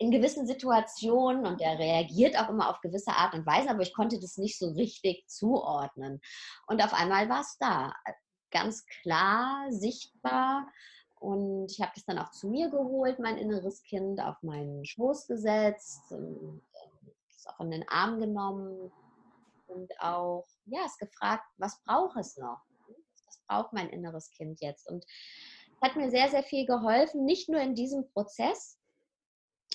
in 0.00 0.12
gewissen 0.12 0.46
Situationen 0.46 1.44
und 1.44 1.60
der 1.60 1.78
reagiert 1.78 2.38
auch 2.38 2.48
immer 2.48 2.70
auf 2.70 2.80
gewisse 2.80 3.10
Art 3.10 3.34
und 3.34 3.44
Weise, 3.46 3.70
aber 3.70 3.82
ich 3.82 3.92
konnte 3.92 4.20
das 4.20 4.36
nicht 4.36 4.56
so 4.56 4.70
richtig 4.70 5.24
zuordnen. 5.26 6.20
Und 6.68 6.82
auf 6.84 6.94
einmal 6.94 7.28
war 7.28 7.40
es 7.40 7.56
da, 7.58 7.92
ganz 8.52 8.86
klar, 9.02 9.66
sichtbar 9.70 10.68
und 11.20 11.70
ich 11.70 11.80
habe 11.80 11.92
das 11.94 12.04
dann 12.04 12.18
auch 12.18 12.30
zu 12.30 12.48
mir 12.48 12.70
geholt, 12.70 13.18
mein 13.18 13.38
inneres 13.38 13.82
Kind, 13.82 14.20
auf 14.20 14.42
meinen 14.42 14.84
Schoß 14.84 15.26
gesetzt, 15.26 16.12
es 17.36 17.46
auch 17.46 17.60
in 17.60 17.70
den 17.70 17.88
Arm 17.88 18.20
genommen 18.20 18.92
und 19.66 19.92
auch, 20.00 20.46
ja, 20.66 20.80
es 20.86 20.98
gefragt, 20.98 21.44
was 21.58 21.80
braucht 21.82 22.16
es 22.16 22.36
noch? 22.36 22.60
Was 23.26 23.40
braucht 23.46 23.72
mein 23.72 23.90
inneres 23.90 24.30
Kind 24.30 24.60
jetzt? 24.60 24.88
Und 24.88 25.04
hat 25.82 25.96
mir 25.96 26.10
sehr, 26.10 26.28
sehr 26.28 26.42
viel 26.42 26.66
geholfen, 26.66 27.24
nicht 27.24 27.48
nur 27.48 27.60
in 27.60 27.74
diesem 27.74 28.08
Prozess, 28.10 28.78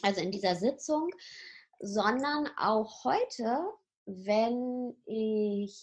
also 0.02 0.22
in 0.22 0.32
dieser 0.32 0.56
Sitzung, 0.56 1.10
sondern 1.80 2.50
auch 2.58 3.04
heute, 3.04 3.66
wenn 4.06 4.96
ich 5.06 5.78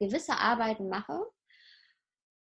gewisse 0.00 0.34
Arbeiten 0.34 0.88
mache, 0.88 1.20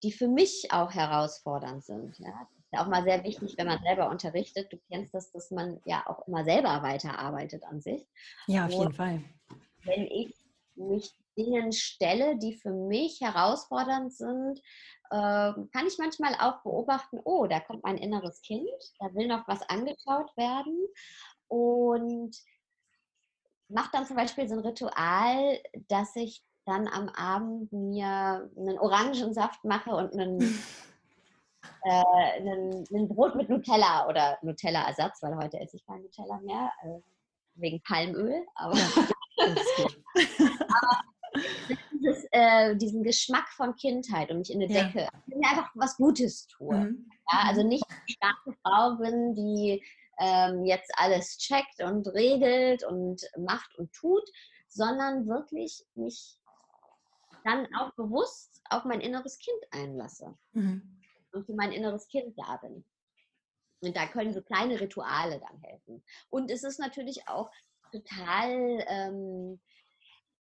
die 0.03 0.11
für 0.11 0.27
mich 0.27 0.69
auch 0.71 0.91
herausfordernd 0.91 1.83
sind. 1.83 2.17
Ja? 2.19 2.31
Das 2.31 2.59
ist 2.59 2.73
ja 2.73 2.83
auch 2.83 2.87
mal 2.87 3.03
sehr 3.03 3.23
wichtig, 3.23 3.55
wenn 3.57 3.67
man 3.67 3.81
selber 3.83 4.09
unterrichtet. 4.09 4.71
Du 4.71 4.77
kennst 4.89 5.13
das, 5.13 5.31
dass 5.31 5.51
man 5.51 5.79
ja 5.85 6.03
auch 6.07 6.27
immer 6.27 6.43
selber 6.43 6.81
weiterarbeitet 6.81 7.63
an 7.65 7.81
sich. 7.81 8.05
Ja, 8.47 8.65
auf 8.65 8.73
Und 8.73 8.79
jeden 8.79 8.93
Fall. 8.93 9.23
Wenn 9.83 10.05
ich 10.07 10.33
mich 10.75 11.13
Dingen 11.37 11.71
stelle, 11.71 12.37
die 12.37 12.53
für 12.53 12.71
mich 12.71 13.21
herausfordernd 13.21 14.13
sind, 14.13 14.59
äh, 15.09 15.53
kann 15.71 15.87
ich 15.87 15.97
manchmal 15.97 16.35
auch 16.35 16.61
beobachten, 16.63 17.19
oh, 17.23 17.47
da 17.47 17.59
kommt 17.59 17.83
mein 17.83 17.97
inneres 17.97 18.41
Kind, 18.41 18.69
da 18.99 19.13
will 19.13 19.27
noch 19.27 19.47
was 19.47 19.61
angeschaut 19.69 20.35
werden. 20.35 20.77
Und 21.47 22.35
mache 23.69 23.89
dann 23.93 24.05
zum 24.05 24.15
Beispiel 24.15 24.47
so 24.47 24.55
ein 24.55 24.65
Ritual, 24.65 25.59
dass 25.87 26.15
ich 26.15 26.43
dann 26.65 26.87
am 26.87 27.09
Abend 27.09 27.71
mir 27.71 28.49
einen 28.57 28.79
Orangensaft 28.79 29.63
mache 29.63 29.91
und 29.91 30.13
einen, 30.13 30.39
äh, 31.83 32.03
einen, 32.37 32.85
einen 32.93 33.07
Brot 33.07 33.35
mit 33.35 33.49
Nutella 33.49 34.07
oder 34.07 34.37
Nutella-Ersatz, 34.41 35.21
weil 35.21 35.35
heute 35.37 35.59
esse 35.59 35.77
ich 35.77 35.85
kein 35.85 36.01
Nutella 36.01 36.39
mehr, 36.41 36.71
äh, 36.83 36.99
wegen 37.55 37.81
Palmöl. 37.81 38.45
Aber, 38.55 38.77
aber 39.37 39.55
dieses, 41.91 42.25
äh, 42.31 42.75
diesen 42.75 43.03
Geschmack 43.03 43.49
von 43.49 43.75
Kindheit 43.75 44.31
und 44.31 44.39
mich 44.39 44.51
in 44.51 44.61
eine 44.61 44.71
ja. 44.71 44.83
Decke, 44.83 45.07
mir 45.27 45.49
einfach 45.49 45.69
was 45.75 45.97
Gutes 45.97 46.47
tue. 46.47 46.75
Mhm. 46.75 47.09
Ja, 47.31 47.43
also 47.47 47.63
nicht 47.63 47.83
eine 47.87 47.99
starke 48.07 48.53
Frau 48.63 48.95
bin, 48.95 49.35
die 49.35 49.83
ähm, 50.19 50.65
jetzt 50.65 50.91
alles 50.97 51.37
checkt 51.37 51.81
und 51.81 52.07
regelt 52.07 52.83
und 52.83 53.21
macht 53.37 53.75
und 53.77 53.91
tut, 53.93 54.23
sondern 54.67 55.27
wirklich 55.27 55.85
mich 55.95 56.38
dann 57.43 57.67
auch 57.75 57.93
bewusst 57.95 58.61
auf 58.69 58.85
mein 58.85 59.01
inneres 59.01 59.37
Kind 59.39 59.59
einlasse 59.71 60.37
mhm. 60.53 61.01
und 61.31 61.45
für 61.45 61.53
mein 61.53 61.71
inneres 61.71 62.07
Kind 62.07 62.37
da 62.37 62.57
bin. 62.57 62.83
Und 63.81 63.95
da 63.95 64.07
können 64.07 64.33
so 64.33 64.41
kleine 64.41 64.79
Rituale 64.79 65.39
dann 65.39 65.61
helfen. 65.61 66.03
Und 66.29 66.51
es 66.51 66.63
ist 66.63 66.79
natürlich 66.79 67.27
auch 67.27 67.49
total, 67.91 68.83
ähm, 68.87 69.59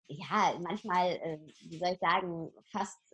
ja, 0.08 0.58
manchmal, 0.62 1.12
äh, 1.18 1.40
wie 1.70 1.78
soll 1.78 1.94
ich 1.94 2.00
sagen, 2.00 2.52
fast 2.72 3.07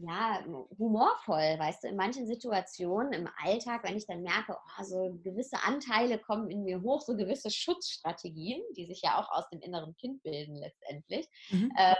ja, 0.00 0.44
humorvoll, 0.78 1.58
weißt 1.58 1.84
du, 1.84 1.88
in 1.88 1.96
manchen 1.96 2.26
Situationen 2.26 3.12
im 3.12 3.28
Alltag, 3.42 3.82
wenn 3.82 3.96
ich 3.96 4.06
dann 4.06 4.22
merke, 4.22 4.56
oh, 4.56 4.82
so 4.84 5.18
gewisse 5.22 5.62
Anteile 5.64 6.18
kommen 6.18 6.50
in 6.50 6.64
mir 6.64 6.82
hoch, 6.82 7.02
so 7.02 7.16
gewisse 7.16 7.50
Schutzstrategien, 7.50 8.62
die 8.76 8.86
sich 8.86 9.02
ja 9.02 9.18
auch 9.18 9.30
aus 9.30 9.48
dem 9.50 9.60
inneren 9.60 9.96
Kind 9.96 10.22
bilden 10.22 10.56
letztendlich, 10.56 11.26
mhm. 11.50 11.72
äh, 11.76 11.94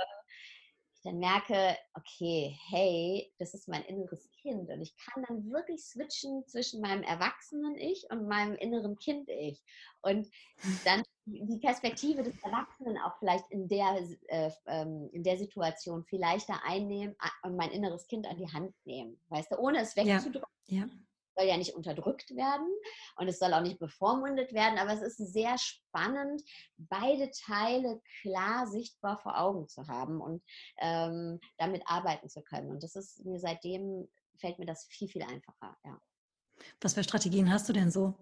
ich 0.94 1.02
dann 1.02 1.18
merke, 1.18 1.76
okay, 1.94 2.56
hey, 2.68 3.32
das 3.38 3.54
ist 3.54 3.68
mein 3.68 3.84
inneres 3.84 4.28
Kind 4.42 4.68
und 4.68 4.80
ich 4.80 4.96
kann 4.96 5.24
dann 5.28 5.50
wirklich 5.50 5.84
switchen 5.84 6.44
zwischen 6.46 6.80
meinem 6.80 7.02
erwachsenen 7.02 7.76
Ich 7.76 8.06
und 8.10 8.26
meinem 8.26 8.56
inneren 8.56 8.96
Kind 8.96 9.28
Ich 9.28 9.62
und 10.02 10.28
dann 10.84 11.02
die 11.30 11.58
Perspektive 11.58 12.22
des 12.22 12.36
Erwachsenen 12.42 12.98
auch 12.98 13.16
vielleicht 13.18 13.50
in 13.50 13.68
der, 13.68 14.00
äh, 14.28 14.50
ähm, 14.66 15.08
in 15.12 15.22
der 15.22 15.38
Situation 15.38 16.04
vielleicht 16.04 16.48
da 16.48 16.60
einnehmen 16.64 17.16
und 17.42 17.56
mein 17.56 17.70
inneres 17.70 18.06
Kind 18.06 18.26
an 18.26 18.36
die 18.36 18.52
Hand 18.52 18.74
nehmen, 18.84 19.20
weißt 19.28 19.52
du, 19.52 19.58
ohne 19.58 19.80
es 19.80 19.96
wegzudrücken. 19.96 20.48
Ja. 20.66 20.80
ja. 20.80 20.88
Soll 21.36 21.46
ja 21.46 21.56
nicht 21.56 21.74
unterdrückt 21.74 22.34
werden 22.34 22.66
und 23.16 23.28
es 23.28 23.38
soll 23.38 23.54
auch 23.54 23.60
nicht 23.62 23.78
bevormundet 23.78 24.52
werden, 24.52 24.78
aber 24.78 24.92
es 24.92 25.02
ist 25.02 25.18
sehr 25.32 25.56
spannend, 25.56 26.42
beide 26.76 27.30
Teile 27.30 28.00
klar 28.22 28.66
sichtbar 28.66 29.18
vor 29.18 29.38
Augen 29.38 29.68
zu 29.68 29.86
haben 29.86 30.20
und 30.20 30.42
ähm, 30.78 31.38
damit 31.56 31.82
arbeiten 31.86 32.28
zu 32.28 32.42
können. 32.42 32.70
Und 32.70 32.82
das 32.82 32.96
ist 32.96 33.24
mir 33.24 33.38
seitdem, 33.38 34.08
fällt 34.36 34.58
mir 34.58 34.66
das 34.66 34.86
viel, 34.86 35.08
viel 35.08 35.22
einfacher, 35.22 35.76
ja. 35.84 36.00
Was 36.80 36.94
für 36.94 37.04
Strategien 37.04 37.52
hast 37.52 37.68
du 37.68 37.72
denn 37.72 37.92
so? 37.92 38.14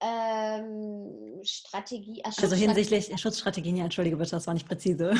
Ähm, 0.00 1.40
Strategie. 1.42 2.22
Ach, 2.24 2.32
also 2.40 2.56
hinsichtlich 2.56 3.20
Schutzstrategien, 3.20 3.76
ja, 3.76 3.84
entschuldige 3.84 4.16
bitte, 4.16 4.32
das 4.32 4.46
war 4.46 4.54
nicht 4.54 4.68
präzise. 4.68 5.14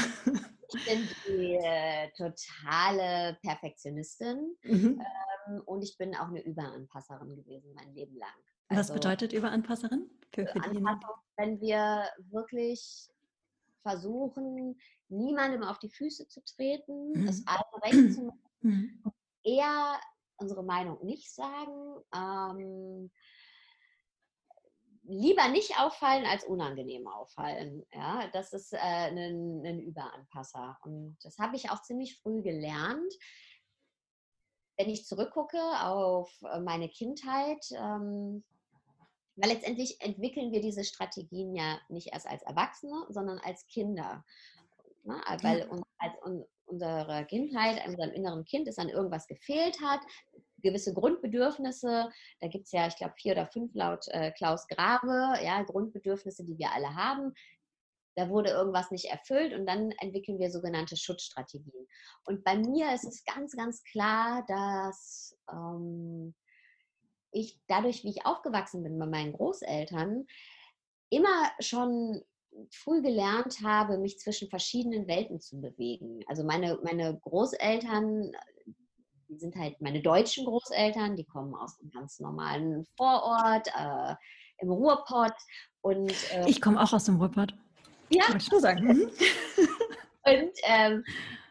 Ich 0.70 0.84
bin 0.84 1.08
die 1.26 1.54
äh, 1.54 2.10
totale 2.10 3.38
Perfektionistin 3.40 4.54
mhm. 4.62 5.00
ähm, 5.48 5.62
und 5.64 5.82
ich 5.82 5.96
bin 5.96 6.14
auch 6.14 6.28
eine 6.28 6.42
Überanpasserin 6.42 7.36
gewesen 7.36 7.72
mein 7.74 7.94
Leben 7.94 8.16
lang. 8.18 8.28
Also, 8.68 8.80
Was 8.80 8.92
bedeutet 8.92 9.32
Überanpasserin? 9.32 10.10
Für, 10.34 10.46
für 10.46 10.62
Anpassung, 10.62 11.14
wenn 11.38 11.58
wir 11.60 12.04
wirklich 12.30 13.08
versuchen, 13.80 14.78
niemandem 15.08 15.62
auf 15.62 15.78
die 15.78 15.88
Füße 15.88 16.28
zu 16.28 16.44
treten, 16.44 17.12
mhm. 17.12 17.28
es 17.28 17.46
allen 17.46 17.82
recht 17.82 18.14
zu 18.14 18.24
machen, 18.24 18.40
mhm. 18.60 19.02
eher 19.42 19.98
unsere 20.36 20.62
Meinung 20.62 21.04
nicht 21.04 21.34
sagen, 21.34 22.02
ähm, 22.14 23.10
lieber 25.08 25.48
nicht 25.48 25.80
auffallen 25.80 26.26
als 26.26 26.44
unangenehm 26.44 27.08
auffallen. 27.08 27.84
Ja, 27.92 28.28
das 28.32 28.52
ist 28.52 28.74
äh, 28.74 28.78
ein, 28.78 29.64
ein 29.64 29.80
Überanpasser. 29.80 30.78
Und 30.84 31.16
das 31.22 31.38
habe 31.38 31.56
ich 31.56 31.70
auch 31.70 31.82
ziemlich 31.82 32.20
früh 32.20 32.42
gelernt. 32.42 33.12
Wenn 34.76 34.90
ich 34.90 35.06
zurückgucke 35.06 35.58
auf 35.80 36.30
äh, 36.42 36.60
meine 36.60 36.88
Kindheit, 36.90 37.64
ähm, 37.72 38.44
weil 39.36 39.50
letztendlich 39.50 40.00
entwickeln 40.00 40.52
wir 40.52 40.60
diese 40.60 40.84
Strategien 40.84 41.54
ja 41.54 41.80
nicht 41.88 42.12
erst 42.12 42.26
als 42.26 42.42
Erwachsene, 42.42 43.06
sondern 43.08 43.38
als 43.38 43.66
Kinder. 43.66 44.24
Ne? 45.04 45.20
Weil 45.40 45.68
uns, 45.68 45.82
als 45.98 46.12
un, 46.22 46.44
unsere 46.66 47.24
Kindheit, 47.26 47.86
unserem 47.86 48.10
inneren 48.10 48.44
Kind 48.44 48.68
es 48.68 48.78
an 48.78 48.90
irgendwas 48.90 49.26
gefehlt 49.26 49.80
hat, 49.80 50.00
gewisse 50.62 50.92
Grundbedürfnisse, 50.94 52.10
da 52.40 52.48
gibt 52.48 52.66
es 52.66 52.72
ja, 52.72 52.86
ich 52.86 52.96
glaube, 52.96 53.14
vier 53.16 53.32
oder 53.32 53.46
fünf 53.46 53.74
laut 53.74 54.06
äh, 54.08 54.32
Klaus 54.32 54.66
Grave, 54.68 55.42
ja, 55.44 55.62
Grundbedürfnisse, 55.62 56.44
die 56.44 56.58
wir 56.58 56.72
alle 56.72 56.94
haben. 56.94 57.32
Da 58.16 58.28
wurde 58.28 58.50
irgendwas 58.50 58.90
nicht 58.90 59.04
erfüllt 59.06 59.54
und 59.54 59.66
dann 59.66 59.92
entwickeln 60.00 60.40
wir 60.40 60.50
sogenannte 60.50 60.96
Schutzstrategien. 60.96 61.86
Und 62.24 62.42
bei 62.42 62.56
mir 62.56 62.92
ist 62.92 63.04
es 63.04 63.24
ganz, 63.24 63.54
ganz 63.54 63.82
klar, 63.84 64.44
dass 64.48 65.38
ähm, 65.52 66.34
ich 67.30 67.60
dadurch, 67.68 68.02
wie 68.02 68.10
ich 68.10 68.26
aufgewachsen 68.26 68.82
bin 68.82 68.98
bei 68.98 69.06
meinen 69.06 69.32
Großeltern, 69.32 70.26
immer 71.10 71.50
schon 71.60 72.20
früh 72.72 73.02
gelernt 73.02 73.58
habe, 73.62 73.98
mich 73.98 74.18
zwischen 74.18 74.48
verschiedenen 74.48 75.06
Welten 75.06 75.40
zu 75.40 75.60
bewegen. 75.60 76.24
Also 76.26 76.44
meine, 76.44 76.78
meine 76.82 77.18
Großeltern 77.20 78.32
sind 79.36 79.56
halt 79.56 79.80
meine 79.80 80.00
deutschen 80.00 80.44
Großeltern, 80.44 81.16
die 81.16 81.24
kommen 81.24 81.54
aus 81.54 81.78
einem 81.80 81.90
ganz 81.90 82.18
normalen 82.20 82.86
Vorort 82.96 83.68
äh, 83.68 84.14
im 84.58 84.70
Ruhrpott. 84.70 85.34
Und, 85.82 86.12
äh, 86.32 86.48
ich 86.48 86.60
komme 86.60 86.82
auch 86.82 86.92
aus 86.92 87.04
dem 87.04 87.16
Ruhrpott. 87.16 87.54
Ja. 88.08 88.24
Kann 88.24 88.38
ich 88.38 88.44
schon 88.44 88.60
sagen. 88.60 88.86
Mhm. 88.86 89.02
und 90.24 90.52
ähm, 90.64 91.04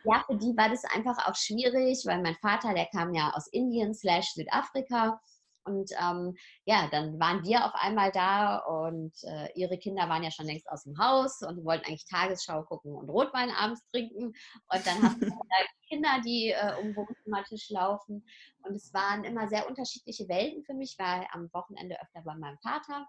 ja, 0.03 0.23
für 0.25 0.37
die 0.37 0.55
war 0.55 0.69
das 0.69 0.83
einfach 0.85 1.27
auch 1.27 1.35
schwierig, 1.35 2.03
weil 2.05 2.21
mein 2.21 2.35
Vater, 2.35 2.73
der 2.73 2.87
kam 2.87 3.13
ja 3.13 3.31
aus 3.33 3.47
Indien 3.47 3.93
slash 3.93 4.33
Südafrika 4.33 5.19
und 5.67 5.91
ähm, 6.01 6.35
ja, 6.65 6.87
dann 6.91 7.19
waren 7.19 7.43
wir 7.43 7.65
auf 7.65 7.73
einmal 7.75 8.11
da 8.11 8.57
und 8.57 9.13
äh, 9.23 9.51
ihre 9.53 9.77
Kinder 9.77 10.09
waren 10.09 10.23
ja 10.23 10.31
schon 10.31 10.45
längst 10.45 10.69
aus 10.69 10.83
dem 10.83 10.97
Haus 10.97 11.41
und 11.41 11.63
wollten 11.63 11.85
eigentlich 11.85 12.05
Tagesschau 12.05 12.63
gucken 12.63 12.95
und 12.95 13.09
Rotwein 13.09 13.51
abends 13.51 13.85
trinken. 13.91 14.27
Und 14.27 14.87
dann 14.87 15.03
hast 15.03 15.21
du 15.21 15.29
Kinder, 15.87 16.21
die 16.25 16.49
äh, 16.51 16.73
um 16.81 16.95
Wohnzimmertisch 16.95 17.69
laufen. 17.69 18.25
Und 18.63 18.75
es 18.75 18.93
waren 18.93 19.23
immer 19.23 19.47
sehr 19.47 19.67
unterschiedliche 19.67 20.27
Welten 20.27 20.63
für 20.63 20.73
mich. 20.73 20.87
Ich 20.87 20.99
war 20.99 21.27
am 21.33 21.51
Wochenende 21.53 21.99
öfter 22.01 22.21
bei 22.23 22.35
meinem 22.35 22.57
Vater. 22.59 23.07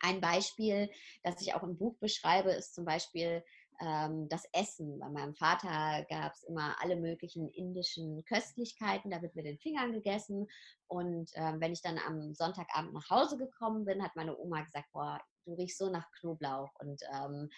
Ein 0.00 0.20
Beispiel, 0.20 0.90
das 1.22 1.40
ich 1.42 1.54
auch 1.54 1.62
im 1.62 1.76
Buch 1.76 1.96
beschreibe, 1.98 2.50
ist 2.50 2.74
zum 2.74 2.84
Beispiel 2.84 3.44
ähm, 3.80 4.28
das 4.28 4.44
Essen. 4.52 4.98
Bei 4.98 5.08
meinem 5.08 5.34
Vater 5.34 6.04
gab 6.08 6.32
es 6.34 6.44
immer 6.44 6.76
alle 6.80 6.96
möglichen 6.96 7.48
indischen 7.50 8.24
Köstlichkeiten, 8.24 9.10
da 9.10 9.22
wird 9.22 9.34
mit 9.34 9.46
den 9.46 9.58
Fingern 9.58 9.92
gegessen. 9.92 10.48
Und 10.86 11.30
ähm, 11.34 11.60
wenn 11.60 11.72
ich 11.72 11.82
dann 11.82 11.98
am 12.06 12.34
Sonntagabend 12.34 12.92
nach 12.92 13.10
Hause 13.10 13.38
gekommen 13.38 13.84
bin, 13.84 14.02
hat 14.02 14.16
meine 14.16 14.36
Oma 14.36 14.62
gesagt, 14.62 14.88
boah, 14.92 15.20
du 15.44 15.54
riechst 15.54 15.78
so 15.78 15.90
nach 15.90 16.10
Knoblauch. 16.20 16.70
Und 16.80 17.02
ähm, 17.12 17.48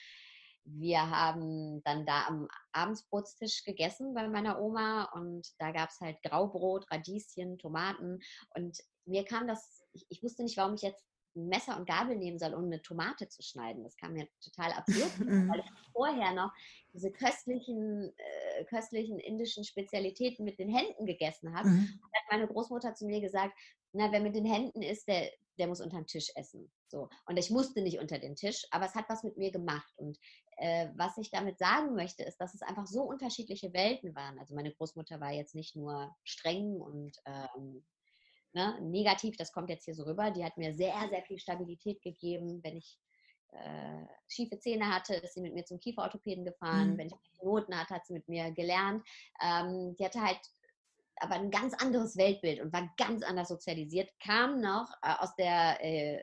wir 0.65 1.11
haben 1.11 1.83
dann 1.85 2.07
da 2.07 2.27
am 2.27 2.49
Abendsbrotstisch 2.73 3.65
gegessen 3.65 4.15
bei 4.15 4.29
meiner 4.29 4.61
Oma 4.61 5.05
und 5.15 5.49
da 5.59 5.73
gab 5.73 5.91
es 5.91 6.01
halt 6.01 6.23
Graubrot, 6.23 6.91
Radieschen, 6.91 7.59
Tomaten 7.59 8.21
und 8.55 8.79
mir 9.07 9.25
kam 9.25 9.49
das, 9.49 9.83
ich, 9.93 10.07
ich, 10.09 10.23
wusste 10.23 10.43
nicht, 10.43 10.57
warum 10.57 10.75
ich 10.75 10.83
jetzt 10.83 11.05
Messer 11.35 11.77
und 11.77 11.87
Gabel 11.87 12.17
nehmen 12.17 12.39
soll, 12.39 12.55
um 12.55 12.65
eine 12.65 12.83
Tomate 12.83 13.29
zu 13.29 13.43
schneiden. 13.43 13.85
Das 13.85 13.97
kam 13.97 14.15
mir 14.15 14.29
total 14.43 14.73
absurd, 14.73 15.11
weil 15.21 15.61
ich 15.65 15.93
vorher 15.93 16.33
noch 16.33 16.53
diese 16.93 17.11
köstlichen, 17.11 18.13
äh, 18.17 18.65
köstlichen 18.65 19.19
indischen 19.19 19.65
Spezialitäten 19.65 20.45
mit 20.45 20.59
den 20.59 20.69
Händen 20.69 21.07
gegessen 21.07 21.55
habe. 21.55 21.69
Mhm. 21.69 22.01
hat 22.13 22.33
meine 22.33 22.47
Großmutter 22.49 22.95
zu 22.95 23.07
mir 23.07 23.21
gesagt, 23.21 23.55
na, 23.93 24.11
wer 24.13 24.21
mit 24.21 24.35
den 24.35 24.45
Händen 24.45 24.83
isst, 24.83 25.09
der, 25.09 25.31
der 25.59 25.67
muss 25.67 25.81
unter 25.81 25.97
den 25.97 26.07
Tisch 26.07 26.31
essen. 26.35 26.71
So. 26.89 27.09
Und 27.27 27.37
ich 27.37 27.51
musste 27.51 27.83
nicht 27.83 27.99
unter 27.99 28.19
den 28.19 28.37
Tisch, 28.37 28.67
aber 28.71 28.87
es 28.87 28.95
hat 28.95 29.09
was 29.09 29.25
mit 29.25 29.37
mir 29.37 29.51
gemacht. 29.51 29.93
Und 29.97 30.19
äh, 30.57 30.89
was 30.97 31.17
ich 31.19 31.31
damit 31.31 31.59
sagen 31.59 31.95
möchte, 31.95 32.23
ist, 32.23 32.39
dass 32.39 32.55
es 32.55 32.63
einfach 32.63 32.87
so 32.87 33.03
unterschiedliche 33.03 33.73
Welten 33.73 34.15
waren. 34.15 34.39
Also 34.39 34.55
meine 34.55 34.73
Großmutter 34.73 35.21
war 35.21 35.33
jetzt 35.33 35.55
nicht 35.55 35.77
nur 35.77 36.15
streng 36.25 36.81
und 36.81 37.17
ähm, 37.25 37.85
ne, 38.53 38.79
negativ, 38.81 39.37
das 39.37 39.53
kommt 39.53 39.71
jetzt 39.71 39.85
hier 39.85 39.95
so 39.95 40.05
rüber. 40.05 40.31
Die 40.31 40.45
hat 40.45 40.57
mir 40.57 40.75
sehr, 40.75 41.09
sehr 41.09 41.23
viel 41.23 41.39
Stabilität 41.39 42.03
gegeben. 42.03 42.61
Wenn 42.63 42.77
ich 42.77 42.99
äh, 43.53 44.07
schiefe 44.29 44.59
Zähne 44.59 44.95
hatte, 44.95 45.15
ist 45.15 45.35
sie 45.35 45.41
mit 45.41 45.55
mir 45.55 45.65
zum 45.65 45.81
Kieferorthopäden 45.81 46.45
gefahren. 46.45 46.93
Mhm. 46.93 46.99
Wenn 46.99 47.07
ich 47.09 47.15
Noten 47.43 47.79
hatte, 47.79 47.95
hat 47.95 48.07
sie 48.07 48.15
mit 48.15 48.29
mir 48.29 48.51
gelernt. 48.53 49.05
Ähm, 49.43 49.95
die 49.97 50.05
hatte 50.05 50.23
halt 50.23 50.41
aber 51.21 51.35
ein 51.35 51.51
ganz 51.51 51.75
anderes 51.75 52.17
Weltbild 52.17 52.61
und 52.61 52.73
war 52.73 52.91
ganz 52.97 53.23
anders 53.23 53.49
sozialisiert, 53.49 54.11
kam 54.21 54.61
noch 54.61 54.91
äh, 55.03 55.15
aus 55.19 55.35
der, 55.37 55.85
äh, 55.85 56.19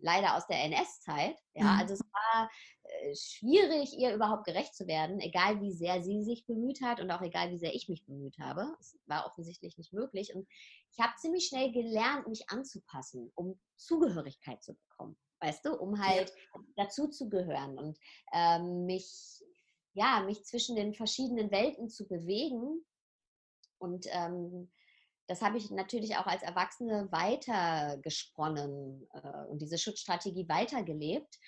leider 0.00 0.36
aus 0.36 0.46
der 0.46 0.64
NS-Zeit. 0.64 1.36
Ja, 1.54 1.64
mhm. 1.64 1.80
also 1.80 1.94
es 1.94 2.00
war 2.00 2.50
äh, 2.82 3.14
schwierig, 3.14 3.98
ihr 3.98 4.14
überhaupt 4.14 4.44
gerecht 4.44 4.74
zu 4.74 4.86
werden, 4.86 5.20
egal 5.20 5.60
wie 5.60 5.72
sehr 5.72 6.02
sie 6.02 6.22
sich 6.22 6.46
bemüht 6.46 6.80
hat 6.82 7.00
und 7.00 7.10
auch 7.10 7.20
egal 7.20 7.50
wie 7.50 7.58
sehr 7.58 7.74
ich 7.74 7.88
mich 7.88 8.04
bemüht 8.06 8.38
habe. 8.38 8.74
Es 8.80 8.98
war 9.06 9.26
offensichtlich 9.26 9.76
nicht 9.76 9.92
möglich. 9.92 10.34
Und 10.34 10.48
ich 10.96 11.04
habe 11.04 11.14
ziemlich 11.16 11.46
schnell 11.46 11.72
gelernt, 11.72 12.28
mich 12.28 12.48
anzupassen, 12.50 13.32
um 13.34 13.58
Zugehörigkeit 13.76 14.62
zu 14.62 14.74
bekommen. 14.74 15.16
Weißt 15.40 15.64
du, 15.64 15.74
um 15.74 16.02
halt 16.02 16.32
ja. 16.54 16.60
dazu 16.76 17.08
zu 17.08 17.28
gehören 17.28 17.76
und 17.78 17.98
ähm, 18.32 18.86
mich, 18.86 19.42
ja, 19.92 20.22
mich 20.22 20.44
zwischen 20.44 20.76
den 20.76 20.94
verschiedenen 20.94 21.50
Welten 21.50 21.88
zu 21.90 22.06
bewegen. 22.06 22.84
Und 23.78 24.06
ähm, 24.10 24.70
das 25.26 25.42
habe 25.42 25.58
ich 25.58 25.70
natürlich 25.70 26.16
auch 26.16 26.26
als 26.26 26.42
Erwachsene 26.42 27.10
weitergesponnen 27.10 29.08
äh, 29.12 29.44
und 29.48 29.60
diese 29.60 29.78
Schutzstrategie 29.78 30.48
weitergelebt. 30.48 31.38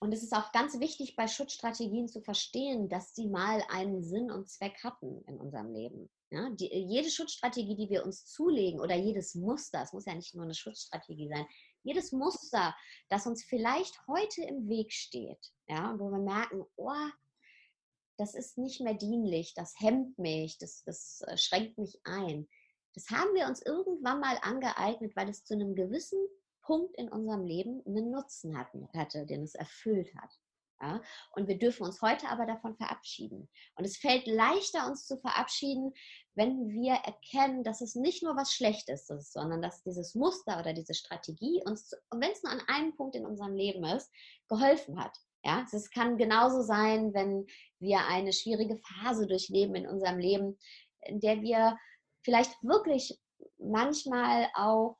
Und 0.00 0.12
es 0.12 0.22
ist 0.22 0.34
auch 0.34 0.52
ganz 0.52 0.78
wichtig, 0.80 1.16
bei 1.16 1.26
Schutzstrategien 1.26 2.08
zu 2.08 2.20
verstehen, 2.20 2.90
dass 2.90 3.14
sie 3.14 3.26
mal 3.26 3.64
einen 3.70 4.04
Sinn 4.04 4.30
und 4.30 4.50
Zweck 4.50 4.84
hatten 4.84 5.22
in 5.24 5.40
unserem 5.40 5.72
Leben. 5.72 6.10
Ja, 6.34 6.50
die, 6.50 6.66
jede 6.66 7.10
Schutzstrategie, 7.10 7.76
die 7.76 7.90
wir 7.90 8.04
uns 8.04 8.26
zulegen 8.26 8.80
oder 8.80 8.96
jedes 8.96 9.36
Muster, 9.36 9.82
es 9.82 9.92
muss 9.92 10.06
ja 10.06 10.14
nicht 10.16 10.34
nur 10.34 10.42
eine 10.42 10.54
Schutzstrategie 10.54 11.28
sein, 11.28 11.46
jedes 11.84 12.10
Muster, 12.10 12.74
das 13.08 13.28
uns 13.28 13.44
vielleicht 13.44 14.04
heute 14.08 14.42
im 14.42 14.68
Weg 14.68 14.92
steht, 14.92 15.52
ja, 15.68 15.94
wo 15.96 16.10
wir 16.10 16.18
merken, 16.18 16.64
oh, 16.74 17.08
das 18.16 18.34
ist 18.34 18.58
nicht 18.58 18.80
mehr 18.80 18.94
dienlich, 18.94 19.54
das 19.54 19.78
hemmt 19.78 20.18
mich, 20.18 20.58
das, 20.58 20.82
das 20.82 21.20
äh, 21.28 21.36
schränkt 21.36 21.78
mich 21.78 22.00
ein. 22.02 22.48
Das 22.94 23.10
haben 23.10 23.32
wir 23.34 23.46
uns 23.46 23.62
irgendwann 23.62 24.18
mal 24.18 24.36
angeeignet, 24.42 25.14
weil 25.14 25.28
es 25.28 25.44
zu 25.44 25.54
einem 25.54 25.76
gewissen 25.76 26.18
Punkt 26.62 26.96
in 26.96 27.08
unserem 27.08 27.44
Leben 27.44 27.80
einen 27.86 28.10
Nutzen 28.10 28.58
hatten, 28.58 28.88
hatte, 28.92 29.24
den 29.24 29.44
es 29.44 29.54
erfüllt 29.54 30.12
hat. 30.16 30.30
Ja? 30.80 31.00
Und 31.34 31.48
wir 31.48 31.58
dürfen 31.58 31.84
uns 31.84 32.02
heute 32.02 32.28
aber 32.28 32.46
davon 32.46 32.76
verabschieden. 32.76 33.48
Und 33.76 33.84
es 33.84 33.96
fällt 33.96 34.26
leichter, 34.26 34.86
uns 34.86 35.06
zu 35.06 35.18
verabschieden, 35.18 35.92
wenn 36.34 36.68
wir 36.68 36.94
erkennen, 36.94 37.62
dass 37.62 37.80
es 37.80 37.94
nicht 37.94 38.22
nur 38.22 38.36
was 38.36 38.52
Schlechtes 38.52 39.08
ist, 39.10 39.32
sondern 39.32 39.62
dass 39.62 39.82
dieses 39.82 40.14
Muster 40.14 40.58
oder 40.58 40.72
diese 40.72 40.94
Strategie 40.94 41.62
uns, 41.64 41.92
wenn 42.10 42.32
es 42.32 42.42
nur 42.42 42.52
an 42.52 42.62
einem 42.66 42.96
Punkt 42.96 43.16
in 43.16 43.26
unserem 43.26 43.54
Leben 43.54 43.84
ist, 43.84 44.10
geholfen 44.48 45.02
hat. 45.02 45.16
Ja, 45.44 45.66
es 45.70 45.90
kann 45.90 46.16
genauso 46.16 46.62
sein, 46.62 47.12
wenn 47.12 47.46
wir 47.78 48.06
eine 48.08 48.32
schwierige 48.32 48.78
Phase 48.78 49.26
durchleben 49.26 49.74
in 49.74 49.86
unserem 49.86 50.18
Leben, 50.18 50.58
in 51.02 51.20
der 51.20 51.42
wir 51.42 51.78
vielleicht 52.22 52.52
wirklich 52.62 53.20
manchmal 53.58 54.48
auch 54.54 54.96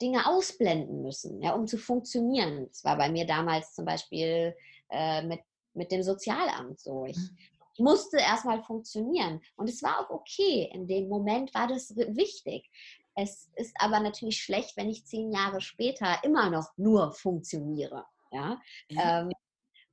Dinge 0.00 0.26
ausblenden 0.26 1.02
müssen, 1.02 1.42
ja, 1.42 1.54
um 1.54 1.66
zu 1.66 1.78
funktionieren. 1.78 2.66
Das 2.68 2.84
war 2.84 2.96
bei 2.96 3.10
mir 3.10 3.26
damals 3.26 3.74
zum 3.74 3.84
Beispiel 3.84 4.56
äh, 4.90 5.22
mit, 5.22 5.40
mit 5.74 5.90
dem 5.92 6.02
Sozialamt 6.02 6.80
so. 6.80 7.04
Ich, 7.06 7.16
mhm. 7.16 7.84
musste 7.84 8.18
erstmal 8.18 8.62
funktionieren. 8.62 9.40
Und 9.56 9.68
es 9.68 9.82
war 9.82 10.00
auch 10.00 10.10
okay. 10.10 10.70
In 10.72 10.86
dem 10.86 11.08
Moment 11.08 11.54
war 11.54 11.66
das 11.66 11.94
wichtig. 11.96 12.70
Es 13.16 13.50
ist 13.56 13.74
aber 13.78 14.00
natürlich 14.00 14.42
schlecht, 14.42 14.76
wenn 14.76 14.90
ich 14.90 15.06
zehn 15.06 15.32
Jahre 15.32 15.60
später 15.60 16.22
immer 16.24 16.50
noch 16.50 16.68
nur 16.76 17.12
funktioniere. 17.12 18.04
Ja? 18.32 18.60
Mhm. 18.90 18.98
Ähm, 18.98 19.32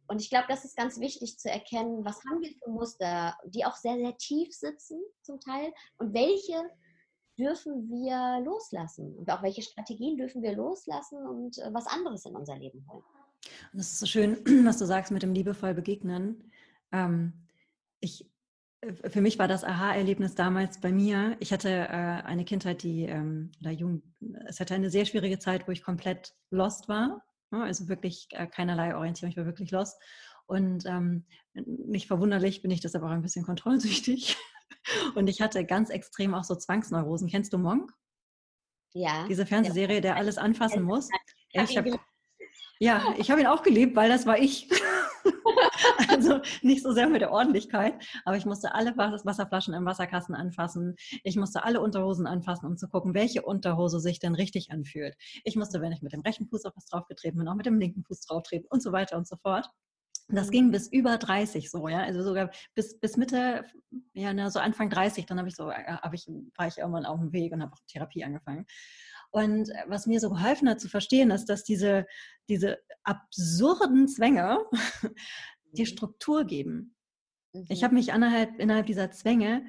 Und 0.07 0.21
ich 0.21 0.29
glaube, 0.29 0.47
das 0.49 0.65
ist 0.65 0.75
ganz 0.75 0.99
wichtig 0.99 1.39
zu 1.39 1.49
erkennen, 1.49 2.03
was 2.03 2.19
haben 2.25 2.41
wir 2.41 2.51
für 2.51 2.69
Muster, 2.69 3.37
die 3.45 3.63
auch 3.63 3.75
sehr, 3.75 3.95
sehr 3.95 4.17
tief 4.17 4.53
sitzen 4.53 4.99
zum 5.21 5.39
Teil 5.39 5.71
und 5.99 6.13
welche 6.13 6.69
dürfen 7.39 7.89
wir 7.89 8.43
loslassen 8.43 9.15
und 9.17 9.31
auch 9.31 9.41
welche 9.41 9.61
Strategien 9.61 10.17
dürfen 10.17 10.41
wir 10.43 10.53
loslassen 10.53 11.25
und 11.25 11.57
äh, 11.59 11.73
was 11.73 11.87
anderes 11.87 12.25
in 12.25 12.35
unser 12.35 12.57
Leben 12.57 12.85
holen. 12.91 13.03
Und 13.71 13.79
das 13.79 13.91
ist 13.91 13.99
so 13.99 14.05
schön, 14.05 14.37
was 14.65 14.77
du 14.77 14.85
sagst 14.85 15.11
mit 15.11 15.23
dem 15.23 15.33
liebevoll 15.33 15.73
begegnen. 15.73 16.51
Ähm, 16.91 17.33
ich, 17.99 18.29
äh, 18.81 19.09
für 19.09 19.21
mich 19.21 19.39
war 19.39 19.47
das 19.47 19.63
Aha-Erlebnis 19.63 20.35
damals 20.35 20.79
bei 20.79 20.91
mir. 20.91 21.37
Ich 21.39 21.51
hatte 21.51 21.69
äh, 21.69 22.23
eine 22.23 22.45
Kindheit, 22.45 22.83
die, 22.83 23.05
ähm, 23.05 23.51
oder 23.61 23.71
Jugend, 23.71 24.03
es 24.47 24.59
hatte 24.59 24.75
eine 24.75 24.89
sehr 24.89 25.05
schwierige 25.05 25.39
Zeit, 25.39 25.67
wo 25.67 25.71
ich 25.71 25.83
komplett 25.83 26.35
lost 26.49 26.87
war. 26.87 27.23
Also 27.51 27.89
wirklich 27.89 28.27
äh, 28.31 28.47
keinerlei 28.47 28.95
Orientierung, 28.95 29.31
ich 29.31 29.37
war 29.37 29.45
wirklich 29.45 29.71
lost. 29.71 30.01
Und 30.45 30.85
ähm, 30.85 31.25
nicht 31.53 32.07
verwunderlich 32.07 32.61
bin 32.61 32.71
ich 32.71 32.81
das 32.81 32.95
aber 32.95 33.07
auch 33.07 33.11
ein 33.11 33.21
bisschen 33.21 33.45
kontrollsüchtig. 33.45 34.37
Und 35.15 35.27
ich 35.27 35.41
hatte 35.41 35.65
ganz 35.65 35.89
extrem 35.89 36.33
auch 36.33 36.43
so 36.43 36.55
Zwangsneurosen. 36.55 37.29
Kennst 37.29 37.53
du 37.53 37.57
Monk? 37.57 37.91
Ja. 38.93 39.25
Diese 39.27 39.45
Fernsehserie, 39.45 40.01
der 40.01 40.15
alles 40.15 40.37
anfassen 40.37 40.83
muss. 40.83 41.09
Ich 41.53 41.77
hab, 41.77 41.85
ja, 42.81 43.13
ich 43.19 43.29
habe 43.29 43.39
ihn 43.39 43.45
auch 43.45 43.61
geliebt, 43.61 43.95
weil 43.95 44.09
das 44.09 44.25
war 44.25 44.39
ich. 44.39 44.67
also 46.09 46.39
nicht 46.63 46.81
so 46.81 46.93
sehr 46.93 47.07
mit 47.07 47.21
der 47.21 47.31
Ordentlichkeit, 47.31 47.93
aber 48.25 48.37
ich 48.37 48.45
musste 48.47 48.73
alle 48.73 48.97
Wasserflaschen 48.97 49.75
im 49.75 49.85
Wasserkasten 49.85 50.33
anfassen. 50.33 50.95
Ich 51.23 51.35
musste 51.35 51.63
alle 51.63 51.79
Unterhosen 51.79 52.25
anfassen, 52.25 52.65
um 52.65 52.77
zu 52.77 52.87
gucken, 52.87 53.13
welche 53.13 53.43
Unterhose 53.43 53.99
sich 53.99 54.17
denn 54.17 54.33
richtig 54.33 54.71
anfühlt. 54.71 55.15
Ich 55.43 55.55
musste, 55.55 55.79
wenn 55.79 55.91
ich 55.91 56.01
mit 56.01 56.11
dem 56.11 56.21
rechten 56.21 56.47
Fuß 56.47 56.65
auf 56.65 56.73
was 56.75 56.87
draufgetreten 56.87 57.37
bin, 57.37 57.47
auch 57.47 57.53
mit 57.53 57.67
dem 57.67 57.77
linken 57.77 58.03
Fuß 58.03 58.21
drauftreten 58.21 58.65
und 58.71 58.81
so 58.81 58.91
weiter 58.91 59.15
und 59.15 59.27
so 59.27 59.35
fort. 59.35 59.69
Das 60.29 60.47
mhm. 60.47 60.51
ging 60.51 60.71
bis 60.71 60.87
über 60.87 61.19
30 61.19 61.69
so, 61.69 61.87
ja, 61.87 61.99
also 61.99 62.23
sogar 62.23 62.49
bis, 62.73 62.99
bis 62.99 63.15
Mitte, 63.15 63.63
ja, 64.13 64.33
na, 64.33 64.49
so 64.49 64.59
Anfang 64.59 64.89
30, 64.89 65.27
dann 65.27 65.37
habe 65.37 65.49
ich 65.49 65.55
so, 65.55 65.69
äh, 65.69 65.83
habe 65.85 66.15
ich, 66.15 66.27
war 66.57 66.65
ich 66.65 66.79
irgendwann 66.79 67.05
auf 67.05 67.19
dem 67.19 67.31
Weg 67.31 67.53
und 67.53 67.61
habe 67.61 67.73
auch 67.73 67.79
Therapie 67.87 68.23
angefangen. 68.23 68.65
Und 69.31 69.69
äh, 69.69 69.83
was 69.87 70.05
mir 70.07 70.19
so 70.19 70.29
geholfen 70.29 70.69
hat 70.69 70.79
zu 70.79 70.89
verstehen, 70.89 71.31
ist, 71.31 71.45
dass 71.45 71.63
diese, 71.63 72.05
diese 72.49 72.77
absurden 73.03 74.07
Zwänge 74.07 74.59
die 75.73 75.83
mhm. 75.83 75.87
Struktur 75.87 76.45
geben. 76.45 76.95
Ich 77.69 77.81
mhm. 77.81 77.85
habe 77.85 77.95
mich 77.95 78.09
innerhalb, 78.09 78.59
innerhalb 78.59 78.85
dieser 78.85 79.11
Zwänge 79.11 79.65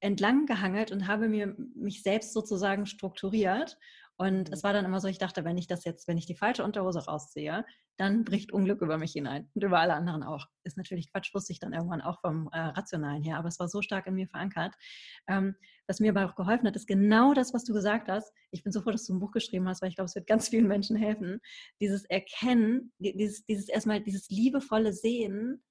entlang 0.00 0.46
gehangelt 0.46 0.92
und 0.92 1.06
habe 1.06 1.28
mir 1.28 1.56
mich 1.74 2.02
selbst 2.02 2.32
sozusagen 2.32 2.86
strukturiert 2.86 3.78
und 4.18 4.50
es 4.50 4.64
war 4.64 4.72
dann 4.72 4.86
immer 4.86 5.00
so, 5.00 5.08
ich 5.08 5.18
dachte, 5.18 5.44
wenn 5.44 5.58
ich 5.58 5.66
das 5.66 5.84
jetzt, 5.84 6.08
wenn 6.08 6.16
ich 6.16 6.24
die 6.24 6.36
falsche 6.36 6.64
Unterhose 6.64 7.04
rausziehe, 7.04 7.66
dann 7.98 8.24
bricht 8.24 8.50
Unglück 8.50 8.80
über 8.80 8.96
mich 8.96 9.12
hinein 9.12 9.50
und 9.54 9.62
über 9.62 9.78
alle 9.78 9.94
anderen 9.94 10.22
auch. 10.22 10.46
Ist 10.64 10.78
natürlich 10.78 11.12
Quatsch, 11.12 11.34
wusste 11.34 11.52
ich 11.52 11.60
dann 11.60 11.74
irgendwann 11.74 12.00
auch 12.00 12.20
vom 12.20 12.48
äh, 12.52 12.58
Rationalen 12.58 13.22
her, 13.22 13.36
aber 13.36 13.48
es 13.48 13.58
war 13.60 13.68
so 13.68 13.82
stark 13.82 14.06
in 14.06 14.14
mir 14.14 14.26
verankert. 14.26 14.74
Ähm, 15.28 15.54
was 15.86 16.00
mir 16.00 16.10
aber 16.10 16.24
auch 16.24 16.34
geholfen 16.34 16.66
hat, 16.66 16.76
ist 16.76 16.86
genau 16.86 17.34
das, 17.34 17.52
was 17.52 17.64
du 17.64 17.74
gesagt 17.74 18.08
hast. 18.08 18.32
Ich 18.50 18.62
bin 18.62 18.72
so 18.72 18.80
froh, 18.80 18.90
dass 18.90 19.06
du 19.06 19.14
ein 19.14 19.20
Buch 19.20 19.32
geschrieben 19.32 19.68
hast, 19.68 19.82
weil 19.82 19.90
ich 19.90 19.96
glaube, 19.96 20.06
es 20.06 20.14
wird 20.14 20.26
ganz 20.26 20.48
vielen 20.48 20.66
Menschen 20.66 20.96
helfen. 20.96 21.40
Dieses 21.80 22.04
Erkennen, 22.06 22.92
dieses, 22.98 23.44
dieses 23.44 23.68
erstmal, 23.68 24.00
dieses 24.00 24.30
liebevolle 24.30 24.94
Sehen, 24.94 25.62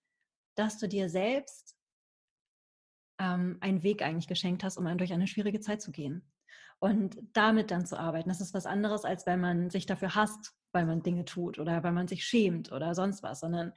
dass 0.56 0.78
du 0.78 0.88
dir 0.88 1.10
selbst 1.10 1.76
ähm, 3.20 3.58
einen 3.62 3.82
Weg 3.82 4.04
eigentlich 4.04 4.28
geschenkt 4.28 4.64
hast, 4.64 4.78
um 4.78 4.98
durch 4.98 5.14
eine 5.14 5.28
schwierige 5.28 5.62
Zeit 5.62 5.82
zu 5.82 5.92
gehen. 5.92 6.32
Und 6.80 7.18
damit 7.34 7.72
dann 7.72 7.86
zu 7.86 7.98
arbeiten, 7.98 8.30
das 8.30 8.42
ist 8.42 8.54
was 8.54 8.66
anderes, 8.66 9.06
als 9.06 9.26
wenn 9.26 9.40
man 9.40 9.70
sich 9.70 9.86
dafür 9.86 10.16
hasst, 10.16 10.54
weil 10.72 10.86
man 10.86 11.02
Dinge 11.02 11.26
tut 11.26 11.58
oder 11.58 11.84
weil 11.84 11.94
man 11.94 12.08
sich 12.08 12.26
schämt 12.26 12.72
oder 12.72 12.94
sonst 12.94 13.24
was, 13.24 13.40
sondern 13.40 13.74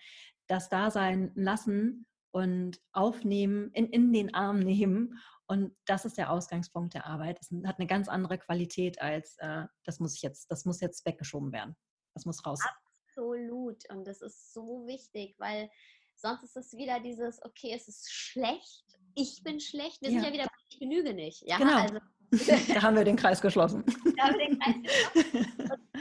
das 0.48 0.68
Dasein 0.68 1.30
lassen 1.34 2.06
und 2.32 2.80
aufnehmen, 2.92 3.70
in, 3.72 3.86
in 3.90 4.12
den 4.12 4.34
Arm 4.34 4.58
nehmen. 4.58 5.18
Und 5.46 5.74
das 5.86 6.04
ist 6.04 6.18
der 6.18 6.30
Ausgangspunkt 6.30 6.94
der 6.94 7.06
Arbeit. 7.06 7.38
Es 7.40 7.50
hat 7.64 7.78
eine 7.78 7.86
ganz 7.86 8.08
andere 8.08 8.38
Qualität 8.38 9.00
als, 9.00 9.36
äh, 9.38 9.64
das 9.84 10.00
muss 10.00 10.20
jetzt, 10.20 10.50
das 10.50 10.64
muss 10.64 10.80
jetzt 10.80 11.06
weggeschoben 11.06 11.52
werden. 11.52 11.76
Das 12.14 12.26
muss 12.26 12.44
raus. 12.44 12.60
Absolut. 13.08 13.88
Und 13.90 14.06
das 14.06 14.20
ist 14.20 14.52
so 14.52 14.86
wichtig, 14.86 15.36
weil 15.38 15.70
sonst 16.16 16.42
ist 16.42 16.56
es 16.56 16.76
wieder 16.76 17.00
dieses, 17.00 17.42
okay, 17.44 17.72
es 17.74 17.88
ist 17.88 18.12
schlecht, 18.12 18.84
ich 19.14 19.42
bin 19.42 19.60
schlecht, 19.60 20.02
wir 20.02 20.10
ja. 20.10 20.20
sind 20.20 20.28
ja 20.28 20.32
wieder, 20.32 20.48
ich 20.68 20.78
genüge 20.78 21.14
nicht. 21.14 21.42
Ja, 21.46 21.58
genau. 21.58 21.76
also 21.78 21.98
da 22.68 22.82
haben 22.82 22.96
wir 22.96 23.04
den 23.04 23.16
Kreis 23.16 23.40
geschlossen. 23.40 23.84
Da 24.16 24.24
haben 24.24 24.38
wir 24.38 24.48
den 24.48 24.58
Kreis 24.58 24.76
geschlossen. 25.22 25.88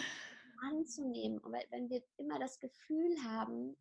anzunehmen. 0.62 1.40
Und 1.40 1.54
wenn 1.70 1.90
wir 1.90 2.04
immer 2.18 2.40
das 2.40 2.60
Gefühl 2.60 3.16
haben, 3.24 3.78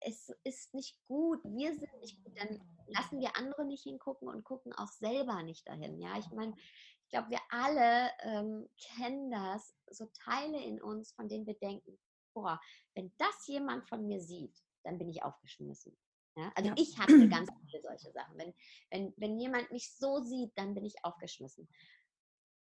es 0.00 0.30
ist 0.44 0.74
nicht 0.74 0.98
gut, 1.06 1.42
wir 1.44 1.74
sind 1.74 2.00
nicht 2.00 2.22
gut, 2.22 2.38
dann 2.38 2.60
lassen 2.88 3.20
wir 3.20 3.36
andere 3.36 3.64
nicht 3.64 3.84
hingucken 3.84 4.28
und 4.28 4.44
gucken 4.44 4.72
auch 4.74 4.88
selber 4.88 5.42
nicht 5.42 5.66
dahin. 5.66 5.98
Ja, 5.98 6.18
ich 6.18 6.30
meine, 6.30 6.54
ich 6.56 7.08
glaube, 7.08 7.30
wir 7.30 7.40
alle 7.48 8.10
ähm, 8.20 8.68
kennen 8.78 9.30
das, 9.30 9.74
so 9.90 10.06
Teile 10.24 10.62
in 10.62 10.82
uns, 10.82 11.12
von 11.12 11.28
denen 11.28 11.46
wir 11.46 11.54
denken, 11.54 11.98
boah, 12.34 12.60
wenn 12.94 13.12
das 13.18 13.46
jemand 13.46 13.88
von 13.88 14.06
mir 14.06 14.20
sieht, 14.20 14.62
dann 14.82 14.98
bin 14.98 15.08
ich 15.08 15.22
aufgeschmissen. 15.22 15.96
Ja? 16.36 16.52
Also 16.54 16.70
ja. 16.70 16.74
ich 16.76 16.98
hatte 16.98 17.28
ganz 17.28 17.50
viele 17.60 17.82
solche 17.82 18.12
Sachen. 18.12 18.36
Wenn, 18.36 18.54
wenn, 18.90 19.14
wenn 19.16 19.38
jemand 19.38 19.70
mich 19.70 19.94
so 19.96 20.20
sieht, 20.20 20.52
dann 20.56 20.74
bin 20.74 20.84
ich 20.84 20.94
aufgeschmissen. 21.02 21.68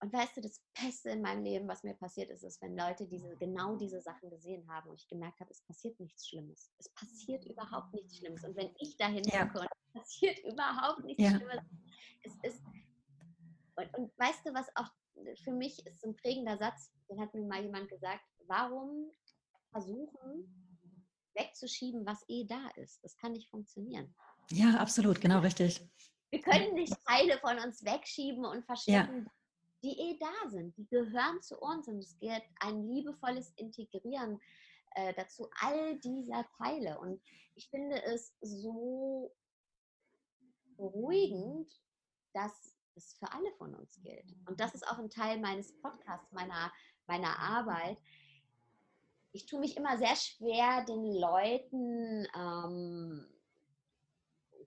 Und 0.02 0.14
weißt 0.14 0.38
du, 0.38 0.40
das 0.40 0.62
Beste 0.82 1.10
in 1.10 1.20
meinem 1.20 1.44
Leben, 1.44 1.68
was 1.68 1.82
mir 1.82 1.94
passiert 1.94 2.30
ist, 2.30 2.42
ist, 2.42 2.62
wenn 2.62 2.76
Leute 2.76 3.06
diese, 3.06 3.36
genau 3.36 3.76
diese 3.76 4.00
Sachen 4.00 4.30
gesehen 4.30 4.66
haben 4.66 4.88
und 4.88 4.98
ich 4.98 5.06
gemerkt 5.08 5.40
habe, 5.40 5.50
es 5.50 5.60
passiert 5.62 6.00
nichts 6.00 6.26
Schlimmes. 6.26 6.72
Es 6.78 6.88
passiert 6.94 7.44
überhaupt 7.44 7.92
nichts 7.92 8.16
Schlimmes. 8.16 8.42
Und 8.44 8.56
wenn 8.56 8.74
ich 8.78 8.96
dahin 8.96 9.22
ja. 9.24 9.44
gucke 9.44 9.60
und 9.60 9.68
es 9.68 10.00
passiert 10.00 10.38
überhaupt 10.44 11.04
nichts 11.04 11.22
ja. 11.22 11.30
Schlimmes, 11.30 11.60
es 12.22 12.32
ist. 12.42 12.62
Und, 13.76 13.98
und 13.98 14.18
weißt 14.18 14.46
du, 14.46 14.54
was 14.54 14.68
auch 14.74 14.90
für 15.44 15.52
mich 15.52 15.84
ist 15.86 16.04
ein 16.04 16.16
prägender 16.16 16.56
Satz, 16.56 16.90
den 17.10 17.20
hat 17.20 17.34
mir 17.34 17.42
mal 17.42 17.62
jemand 17.62 17.90
gesagt, 17.90 18.24
warum 18.46 19.10
versuchen 19.70 20.69
wegzuschieben, 21.34 22.04
was 22.06 22.24
eh 22.28 22.44
da 22.44 22.68
ist. 22.76 23.02
Das 23.02 23.16
kann 23.16 23.32
nicht 23.32 23.48
funktionieren. 23.48 24.14
Ja, 24.50 24.76
absolut, 24.76 25.20
genau 25.20 25.40
richtig. 25.40 25.80
Wir 26.30 26.40
können 26.40 26.74
nicht 26.74 26.94
Teile 27.06 27.38
von 27.38 27.58
uns 27.58 27.84
wegschieben 27.84 28.44
und 28.44 28.64
verstecken, 28.64 29.24
ja. 29.24 29.32
die 29.82 29.98
eh 29.98 30.18
da 30.18 30.50
sind. 30.50 30.76
Die 30.76 30.86
gehören 30.86 31.40
zu 31.42 31.58
uns 31.58 31.88
und 31.88 31.98
es 31.98 32.18
geht 32.18 32.42
ein 32.60 32.88
liebevolles 32.88 33.52
Integrieren 33.56 34.40
äh, 34.94 35.12
dazu 35.14 35.48
all 35.60 35.98
dieser 36.00 36.46
Teile. 36.56 36.98
Und 36.98 37.20
ich 37.54 37.68
finde 37.68 38.02
es 38.04 38.32
so 38.40 39.34
beruhigend, 40.76 41.70
dass 42.32 42.76
es 42.94 43.14
für 43.14 43.30
alle 43.32 43.52
von 43.52 43.74
uns 43.74 44.00
gilt. 44.02 44.34
Und 44.46 44.60
das 44.60 44.74
ist 44.74 44.86
auch 44.86 44.98
ein 44.98 45.10
Teil 45.10 45.38
meines 45.38 45.72
Podcasts, 45.80 46.32
meiner, 46.32 46.72
meiner 47.06 47.38
Arbeit, 47.38 47.98
ich 49.32 49.46
tue 49.46 49.60
mich 49.60 49.76
immer 49.76 49.96
sehr 49.98 50.16
schwer, 50.16 50.84
den 50.86 51.12
Leuten 51.12 52.26
ähm, 52.36 53.26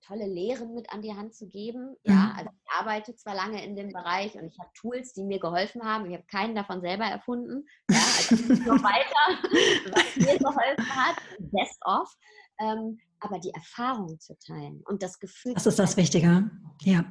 tolle 0.06 0.28
Lehren 0.28 0.74
mit 0.74 0.92
an 0.92 1.02
die 1.02 1.14
Hand 1.14 1.34
zu 1.34 1.48
geben. 1.48 1.96
Ja, 2.04 2.14
mhm. 2.14 2.34
also 2.38 2.50
ich 2.52 2.72
arbeite 2.72 3.16
zwar 3.16 3.36
lange 3.36 3.64
in 3.64 3.76
dem 3.76 3.92
Bereich 3.92 4.36
und 4.36 4.46
ich 4.46 4.60
habe 4.60 4.70
Tools, 4.76 5.14
die 5.14 5.24
mir 5.24 5.40
geholfen 5.40 5.84
haben. 5.84 6.06
Ich 6.06 6.14
habe 6.14 6.26
keinen 6.26 6.56
davon 6.56 6.82
selber 6.82 7.06
erfunden. 7.06 7.66
Ja, 7.90 7.98
also 7.98 8.36
nur 8.36 8.84
weiter, 8.84 9.94
was 9.94 10.16
mir 10.16 10.38
geholfen 10.38 10.96
hat, 10.96 11.16
best 11.40 11.80
of. 11.86 12.14
Ähm, 12.60 13.00
aber 13.20 13.40
die 13.40 13.52
Erfahrung 13.52 14.20
zu 14.20 14.38
teilen 14.38 14.84
und 14.86 15.02
das 15.02 15.20
Gefühl. 15.20 15.54
Das 15.54 15.66
ist 15.66 15.80
das 15.80 15.96
Wichtige. 15.98 16.50
Ja. 16.82 17.06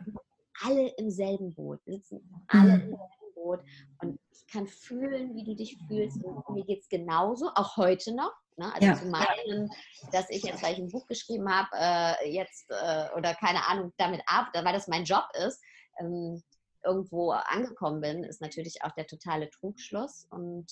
Alle 0.64 0.88
im 0.98 1.10
selben 1.10 1.54
Boot. 1.54 1.80
Wir 1.86 1.94
sitzen 1.94 2.44
alle 2.48 2.76
mhm. 2.76 2.82
im 2.82 2.90
selben 2.90 3.21
Boot 3.42 3.60
und 4.00 4.18
kann 4.50 4.66
fühlen, 4.66 5.34
wie 5.34 5.44
du 5.44 5.54
dich 5.54 5.78
fühlst. 5.88 6.22
Und 6.22 6.48
mir 6.50 6.64
geht 6.64 6.82
es 6.82 6.88
genauso, 6.88 7.50
auch 7.54 7.76
heute 7.76 8.14
noch. 8.14 8.32
Ne? 8.56 8.72
Also 8.74 8.86
ja. 8.86 8.94
zu 8.94 9.06
meinen, 9.06 9.70
dass 10.12 10.28
ich 10.30 10.42
jetzt, 10.42 10.62
weil 10.62 10.74
ich 10.74 10.78
ein 10.78 10.90
Buch 10.90 11.06
geschrieben 11.06 11.50
habe, 11.50 11.68
äh, 11.72 12.30
jetzt 12.30 12.70
äh, 12.70 13.08
oder 13.16 13.34
keine 13.34 13.66
Ahnung, 13.66 13.92
damit 13.96 14.22
ab, 14.26 14.48
weil 14.52 14.72
das 14.72 14.88
mein 14.88 15.04
Job 15.04 15.24
ist, 15.46 15.60
ähm, 15.98 16.42
irgendwo 16.84 17.30
angekommen 17.30 18.00
bin, 18.00 18.24
ist 18.24 18.40
natürlich 18.40 18.82
auch 18.82 18.92
der 18.92 19.06
totale 19.06 19.48
Trugschluss. 19.50 20.26
Und 20.30 20.66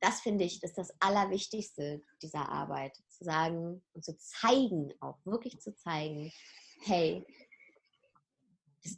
das 0.00 0.20
finde 0.20 0.44
ich, 0.44 0.62
ist 0.62 0.76
das 0.76 0.92
Allerwichtigste 1.00 2.02
dieser 2.20 2.48
Arbeit. 2.48 2.96
Zu 3.08 3.24
sagen 3.24 3.82
und 3.94 4.04
zu 4.04 4.16
zeigen, 4.18 4.92
auch 5.00 5.16
wirklich 5.24 5.60
zu 5.60 5.74
zeigen, 5.74 6.32
hey, 6.82 7.24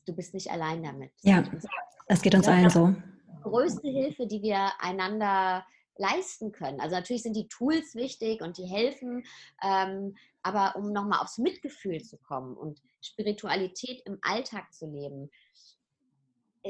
du 0.07 0.15
bist 0.15 0.35
nicht 0.35 0.51
allein 0.51 0.83
damit. 0.83 1.13
Ja, 1.21 1.43
das 2.07 2.23
geht 2.23 2.35
uns 2.35 2.49
allen 2.49 2.71
so 2.71 2.95
größte 3.47 3.89
Hilfe, 3.89 4.27
die 4.27 4.43
wir 4.43 4.73
einander 4.81 5.65
leisten 5.99 6.53
können. 6.53 6.81
Also 6.81 6.97
natürlich 6.97 7.23
sind 7.23 7.37
die 7.37 7.49
Tools 7.49 7.95
wichtig 7.95 8.43
und 8.43 8.59
die 8.59 8.67
helfen, 8.67 9.25
ähm, 9.63 10.17
aber 10.43 10.77
um 10.77 10.93
nochmal 10.93 11.21
aufs 11.21 11.39
Mitgefühl 11.39 12.03
zu 12.03 12.19
kommen 12.19 12.57
und 12.57 12.81
Spiritualität 13.01 14.03
im 14.05 14.19
Alltag 14.23 14.73
zu 14.73 14.87
leben, 14.87 15.31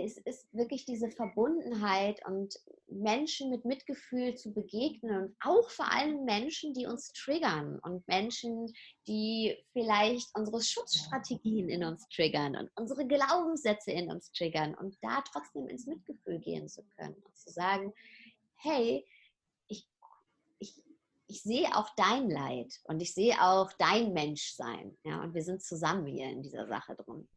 es 0.04 0.18
ist 0.18 0.52
wirklich 0.52 0.84
diese 0.84 1.10
Verbundenheit 1.10 2.20
und 2.26 2.58
Menschen 2.88 3.50
mit 3.50 3.64
Mitgefühl 3.64 4.34
zu 4.36 4.52
begegnen 4.52 5.24
und 5.24 5.36
auch 5.40 5.70
vor 5.70 5.90
allem 5.92 6.24
Menschen, 6.24 6.74
die 6.74 6.86
uns 6.86 7.12
triggern 7.12 7.78
und 7.80 8.06
Menschen, 8.06 8.72
die 9.06 9.56
vielleicht 9.72 10.28
unsere 10.34 10.62
Schutzstrategien 10.62 11.68
in 11.68 11.84
uns 11.84 12.06
triggern 12.08 12.56
und 12.56 12.70
unsere 12.76 13.06
Glaubenssätze 13.06 13.92
in 13.92 14.10
uns 14.10 14.30
triggern 14.32 14.74
und 14.74 14.96
da 15.02 15.22
trotzdem 15.32 15.68
ins 15.68 15.86
Mitgefühl 15.86 16.40
gehen 16.40 16.68
zu 16.68 16.82
können 16.96 17.14
und 17.14 17.36
zu 17.36 17.50
sagen, 17.50 17.92
hey, 18.56 19.06
ich, 19.68 19.88
ich, 20.58 20.82
ich 21.26 21.42
sehe 21.42 21.68
auch 21.76 21.88
dein 21.96 22.30
Leid 22.30 22.72
und 22.84 23.00
ich 23.00 23.14
sehe 23.14 23.40
auch 23.40 23.72
dein 23.78 24.12
Menschsein. 24.12 24.96
Ja, 25.04 25.22
und 25.22 25.34
wir 25.34 25.42
sind 25.42 25.62
zusammen 25.62 26.06
hier 26.06 26.28
in 26.28 26.42
dieser 26.42 26.66
Sache 26.66 26.94
drin. 26.94 27.28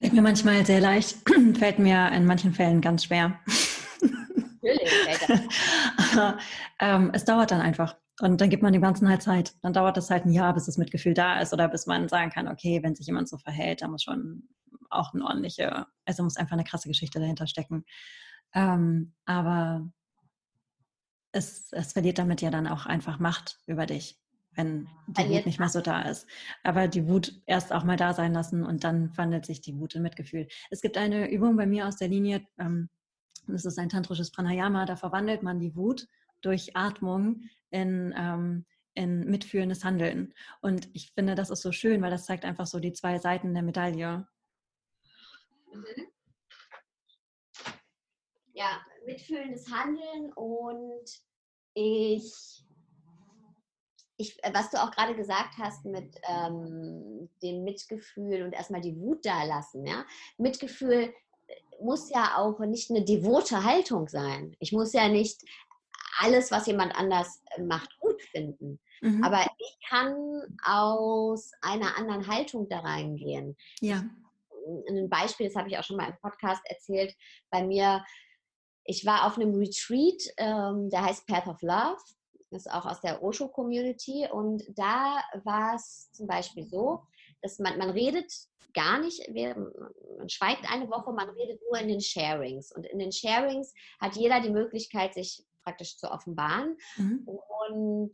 Fällt 0.00 0.14
mir 0.14 0.22
manchmal 0.22 0.64
sehr 0.64 0.80
leicht, 0.80 1.18
fällt 1.58 1.78
mir 1.78 2.10
in 2.12 2.24
manchen 2.24 2.54
Fällen 2.54 2.80
ganz 2.80 3.04
schwer. 3.04 3.38
Natürlich 4.00 4.90
das. 5.26 5.40
Aber, 6.12 6.38
ähm, 6.78 7.10
es 7.12 7.26
dauert 7.26 7.50
dann 7.50 7.60
einfach. 7.60 7.96
Und 8.20 8.40
dann 8.40 8.48
gibt 8.48 8.62
man 8.62 8.72
dem 8.72 8.80
Ganzen 8.80 9.10
halt 9.10 9.22
Zeit. 9.22 9.54
Dann 9.62 9.74
dauert 9.74 9.98
es 9.98 10.08
halt 10.08 10.24
ein 10.24 10.32
Jahr, 10.32 10.54
bis 10.54 10.64
das 10.64 10.78
Mitgefühl 10.78 11.12
da 11.12 11.40
ist 11.40 11.52
oder 11.52 11.68
bis 11.68 11.86
man 11.86 12.08
sagen 12.08 12.30
kann, 12.30 12.48
okay, 12.48 12.82
wenn 12.82 12.94
sich 12.94 13.06
jemand 13.06 13.28
so 13.28 13.36
verhält, 13.36 13.82
da 13.82 13.88
muss 13.88 14.02
schon 14.02 14.48
auch 14.88 15.12
eine 15.12 15.24
ordentliche, 15.24 15.86
also 16.06 16.22
muss 16.22 16.36
einfach 16.36 16.52
eine 16.52 16.64
krasse 16.64 16.88
Geschichte 16.88 17.20
dahinter 17.20 17.46
stecken. 17.46 17.84
Ähm, 18.54 19.14
aber 19.26 19.86
es, 21.32 21.72
es 21.72 21.92
verliert 21.92 22.18
damit 22.18 22.40
ja 22.40 22.50
dann 22.50 22.66
auch 22.66 22.86
einfach 22.86 23.18
Macht 23.18 23.58
über 23.66 23.84
dich 23.84 24.18
wenn 24.54 24.88
die 25.06 25.28
Wut 25.28 25.46
nicht 25.46 25.58
mehr 25.58 25.68
so 25.68 25.80
da 25.80 26.02
ist. 26.02 26.26
Aber 26.62 26.88
die 26.88 27.06
Wut 27.08 27.40
erst 27.46 27.72
auch 27.72 27.84
mal 27.84 27.96
da 27.96 28.14
sein 28.14 28.32
lassen 28.32 28.64
und 28.64 28.84
dann 28.84 29.16
wandelt 29.16 29.46
sich 29.46 29.60
die 29.60 29.78
Wut 29.78 29.94
in 29.94 30.02
Mitgefühl. 30.02 30.48
Es 30.70 30.80
gibt 30.80 30.96
eine 30.96 31.30
Übung 31.30 31.56
bei 31.56 31.66
mir 31.66 31.86
aus 31.86 31.96
der 31.96 32.08
Linie, 32.08 32.46
ähm, 32.58 32.88
das 33.46 33.64
ist 33.64 33.78
ein 33.78 33.88
tantrisches 33.88 34.30
Pranayama, 34.30 34.84
da 34.86 34.96
verwandelt 34.96 35.42
man 35.42 35.58
die 35.58 35.74
Wut 35.76 36.06
durch 36.40 36.76
Atmung 36.76 37.42
in, 37.70 38.14
ähm, 38.16 38.64
in 38.94 39.24
mitfühlendes 39.30 39.84
Handeln. 39.84 40.34
Und 40.60 40.88
ich 40.94 41.12
finde, 41.12 41.34
das 41.34 41.50
ist 41.50 41.62
so 41.62 41.72
schön, 41.72 42.02
weil 42.02 42.10
das 42.10 42.26
zeigt 42.26 42.44
einfach 42.44 42.66
so 42.66 42.80
die 42.80 42.92
zwei 42.92 43.18
Seiten 43.18 43.54
der 43.54 43.62
Medaille. 43.62 44.26
Mhm. 45.72 46.06
Ja, 48.52 48.80
mitfühlendes 49.06 49.70
Handeln 49.70 50.32
und 50.34 51.22
ich 51.74 52.64
ich, 54.20 54.42
äh, 54.44 54.52
was 54.52 54.70
du 54.70 54.82
auch 54.82 54.90
gerade 54.90 55.16
gesagt 55.16 55.56
hast 55.58 55.84
mit 55.84 56.20
ähm, 56.28 57.30
dem 57.42 57.64
Mitgefühl 57.64 58.42
und 58.42 58.52
erstmal 58.52 58.82
die 58.82 58.96
Wut 58.96 59.24
da 59.24 59.44
lassen, 59.44 59.86
ja. 59.86 60.04
Mitgefühl 60.36 61.12
äh, 61.48 61.54
muss 61.82 62.10
ja 62.10 62.36
auch 62.36 62.58
nicht 62.60 62.90
eine 62.90 63.04
devote 63.04 63.64
Haltung 63.64 64.08
sein. 64.08 64.54
Ich 64.60 64.72
muss 64.72 64.92
ja 64.92 65.08
nicht 65.08 65.42
alles, 66.18 66.50
was 66.50 66.66
jemand 66.66 66.94
anders 66.94 67.42
äh, 67.56 67.62
macht, 67.62 67.98
gut 67.98 68.20
finden. 68.22 68.78
Mhm. 69.00 69.24
Aber 69.24 69.46
ich 69.58 69.78
kann 69.88 70.42
aus 70.62 71.52
einer 71.62 71.96
anderen 71.96 72.26
Haltung 72.26 72.68
da 72.68 72.80
reingehen. 72.80 73.56
Ja. 73.80 74.04
Ein 74.88 75.08
Beispiel, 75.08 75.46
das 75.46 75.56
habe 75.56 75.68
ich 75.70 75.78
auch 75.78 75.84
schon 75.84 75.96
mal 75.96 76.10
im 76.10 76.18
Podcast 76.20 76.60
erzählt, 76.66 77.16
bei 77.50 77.64
mir, 77.64 78.04
ich 78.84 79.06
war 79.06 79.26
auf 79.26 79.36
einem 79.36 79.54
Retreat, 79.54 80.22
ähm, 80.36 80.90
der 80.90 81.04
heißt 81.06 81.26
Path 81.26 81.46
of 81.46 81.62
Love 81.62 81.96
ist 82.50 82.70
auch 82.70 82.86
aus 82.86 83.00
der 83.00 83.22
Osho-Community. 83.22 84.28
Und 84.30 84.62
da 84.76 85.20
war 85.44 85.74
es 85.74 86.10
zum 86.12 86.26
Beispiel 86.26 86.66
so, 86.66 87.02
dass 87.42 87.58
man, 87.58 87.78
man 87.78 87.90
redet 87.90 88.32
gar 88.74 89.00
nicht, 89.00 89.28
man 89.28 90.28
schweigt 90.28 90.70
eine 90.70 90.88
Woche, 90.88 91.12
man 91.12 91.28
redet 91.30 91.60
nur 91.68 91.80
in 91.80 91.88
den 91.88 92.00
Sharings. 92.00 92.72
Und 92.72 92.86
in 92.86 92.98
den 92.98 93.12
Sharings 93.12 93.72
hat 94.00 94.16
jeder 94.16 94.40
die 94.40 94.50
Möglichkeit, 94.50 95.14
sich 95.14 95.44
praktisch 95.64 95.96
zu 95.96 96.10
offenbaren. 96.10 96.76
Mhm. 96.96 97.26
Und 97.26 98.12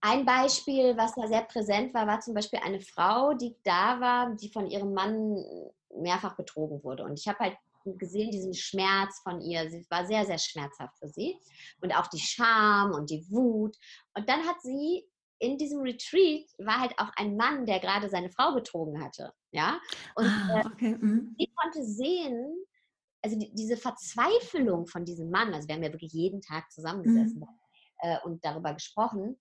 ein 0.00 0.24
Beispiel, 0.24 0.96
was 0.96 1.14
da 1.14 1.26
sehr 1.26 1.42
präsent 1.42 1.92
war, 1.92 2.06
war 2.06 2.20
zum 2.20 2.34
Beispiel 2.34 2.60
eine 2.62 2.80
Frau, 2.80 3.34
die 3.34 3.54
da 3.64 4.00
war, 4.00 4.34
die 4.34 4.50
von 4.50 4.66
ihrem 4.66 4.94
Mann 4.94 5.44
mehrfach 5.94 6.36
betrogen 6.36 6.82
wurde. 6.82 7.04
Und 7.04 7.18
ich 7.18 7.28
habe 7.28 7.38
halt 7.38 7.56
gesehen, 7.84 8.30
diesen 8.30 8.54
Schmerz 8.54 9.20
von 9.22 9.40
ihr. 9.40 9.70
Sie 9.70 9.84
war 9.90 10.06
sehr, 10.06 10.24
sehr 10.26 10.38
schmerzhaft 10.38 10.98
für 10.98 11.08
sie. 11.08 11.36
Und 11.80 11.94
auch 11.96 12.06
die 12.08 12.20
Scham 12.20 12.92
und 12.92 13.10
die 13.10 13.24
Wut. 13.30 13.76
Und 14.14 14.28
dann 14.28 14.46
hat 14.46 14.60
sie 14.62 15.04
in 15.40 15.56
diesem 15.56 15.80
Retreat 15.80 16.46
war 16.58 16.80
halt 16.80 16.92
auch 16.98 17.10
ein 17.16 17.34
Mann, 17.36 17.64
der 17.64 17.80
gerade 17.80 18.08
seine 18.08 18.30
Frau 18.30 18.54
betrogen 18.54 19.02
hatte. 19.02 19.32
Ja. 19.52 19.80
Und 20.14 20.26
ah, 20.26 20.62
okay. 20.66 20.96
mhm. 21.00 21.34
sie 21.38 21.50
konnte 21.56 21.82
sehen, 21.82 22.64
also 23.22 23.38
die, 23.38 23.52
diese 23.54 23.76
Verzweiflung 23.76 24.86
von 24.86 25.04
diesem 25.04 25.30
Mann, 25.30 25.52
also 25.54 25.66
wir 25.66 25.74
haben 25.74 25.82
ja 25.82 25.92
wirklich 25.92 26.12
jeden 26.12 26.42
Tag 26.42 26.70
zusammengesessen 26.70 27.40
mhm. 27.40 27.46
äh, 27.98 28.18
und 28.24 28.44
darüber 28.44 28.74
gesprochen, 28.74 29.40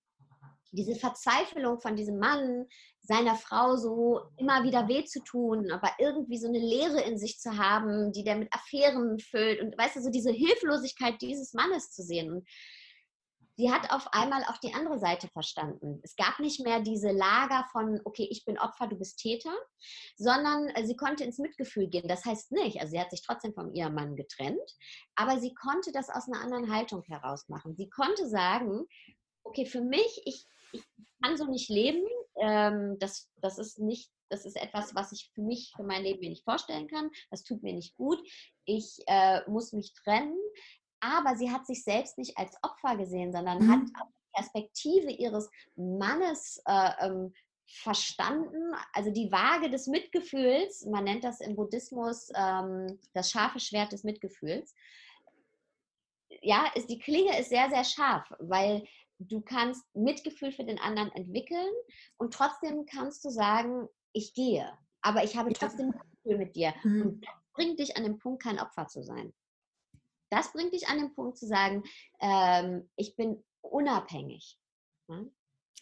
diese 0.71 0.95
Verzweiflung 0.95 1.79
von 1.79 1.95
diesem 1.95 2.19
Mann, 2.19 2.65
seiner 3.01 3.35
Frau 3.35 3.75
so 3.75 4.21
immer 4.37 4.63
wieder 4.63 4.87
weh 4.87 5.03
zu 5.03 5.23
tun, 5.23 5.71
aber 5.71 5.89
irgendwie 5.97 6.37
so 6.37 6.47
eine 6.47 6.59
Leere 6.59 7.01
in 7.01 7.17
sich 7.17 7.39
zu 7.39 7.57
haben, 7.57 8.11
die 8.11 8.23
der 8.23 8.35
mit 8.35 8.53
Affären 8.53 9.19
füllt 9.19 9.61
und 9.61 9.77
weißt 9.77 9.95
du, 9.95 10.01
so 10.01 10.09
diese 10.09 10.31
Hilflosigkeit 10.31 11.21
dieses 11.21 11.53
Mannes 11.53 11.91
zu 11.91 12.03
sehen. 12.03 12.31
Und 12.31 12.47
sie 13.59 13.71
hat 13.71 13.91
auf 13.91 14.07
einmal 14.13 14.43
auch 14.43 14.57
die 14.59 14.73
andere 14.73 14.99
Seite 14.99 15.27
verstanden. 15.27 15.99
Es 16.03 16.15
gab 16.15 16.39
nicht 16.39 16.61
mehr 16.61 16.79
diese 16.81 17.11
Lager 17.11 17.65
von, 17.71 17.99
okay, 18.05 18.27
ich 18.29 18.45
bin 18.45 18.57
Opfer, 18.57 18.87
du 18.87 18.95
bist 18.95 19.19
Täter, 19.19 19.53
sondern 20.15 20.69
äh, 20.69 20.85
sie 20.85 20.95
konnte 20.95 21.23
ins 21.23 21.39
Mitgefühl 21.39 21.87
gehen. 21.87 22.07
Das 22.07 22.23
heißt 22.23 22.51
nicht, 22.53 22.79
also 22.79 22.91
sie 22.91 22.99
hat 22.99 23.11
sich 23.11 23.21
trotzdem 23.21 23.53
vom 23.53 23.73
ihrem 23.73 23.95
Mann 23.95 24.15
getrennt, 24.15 24.77
aber 25.15 25.39
sie 25.39 25.53
konnte 25.55 25.91
das 25.91 26.09
aus 26.09 26.27
einer 26.27 26.41
anderen 26.41 26.71
Haltung 26.71 27.03
heraus 27.03 27.49
machen. 27.49 27.75
Sie 27.75 27.89
konnte 27.89 28.29
sagen, 28.29 28.85
okay, 29.43 29.65
für 29.65 29.81
mich, 29.81 30.21
ich, 30.25 30.45
ich 30.71 30.83
kann 31.21 31.37
so 31.37 31.45
nicht 31.45 31.69
leben. 31.69 32.03
Ähm, 32.37 32.97
das, 32.99 33.29
das 33.37 33.57
ist 33.57 33.79
nicht, 33.79 34.11
das 34.29 34.45
ist 34.45 34.55
etwas, 34.55 34.95
was 34.95 35.11
ich 35.11 35.29
für 35.33 35.41
mich, 35.41 35.73
für 35.75 35.83
mein 35.83 36.03
Leben 36.03 36.19
mir 36.19 36.29
nicht 36.29 36.43
vorstellen 36.43 36.87
kann. 36.87 37.09
Das 37.29 37.43
tut 37.43 37.63
mir 37.63 37.73
nicht 37.73 37.95
gut. 37.95 38.19
Ich 38.65 38.99
äh, 39.07 39.41
muss 39.49 39.73
mich 39.73 39.93
trennen. 39.93 40.37
Aber 41.01 41.35
sie 41.37 41.51
hat 41.51 41.65
sich 41.65 41.83
selbst 41.83 42.17
nicht 42.17 42.37
als 42.37 42.55
Opfer 42.61 42.97
gesehen, 42.97 43.31
sondern 43.31 43.59
mhm. 43.59 43.71
hat 43.71 43.81
die 43.81 44.31
Perspektive 44.33 45.11
ihres 45.11 45.49
Mannes 45.75 46.61
äh, 46.65 46.91
ähm, 47.01 47.33
verstanden, 47.69 48.73
also 48.93 49.11
die 49.11 49.31
Waage 49.31 49.69
des 49.69 49.87
Mitgefühls, 49.87 50.85
man 50.85 51.03
nennt 51.03 51.23
das 51.23 51.39
im 51.39 51.55
Buddhismus 51.55 52.29
ähm, 52.35 52.99
das 53.13 53.29
scharfe 53.29 53.59
Schwert 53.59 53.91
des 53.91 54.03
Mitgefühls. 54.03 54.73
Ja, 56.41 56.71
ist, 56.75 56.89
die 56.89 56.99
Klinge 56.99 57.37
ist 57.39 57.49
sehr, 57.49 57.69
sehr 57.69 57.83
scharf, 57.83 58.27
weil 58.39 58.83
du 59.19 59.41
kannst 59.41 59.83
Mitgefühl 59.93 60.51
für 60.51 60.63
den 60.63 60.79
anderen 60.79 61.11
entwickeln 61.11 61.71
und 62.17 62.33
trotzdem 62.33 62.85
kannst 62.85 63.23
du 63.25 63.29
sagen, 63.29 63.87
ich 64.13 64.33
gehe, 64.33 64.71
aber 65.01 65.23
ich 65.23 65.37
habe 65.37 65.53
trotzdem 65.53 65.87
Mitgefühl 65.89 66.37
mit 66.37 66.55
dir. 66.55 66.73
Mhm. 66.83 67.01
Und 67.01 67.25
das 67.25 67.33
bringt 67.53 67.79
dich 67.79 67.97
an 67.97 68.03
den 68.03 68.17
Punkt, 68.17 68.41
kein 68.43 68.59
Opfer 68.59 68.87
zu 68.87 69.03
sein. 69.03 69.33
Das 70.31 70.53
bringt 70.53 70.73
dich 70.73 70.87
an 70.87 70.99
den 70.99 71.13
Punkt 71.13 71.37
zu 71.37 71.47
sagen, 71.47 71.83
ähm, 72.21 72.89
ich 72.95 73.15
bin 73.15 73.43
unabhängig. 73.61 74.57
Ja? 75.09 75.25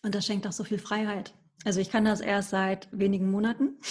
Und 0.03 0.15
das 0.15 0.25
schenkt 0.25 0.47
auch 0.47 0.51
so 0.51 0.63
viel 0.63 0.79
Freiheit. 0.79 1.33
Also 1.65 1.79
ich 1.79 1.89
kann 1.89 2.05
das 2.05 2.21
erst 2.21 2.51
seit 2.51 2.87
wenigen 2.91 3.31
Monaten. 3.31 3.79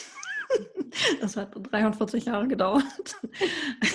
Das 1.21 1.37
hat 1.37 1.53
43 1.55 2.25
Jahre 2.25 2.49
gedauert. 2.49 3.21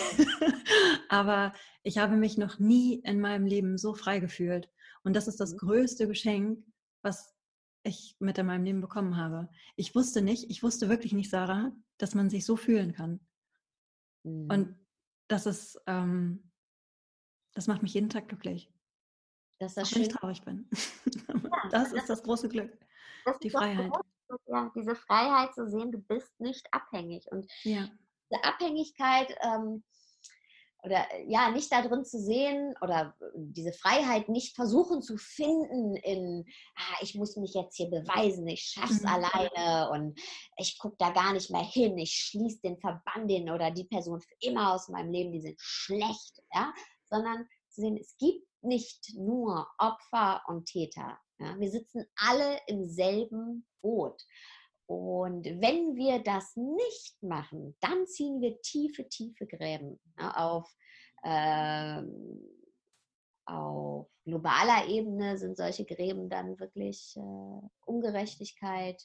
Aber 1.10 1.52
ich 1.82 1.98
habe 1.98 2.16
mich 2.16 2.38
noch 2.38 2.60
nie 2.60 3.00
in 3.00 3.20
meinem 3.20 3.48
Leben 3.48 3.80
so 3.80 3.96
frei 3.96 4.20
gefühlt. 4.20 4.70
Und 5.04 5.16
das 5.16 5.28
ist 5.28 5.40
das 5.40 5.54
mhm. 5.54 5.58
größte 5.58 6.08
Geschenk, 6.08 6.64
was 7.02 7.36
ich 7.84 8.16
mit 8.20 8.38
in 8.38 8.46
meinem 8.46 8.64
Leben 8.64 8.82
bekommen 8.82 9.18
habe. 9.18 9.50
Ich 9.76 9.96
wusste 9.96 10.22
nicht, 10.22 10.50
ich 10.50 10.62
wusste 10.62 10.90
wirklich 10.90 11.14
nicht, 11.14 11.30
Sarah, 11.30 11.72
dass 11.98 12.16
man 12.16 12.30
sich 12.30 12.46
so 12.46 12.56
fühlen 12.56 12.94
kann. 12.94 13.20
Mhm. 14.24 14.50
Und 14.52 14.80
das 15.28 15.46
ist, 15.46 15.82
ähm, 15.88 16.52
das 17.54 17.68
macht 17.68 17.82
mich 17.82 17.94
jeden 17.94 18.10
Tag 18.10 18.28
glücklich. 18.28 18.72
Dass 19.60 19.76
das 19.76 19.90
Auch 19.92 19.96
wenn 19.96 20.02
ich 20.04 20.08
traurig 20.10 20.42
bin. 20.44 20.70
Ja, 21.28 21.70
das, 21.72 21.94
ist 21.94 22.10
das 22.10 22.24
große 22.24 22.50
Glück. 22.50 22.78
Das 23.26 23.38
die 23.40 23.50
Freiheit. 23.50 23.92
ja, 24.48 24.72
diese 24.76 24.96
Freiheit 24.96 25.54
zu 25.54 25.70
sehen, 25.70 25.92
du 25.92 26.00
bist 26.00 26.40
nicht 26.40 26.68
abhängig. 26.72 27.28
Und 27.32 27.52
ja. 27.64 27.88
diese 28.30 28.44
Abhängigkeit, 28.44 29.36
ähm, 29.42 29.84
oder 30.84 31.06
äh, 31.12 31.26
ja, 31.28 31.52
nicht 31.52 31.72
da 31.72 31.82
drin 31.82 32.06
zu 32.06 32.20
sehen 32.20 32.76
oder 32.82 33.16
äh, 33.20 33.26
diese 33.36 33.74
Freiheit 33.74 34.30
nicht 34.30 34.56
versuchen 34.56 35.02
zu 35.02 35.18
finden 35.18 35.96
in, 35.96 36.46
ah, 36.76 36.98
ich 37.02 37.16
muss 37.16 37.36
mich 37.38 37.54
jetzt 37.54 37.78
hier 37.78 37.90
beweisen, 37.90 38.48
ich 38.48 38.62
schaff's 38.62 39.02
mhm. 39.02 39.08
alleine 39.08 39.92
und 39.92 40.20
ich 40.58 40.78
gucke 40.80 40.96
da 40.98 41.12
gar 41.12 41.34
nicht 41.34 41.52
mehr 41.52 41.64
hin, 41.64 41.98
ich 41.98 42.14
schließe 42.14 42.62
den 42.62 42.80
Verband 42.80 43.30
in 43.32 43.50
oder 43.50 43.72
die 43.72 43.86
Person 43.86 44.22
für 44.22 44.36
immer 44.40 44.74
aus 44.74 44.90
meinem 44.90 45.12
Leben, 45.12 45.32
die 45.32 45.42
sind 45.42 45.60
schlecht, 45.60 46.42
ja, 46.54 46.74
sondern 47.10 47.48
zu 47.70 47.82
sehen, 47.82 47.98
es 47.98 48.16
gibt 48.18 48.46
nicht 48.64 49.14
nur 49.16 49.68
Opfer 49.78 50.42
und 50.48 50.66
Täter. 50.66 51.18
Ja? 51.40 51.60
Wir 51.60 51.72
sitzen 51.72 52.06
alle 52.16 52.60
im 52.68 52.86
selben 52.86 53.66
Boot. 53.82 54.22
Und 54.92 55.46
wenn 55.46 55.96
wir 55.96 56.20
das 56.22 56.56
nicht 56.58 57.24
machen, 57.24 57.78
dann 57.80 58.06
ziehen 58.08 58.42
wir 58.42 58.62
tiefe, 58.62 59.08
tiefe 59.08 59.48
Gräben 59.48 60.02
ja, 60.20 60.32
auf, 60.36 60.70
äh, 61.24 62.04
auf 63.46 64.08
globaler 64.26 64.88
Ebene 64.88 65.38
sind 65.38 65.56
solche 65.56 65.86
Gräben 65.86 66.30
dann 66.30 66.60
wirklich 66.60 67.16
äh, 67.16 67.68
Ungerechtigkeit, 67.86 69.02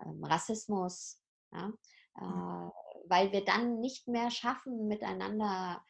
äh, 0.00 0.08
Rassismus, 0.22 1.22
ja, 1.52 1.72
äh, 2.16 2.70
weil 3.08 3.30
wir 3.30 3.44
dann 3.44 3.78
nicht 3.80 4.08
mehr 4.08 4.30
schaffen, 4.32 4.88
miteinander 4.88 5.84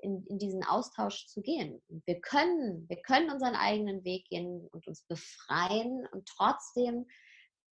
in, 0.00 0.24
in, 0.28 0.38
diesen 0.38 0.64
Austausch 0.64 1.26
zu 1.26 1.42
gehen. 1.42 1.82
Wir 2.06 2.20
können, 2.22 2.88
wir 2.88 3.02
können 3.02 3.30
unseren 3.30 3.54
eigenen 3.54 4.02
Weg 4.04 4.28
gehen 4.28 4.66
und 4.72 4.86
uns 4.86 5.02
befreien 5.02 6.06
und 6.12 6.26
trotzdem 6.26 7.06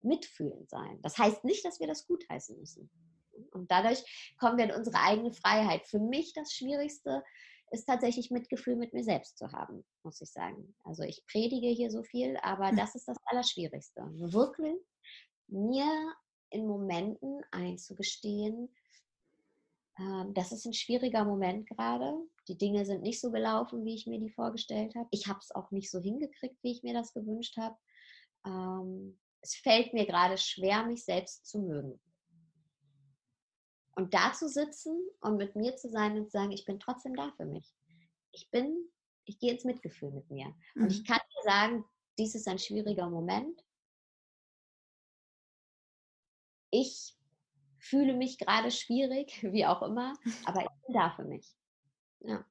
mitfühlend 0.02 0.68
sein. 0.68 1.00
Das 1.02 1.18
heißt 1.18 1.44
nicht, 1.44 1.64
dass 1.64 1.80
wir 1.80 1.86
das 1.86 2.06
gutheißen 2.06 2.58
müssen. 2.58 2.90
Und 3.52 3.70
dadurch 3.70 4.02
kommen 4.38 4.58
wir 4.58 4.64
in 4.64 4.72
unsere 4.72 4.98
eigene 4.98 5.32
Freiheit. 5.32 5.86
Für 5.86 5.98
mich 5.98 6.32
das 6.32 6.52
Schwierigste 6.52 7.22
ist 7.70 7.86
tatsächlich 7.86 8.30
Mitgefühl 8.30 8.76
mit 8.76 8.92
mir 8.94 9.04
selbst 9.04 9.38
zu 9.38 9.52
haben, 9.52 9.84
muss 10.02 10.20
ich 10.20 10.30
sagen. 10.30 10.74
Also 10.84 11.02
ich 11.02 11.24
predige 11.30 11.68
hier 11.68 11.90
so 11.90 12.02
viel, 12.02 12.36
aber 12.42 12.68
hm. 12.68 12.76
das 12.76 12.94
ist 12.94 13.06
das 13.06 13.18
Allerschwierigste. 13.26 14.02
Wirklich 14.14 14.78
mir 15.48 16.14
in 16.50 16.66
Momenten 16.66 17.42
einzugestehen, 17.50 18.70
ähm, 19.98 20.32
das 20.34 20.52
ist 20.52 20.64
ein 20.64 20.72
schwieriger 20.72 21.24
Moment 21.24 21.68
gerade. 21.68 22.14
Die 22.46 22.56
Dinge 22.56 22.84
sind 22.86 23.02
nicht 23.02 23.20
so 23.20 23.30
gelaufen, 23.30 23.84
wie 23.84 23.94
ich 23.94 24.06
mir 24.06 24.18
die 24.18 24.30
vorgestellt 24.30 24.94
habe. 24.94 25.08
Ich 25.10 25.26
habe 25.26 25.40
es 25.40 25.50
auch 25.54 25.70
nicht 25.70 25.90
so 25.90 26.00
hingekriegt, 26.00 26.56
wie 26.62 26.72
ich 26.72 26.82
mir 26.82 26.94
das 26.94 27.12
gewünscht 27.12 27.56
habe. 27.56 27.76
Ähm, 28.46 29.18
es 29.40 29.54
fällt 29.56 29.92
mir 29.94 30.06
gerade 30.06 30.38
schwer, 30.38 30.84
mich 30.84 31.04
selbst 31.04 31.46
zu 31.46 31.60
mögen. 31.60 32.00
Und 33.92 34.14
da 34.14 34.32
zu 34.32 34.48
sitzen 34.48 34.96
und 35.20 35.36
mit 35.36 35.56
mir 35.56 35.76
zu 35.76 35.88
sein 35.88 36.16
und 36.16 36.26
zu 36.26 36.30
sagen, 36.30 36.52
ich 36.52 36.64
bin 36.64 36.78
trotzdem 36.78 37.16
da 37.16 37.32
für 37.36 37.46
mich. 37.46 37.74
Ich 38.32 38.48
bin, 38.50 38.88
ich 39.24 39.38
gehe 39.38 39.52
ins 39.52 39.64
Mitgefühl 39.64 40.12
mit 40.12 40.30
mir. 40.30 40.54
Mhm. 40.74 40.84
Und 40.84 40.92
ich 40.92 41.00
mhm. 41.00 41.04
kann 41.04 41.18
dir 41.18 41.42
sagen, 41.42 41.84
dies 42.18 42.34
ist 42.34 42.46
ein 42.46 42.58
schwieriger 42.58 43.10
Moment. 43.10 43.64
Ich 46.70 47.16
fühle 47.78 48.14
mich 48.14 48.38
gerade 48.38 48.70
schwierig, 48.70 49.42
wie 49.52 49.66
auch 49.66 49.82
immer, 49.82 50.14
aber 50.44 50.62
ich 50.62 50.86
bin 50.86 50.94
da 50.94 51.10
für 51.10 51.24
mich. 51.24 51.56
Ja. 52.20 52.44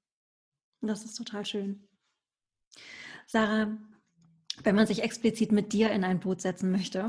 Das 0.81 1.03
ist 1.05 1.15
total 1.15 1.45
schön. 1.45 1.87
Sarah, 3.25 3.77
wenn 4.63 4.75
man 4.75 4.87
sich 4.87 5.03
explizit 5.03 5.51
mit 5.51 5.73
dir 5.73 5.91
in 5.91 6.03
ein 6.03 6.19
Boot 6.19 6.41
setzen 6.41 6.71
möchte, 6.71 7.07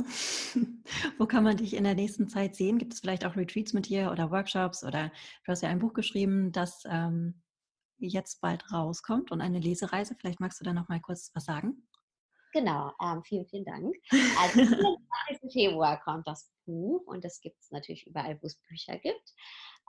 wo 1.19 1.27
kann 1.27 1.45
man 1.45 1.57
dich 1.57 1.75
in 1.75 1.85
der 1.85 1.95
nächsten 1.95 2.29
Zeit 2.29 2.57
sehen? 2.57 2.79
Gibt 2.79 2.95
es 2.95 3.01
vielleicht 3.01 3.25
auch 3.25 3.37
Retreats 3.37 3.73
mit 3.73 3.89
dir 3.89 4.11
oder 4.11 4.31
Workshops 4.31 4.85
oder 4.85 5.11
du 5.45 5.53
hast 5.53 5.63
ja 5.63 5.69
ein 5.69 5.79
Buch 5.79 5.93
geschrieben, 5.93 6.53
das 6.53 6.83
ähm, 6.89 7.43
jetzt 7.99 8.41
bald 8.41 8.71
rauskommt 8.73 9.31
und 9.31 9.41
eine 9.41 9.59
Lesereise. 9.59 10.15
Vielleicht 10.19 10.41
magst 10.41 10.61
du 10.61 10.65
da 10.65 10.73
noch 10.73 10.89
mal 10.89 11.01
kurz 11.01 11.31
was 11.35 11.45
sagen? 11.45 11.89
Genau, 12.53 12.93
ähm, 13.03 13.23
vielen, 13.25 13.47
vielen 13.47 13.65
Dank. 13.65 13.95
Also, 14.41 14.61
am 15.43 15.51
Februar 15.51 16.01
kommt 16.03 16.27
das 16.27 16.51
Buch 16.65 17.07
und 17.07 17.25
das 17.25 17.41
gibt 17.41 17.61
es 17.61 17.71
natürlich 17.71 18.07
überall, 18.07 18.39
wo 18.41 18.47
es 18.47 18.57
Bücher 18.69 18.99
gibt. 18.99 19.35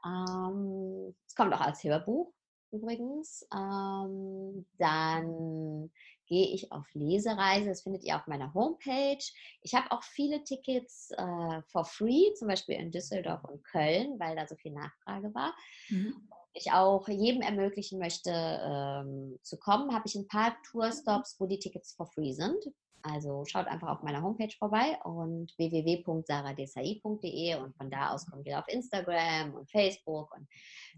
Ähm, 0.05 1.16
es 1.26 1.36
kommt 1.36 1.53
auch 1.53 1.62
als 1.62 1.84
Hörbuch 1.84 2.34
übrigens. 2.72 3.45
Ähm, 3.53 4.66
dann 4.78 5.91
gehe 6.30 6.47
ich 6.47 6.71
auf 6.71 6.86
Lesereise. 6.93 7.67
Das 7.67 7.82
findet 7.82 8.03
ihr 8.03 8.15
auf 8.15 8.27
meiner 8.27 8.53
Homepage. 8.53 9.23
Ich 9.61 9.73
habe 9.73 9.91
auch 9.91 10.03
viele 10.03 10.43
Tickets 10.43 11.11
äh, 11.17 11.61
for 11.63 11.84
free, 11.84 12.34
zum 12.36 12.47
Beispiel 12.47 12.75
in 12.75 12.91
Düsseldorf 12.91 13.43
und 13.43 13.63
Köln, 13.63 14.19
weil 14.19 14.36
da 14.36 14.47
so 14.47 14.55
viel 14.55 14.71
Nachfrage 14.71 15.34
war. 15.34 15.53
Mhm. 15.89 16.30
Ich 16.53 16.71
auch 16.71 17.07
jedem 17.07 17.41
ermöglichen 17.41 17.99
möchte, 17.99 18.32
ähm, 18.32 19.38
zu 19.43 19.57
kommen, 19.57 19.93
habe 19.93 20.07
ich 20.07 20.15
ein 20.15 20.27
paar 20.27 20.55
Tourstops, 20.71 21.36
wo 21.39 21.45
die 21.45 21.59
Tickets 21.59 21.93
for 21.93 22.07
free 22.07 22.34
sind. 22.34 22.63
Also 23.01 23.45
schaut 23.45 23.67
einfach 23.67 23.89
auf 23.89 24.03
meiner 24.03 24.21
Homepage 24.21 24.53
vorbei 24.57 24.99
und 25.03 25.57
www.saradesai.de 25.57 27.55
und 27.55 27.75
von 27.75 27.89
da 27.89 28.11
aus 28.11 28.25
kommt 28.25 28.45
ihr 28.45 28.59
auf 28.59 28.67
Instagram 28.67 29.53
und 29.53 29.71
Facebook 29.71 30.36
und 30.36 30.47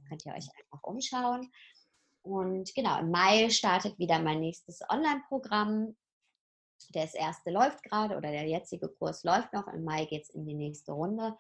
könnt 0.08 0.26
ihr 0.26 0.34
euch 0.34 0.48
einfach 0.58 0.82
umschauen. 0.84 1.52
Und 2.24 2.74
genau, 2.76 3.00
im 3.00 3.10
Mai 3.10 3.50
startet 3.50 3.98
wieder 3.98 4.20
mein 4.20 4.40
nächstes 4.40 4.82
Online-Programm. 4.90 5.96
Das 6.90 7.14
erste 7.14 7.52
läuft 7.52 7.84
gerade 7.84 8.16
oder 8.18 8.32
der 8.32 8.48
jetzige 8.48 8.90
Kurs 8.90 9.24
läuft 9.24 9.54
noch. 9.54 9.68
Im 9.68 9.84
Mai 9.84 10.06
geht 10.06 10.24
es 10.24 10.30
in 10.30 10.46
die 10.46 10.54
nächste 10.54 10.92
Runde. 10.92 11.36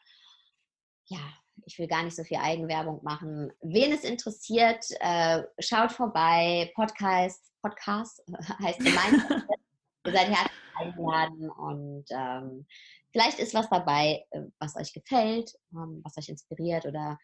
Ja, 1.05 1.19
ich 1.65 1.77
will 1.77 1.87
gar 1.87 2.03
nicht 2.03 2.15
so 2.15 2.23
viel 2.23 2.37
Eigenwerbung 2.37 3.03
machen. 3.03 3.51
Wen 3.61 3.91
es 3.91 4.03
interessiert, 4.03 4.85
äh, 4.99 5.43
schaut 5.59 5.91
vorbei. 5.91 6.71
Podcast, 6.75 7.51
Podcast 7.61 8.23
heißt 8.59 8.79
gemeinsam. 8.79 9.43
Ihr 10.05 10.13
seid 10.13 10.29
herzlich 10.29 10.61
eingeladen 10.79 11.49
und 11.51 12.05
ähm, 12.09 12.65
vielleicht 13.11 13.37
ist 13.37 13.53
was 13.53 13.69
dabei, 13.69 14.25
äh, 14.31 14.41
was 14.57 14.75
euch 14.75 14.93
gefällt, 14.93 15.53
ähm, 15.73 16.01
was 16.03 16.17
euch 16.17 16.29
inspiriert 16.29 16.85
oder 16.85 17.19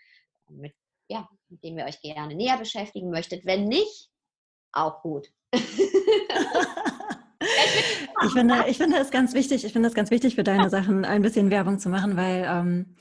mit 0.50 0.76
ja, 1.10 1.28
mit 1.50 1.64
dem 1.64 1.78
ihr 1.78 1.86
euch 1.86 2.02
gerne 2.02 2.36
näher 2.36 2.58
beschäftigen 2.58 3.10
möchtet. 3.10 3.46
Wenn 3.46 3.66
nicht, 3.66 4.10
auch 4.72 5.02
gut. 5.02 5.28
ich 5.54 5.62
finde, 8.34 8.66
ich 8.68 8.78
finde 8.78 8.98
es 8.98 9.12
ganz 9.12 9.34
wichtig, 9.34 9.64
ich 9.66 9.74
finde 9.74 9.88
es 9.88 9.96
ganz 9.96 10.12
wichtig 10.12 10.36
für 10.36 10.44
deine 10.44 10.70
Sachen 10.70 11.06
ein 11.06 11.22
bisschen 11.22 11.50
Werbung 11.50 11.80
zu 11.80 11.90
machen, 11.90 12.18
weil 12.18 12.46
ähm, 12.48 12.96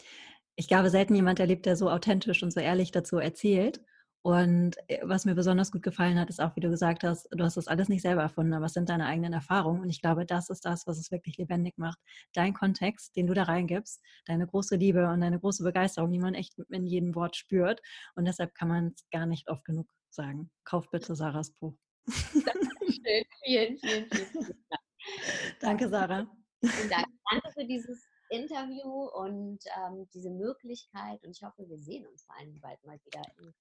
ich 0.54 0.68
glaube, 0.68 0.90
selten 0.90 1.14
jemand 1.14 1.40
erlebt, 1.40 1.66
der 1.66 1.76
so 1.76 1.90
authentisch 1.90 2.42
und 2.42 2.52
so 2.52 2.60
ehrlich 2.60 2.90
dazu 2.92 3.18
erzählt. 3.18 3.80
Und 4.26 4.76
äh, 4.88 4.98
was 5.04 5.24
mir 5.24 5.36
besonders 5.36 5.70
gut 5.70 5.84
gefallen 5.84 6.18
hat, 6.18 6.30
ist 6.30 6.40
auch, 6.40 6.56
wie 6.56 6.60
du 6.60 6.68
gesagt 6.68 7.04
hast, 7.04 7.28
du 7.30 7.44
hast 7.44 7.56
das 7.56 7.68
alles 7.68 7.88
nicht 7.88 8.02
selber 8.02 8.22
erfunden, 8.22 8.54
aber 8.54 8.66
es 8.66 8.72
sind 8.72 8.88
deine 8.88 9.06
eigenen 9.06 9.32
Erfahrungen. 9.32 9.80
Und 9.80 9.88
ich 9.88 10.00
glaube, 10.00 10.26
das 10.26 10.50
ist 10.50 10.64
das, 10.64 10.84
was 10.88 10.98
es 10.98 11.12
wirklich 11.12 11.36
lebendig 11.36 11.78
macht. 11.78 12.00
Dein 12.32 12.52
Kontext, 12.52 13.14
den 13.14 13.28
du 13.28 13.34
da 13.34 13.44
reingibst, 13.44 14.02
deine 14.24 14.48
große 14.48 14.74
Liebe 14.74 15.08
und 15.08 15.20
deine 15.20 15.38
große 15.38 15.62
Begeisterung, 15.62 16.10
die 16.10 16.18
man 16.18 16.34
echt 16.34 16.58
in 16.70 16.86
jedem 16.86 17.14
Wort 17.14 17.36
spürt. 17.36 17.80
Und 18.16 18.24
deshalb 18.24 18.52
kann 18.56 18.66
man 18.66 18.94
es 18.96 19.08
gar 19.12 19.26
nicht 19.26 19.48
oft 19.48 19.64
genug 19.64 19.86
sagen. 20.10 20.50
Kauf 20.64 20.90
bitte 20.90 21.14
Sarahs 21.14 21.52
Buch. 21.52 21.78
Schön, 22.10 23.24
vielen, 23.44 23.78
vielen, 23.78 24.10
vielen 24.10 24.64
Dank. 24.70 24.82
Danke, 25.60 25.88
Sarah. 25.88 26.26
Vielen 26.64 26.90
Dank. 26.90 27.06
Danke 27.30 27.52
für 27.52 27.64
dieses 27.64 28.04
Interview 28.30 28.90
und 28.90 29.60
ähm, 29.66 30.08
diese 30.12 30.30
Möglichkeit. 30.30 31.22
Und 31.22 31.30
ich 31.30 31.44
hoffe, 31.44 31.68
wir 31.68 31.78
sehen 31.78 32.04
uns 32.08 32.24
vor 32.24 32.36
allem 32.36 32.60
bald 32.60 32.84
mal 32.84 32.98
wieder 33.04 33.22
in 33.38 33.54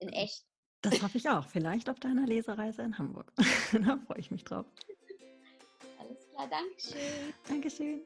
in 0.00 0.08
echt. 0.08 0.44
Das 0.82 1.02
hoffe 1.02 1.18
ich 1.18 1.28
auch. 1.28 1.46
Vielleicht 1.46 1.90
auf 1.90 2.00
deiner 2.00 2.26
Lesereise 2.26 2.82
in 2.82 2.98
Hamburg. 2.98 3.30
da 3.72 3.98
freue 4.06 4.18
ich 4.18 4.30
mich 4.30 4.44
drauf. 4.44 4.66
Alles 5.98 6.18
klar, 6.30 6.48
Dankeschön. 6.48 7.34
Dankeschön. 7.46 8.00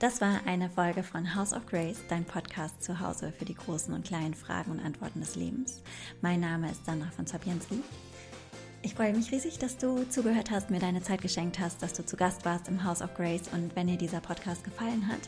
Das 0.00 0.20
war 0.20 0.40
eine 0.46 0.68
Folge 0.68 1.04
von 1.04 1.36
House 1.36 1.52
of 1.52 1.64
Grace, 1.66 2.00
dein 2.08 2.24
Podcast 2.24 2.82
zu 2.82 2.98
Hause 2.98 3.32
für 3.38 3.44
die 3.44 3.54
großen 3.54 3.94
und 3.94 4.04
kleinen 4.04 4.34
Fragen 4.34 4.72
und 4.72 4.80
Antworten 4.80 5.20
des 5.20 5.36
Lebens. 5.36 5.80
Mein 6.20 6.40
Name 6.40 6.72
ist 6.72 6.84
Sandra 6.84 7.08
von 7.12 7.24
Zapienski. 7.24 7.82
Ich 8.82 8.96
freue 8.96 9.14
mich 9.14 9.30
riesig, 9.30 9.60
dass 9.60 9.78
du 9.78 10.02
zugehört 10.08 10.50
hast, 10.50 10.70
mir 10.70 10.80
deine 10.80 11.02
Zeit 11.02 11.22
geschenkt 11.22 11.60
hast, 11.60 11.84
dass 11.84 11.92
du 11.92 12.04
zu 12.04 12.16
Gast 12.16 12.44
warst 12.44 12.66
im 12.66 12.82
House 12.82 13.00
of 13.00 13.14
Grace. 13.14 13.46
Und 13.52 13.76
wenn 13.76 13.86
dir 13.86 13.96
dieser 13.96 14.20
Podcast 14.20 14.64
gefallen 14.64 15.06
hat, 15.06 15.20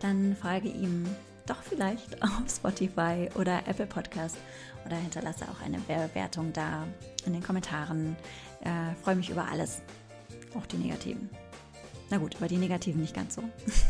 dann 0.00 0.34
folge 0.34 0.68
ihm 0.68 1.04
doch 1.46 1.62
vielleicht 1.62 2.22
auf 2.22 2.48
Spotify 2.48 3.28
oder 3.34 3.66
Apple 3.66 3.86
Podcast 3.86 4.36
oder 4.86 4.96
hinterlasse 4.96 5.44
auch 5.48 5.60
eine 5.64 5.78
Bewertung 5.78 6.52
da 6.52 6.86
in 7.26 7.32
den 7.32 7.42
Kommentaren. 7.42 8.16
Äh, 8.60 8.94
freue 9.02 9.16
mich 9.16 9.30
über 9.30 9.46
alles, 9.48 9.82
auch 10.56 10.66
die 10.66 10.76
negativen. 10.76 11.30
Na 12.10 12.18
gut, 12.18 12.34
über 12.34 12.48
die 12.48 12.58
negativen 12.58 13.00
nicht 13.00 13.14
ganz 13.14 13.36
so, 13.36 13.42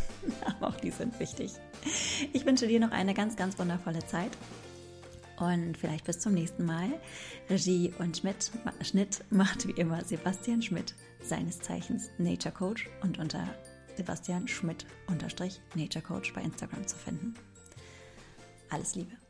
aber 0.45 0.69
auch 0.69 0.77
die 0.77 0.91
sind 0.91 1.19
wichtig. 1.19 1.53
Ich 2.33 2.47
wünsche 2.47 2.69
dir 2.69 2.79
noch 2.79 2.93
eine 2.93 3.15
ganz, 3.15 3.37
ganz 3.37 3.59
wundervolle 3.59 4.05
Zeit 4.07 4.31
und 5.39 5.77
vielleicht 5.77 6.05
bis 6.05 6.21
zum 6.21 6.35
nächsten 6.35 6.65
Mal. 6.65 6.89
Regie 7.51 7.93
und 7.99 8.17
Schmidt, 8.17 8.53
Schnitt 8.83 9.25
macht 9.31 9.67
wie 9.67 9.73
immer 9.73 10.05
Sebastian 10.05 10.63
Schmidt, 10.63 10.95
seines 11.23 11.61
Zeichens 11.61 12.11
Nature 12.19 12.55
Coach 12.55 12.89
und 13.03 13.19
unter 13.19 13.49
Sebastian 13.97 14.49
Schmidt 14.49 14.87
unterstrich 15.07 15.61
Nature 15.75 16.03
Coach 16.03 16.33
bei 16.33 16.43
Instagram 16.43 16.87
zu 16.87 16.97
finden. 16.97 17.35
Alles 18.71 18.95
Liebe. 18.95 19.22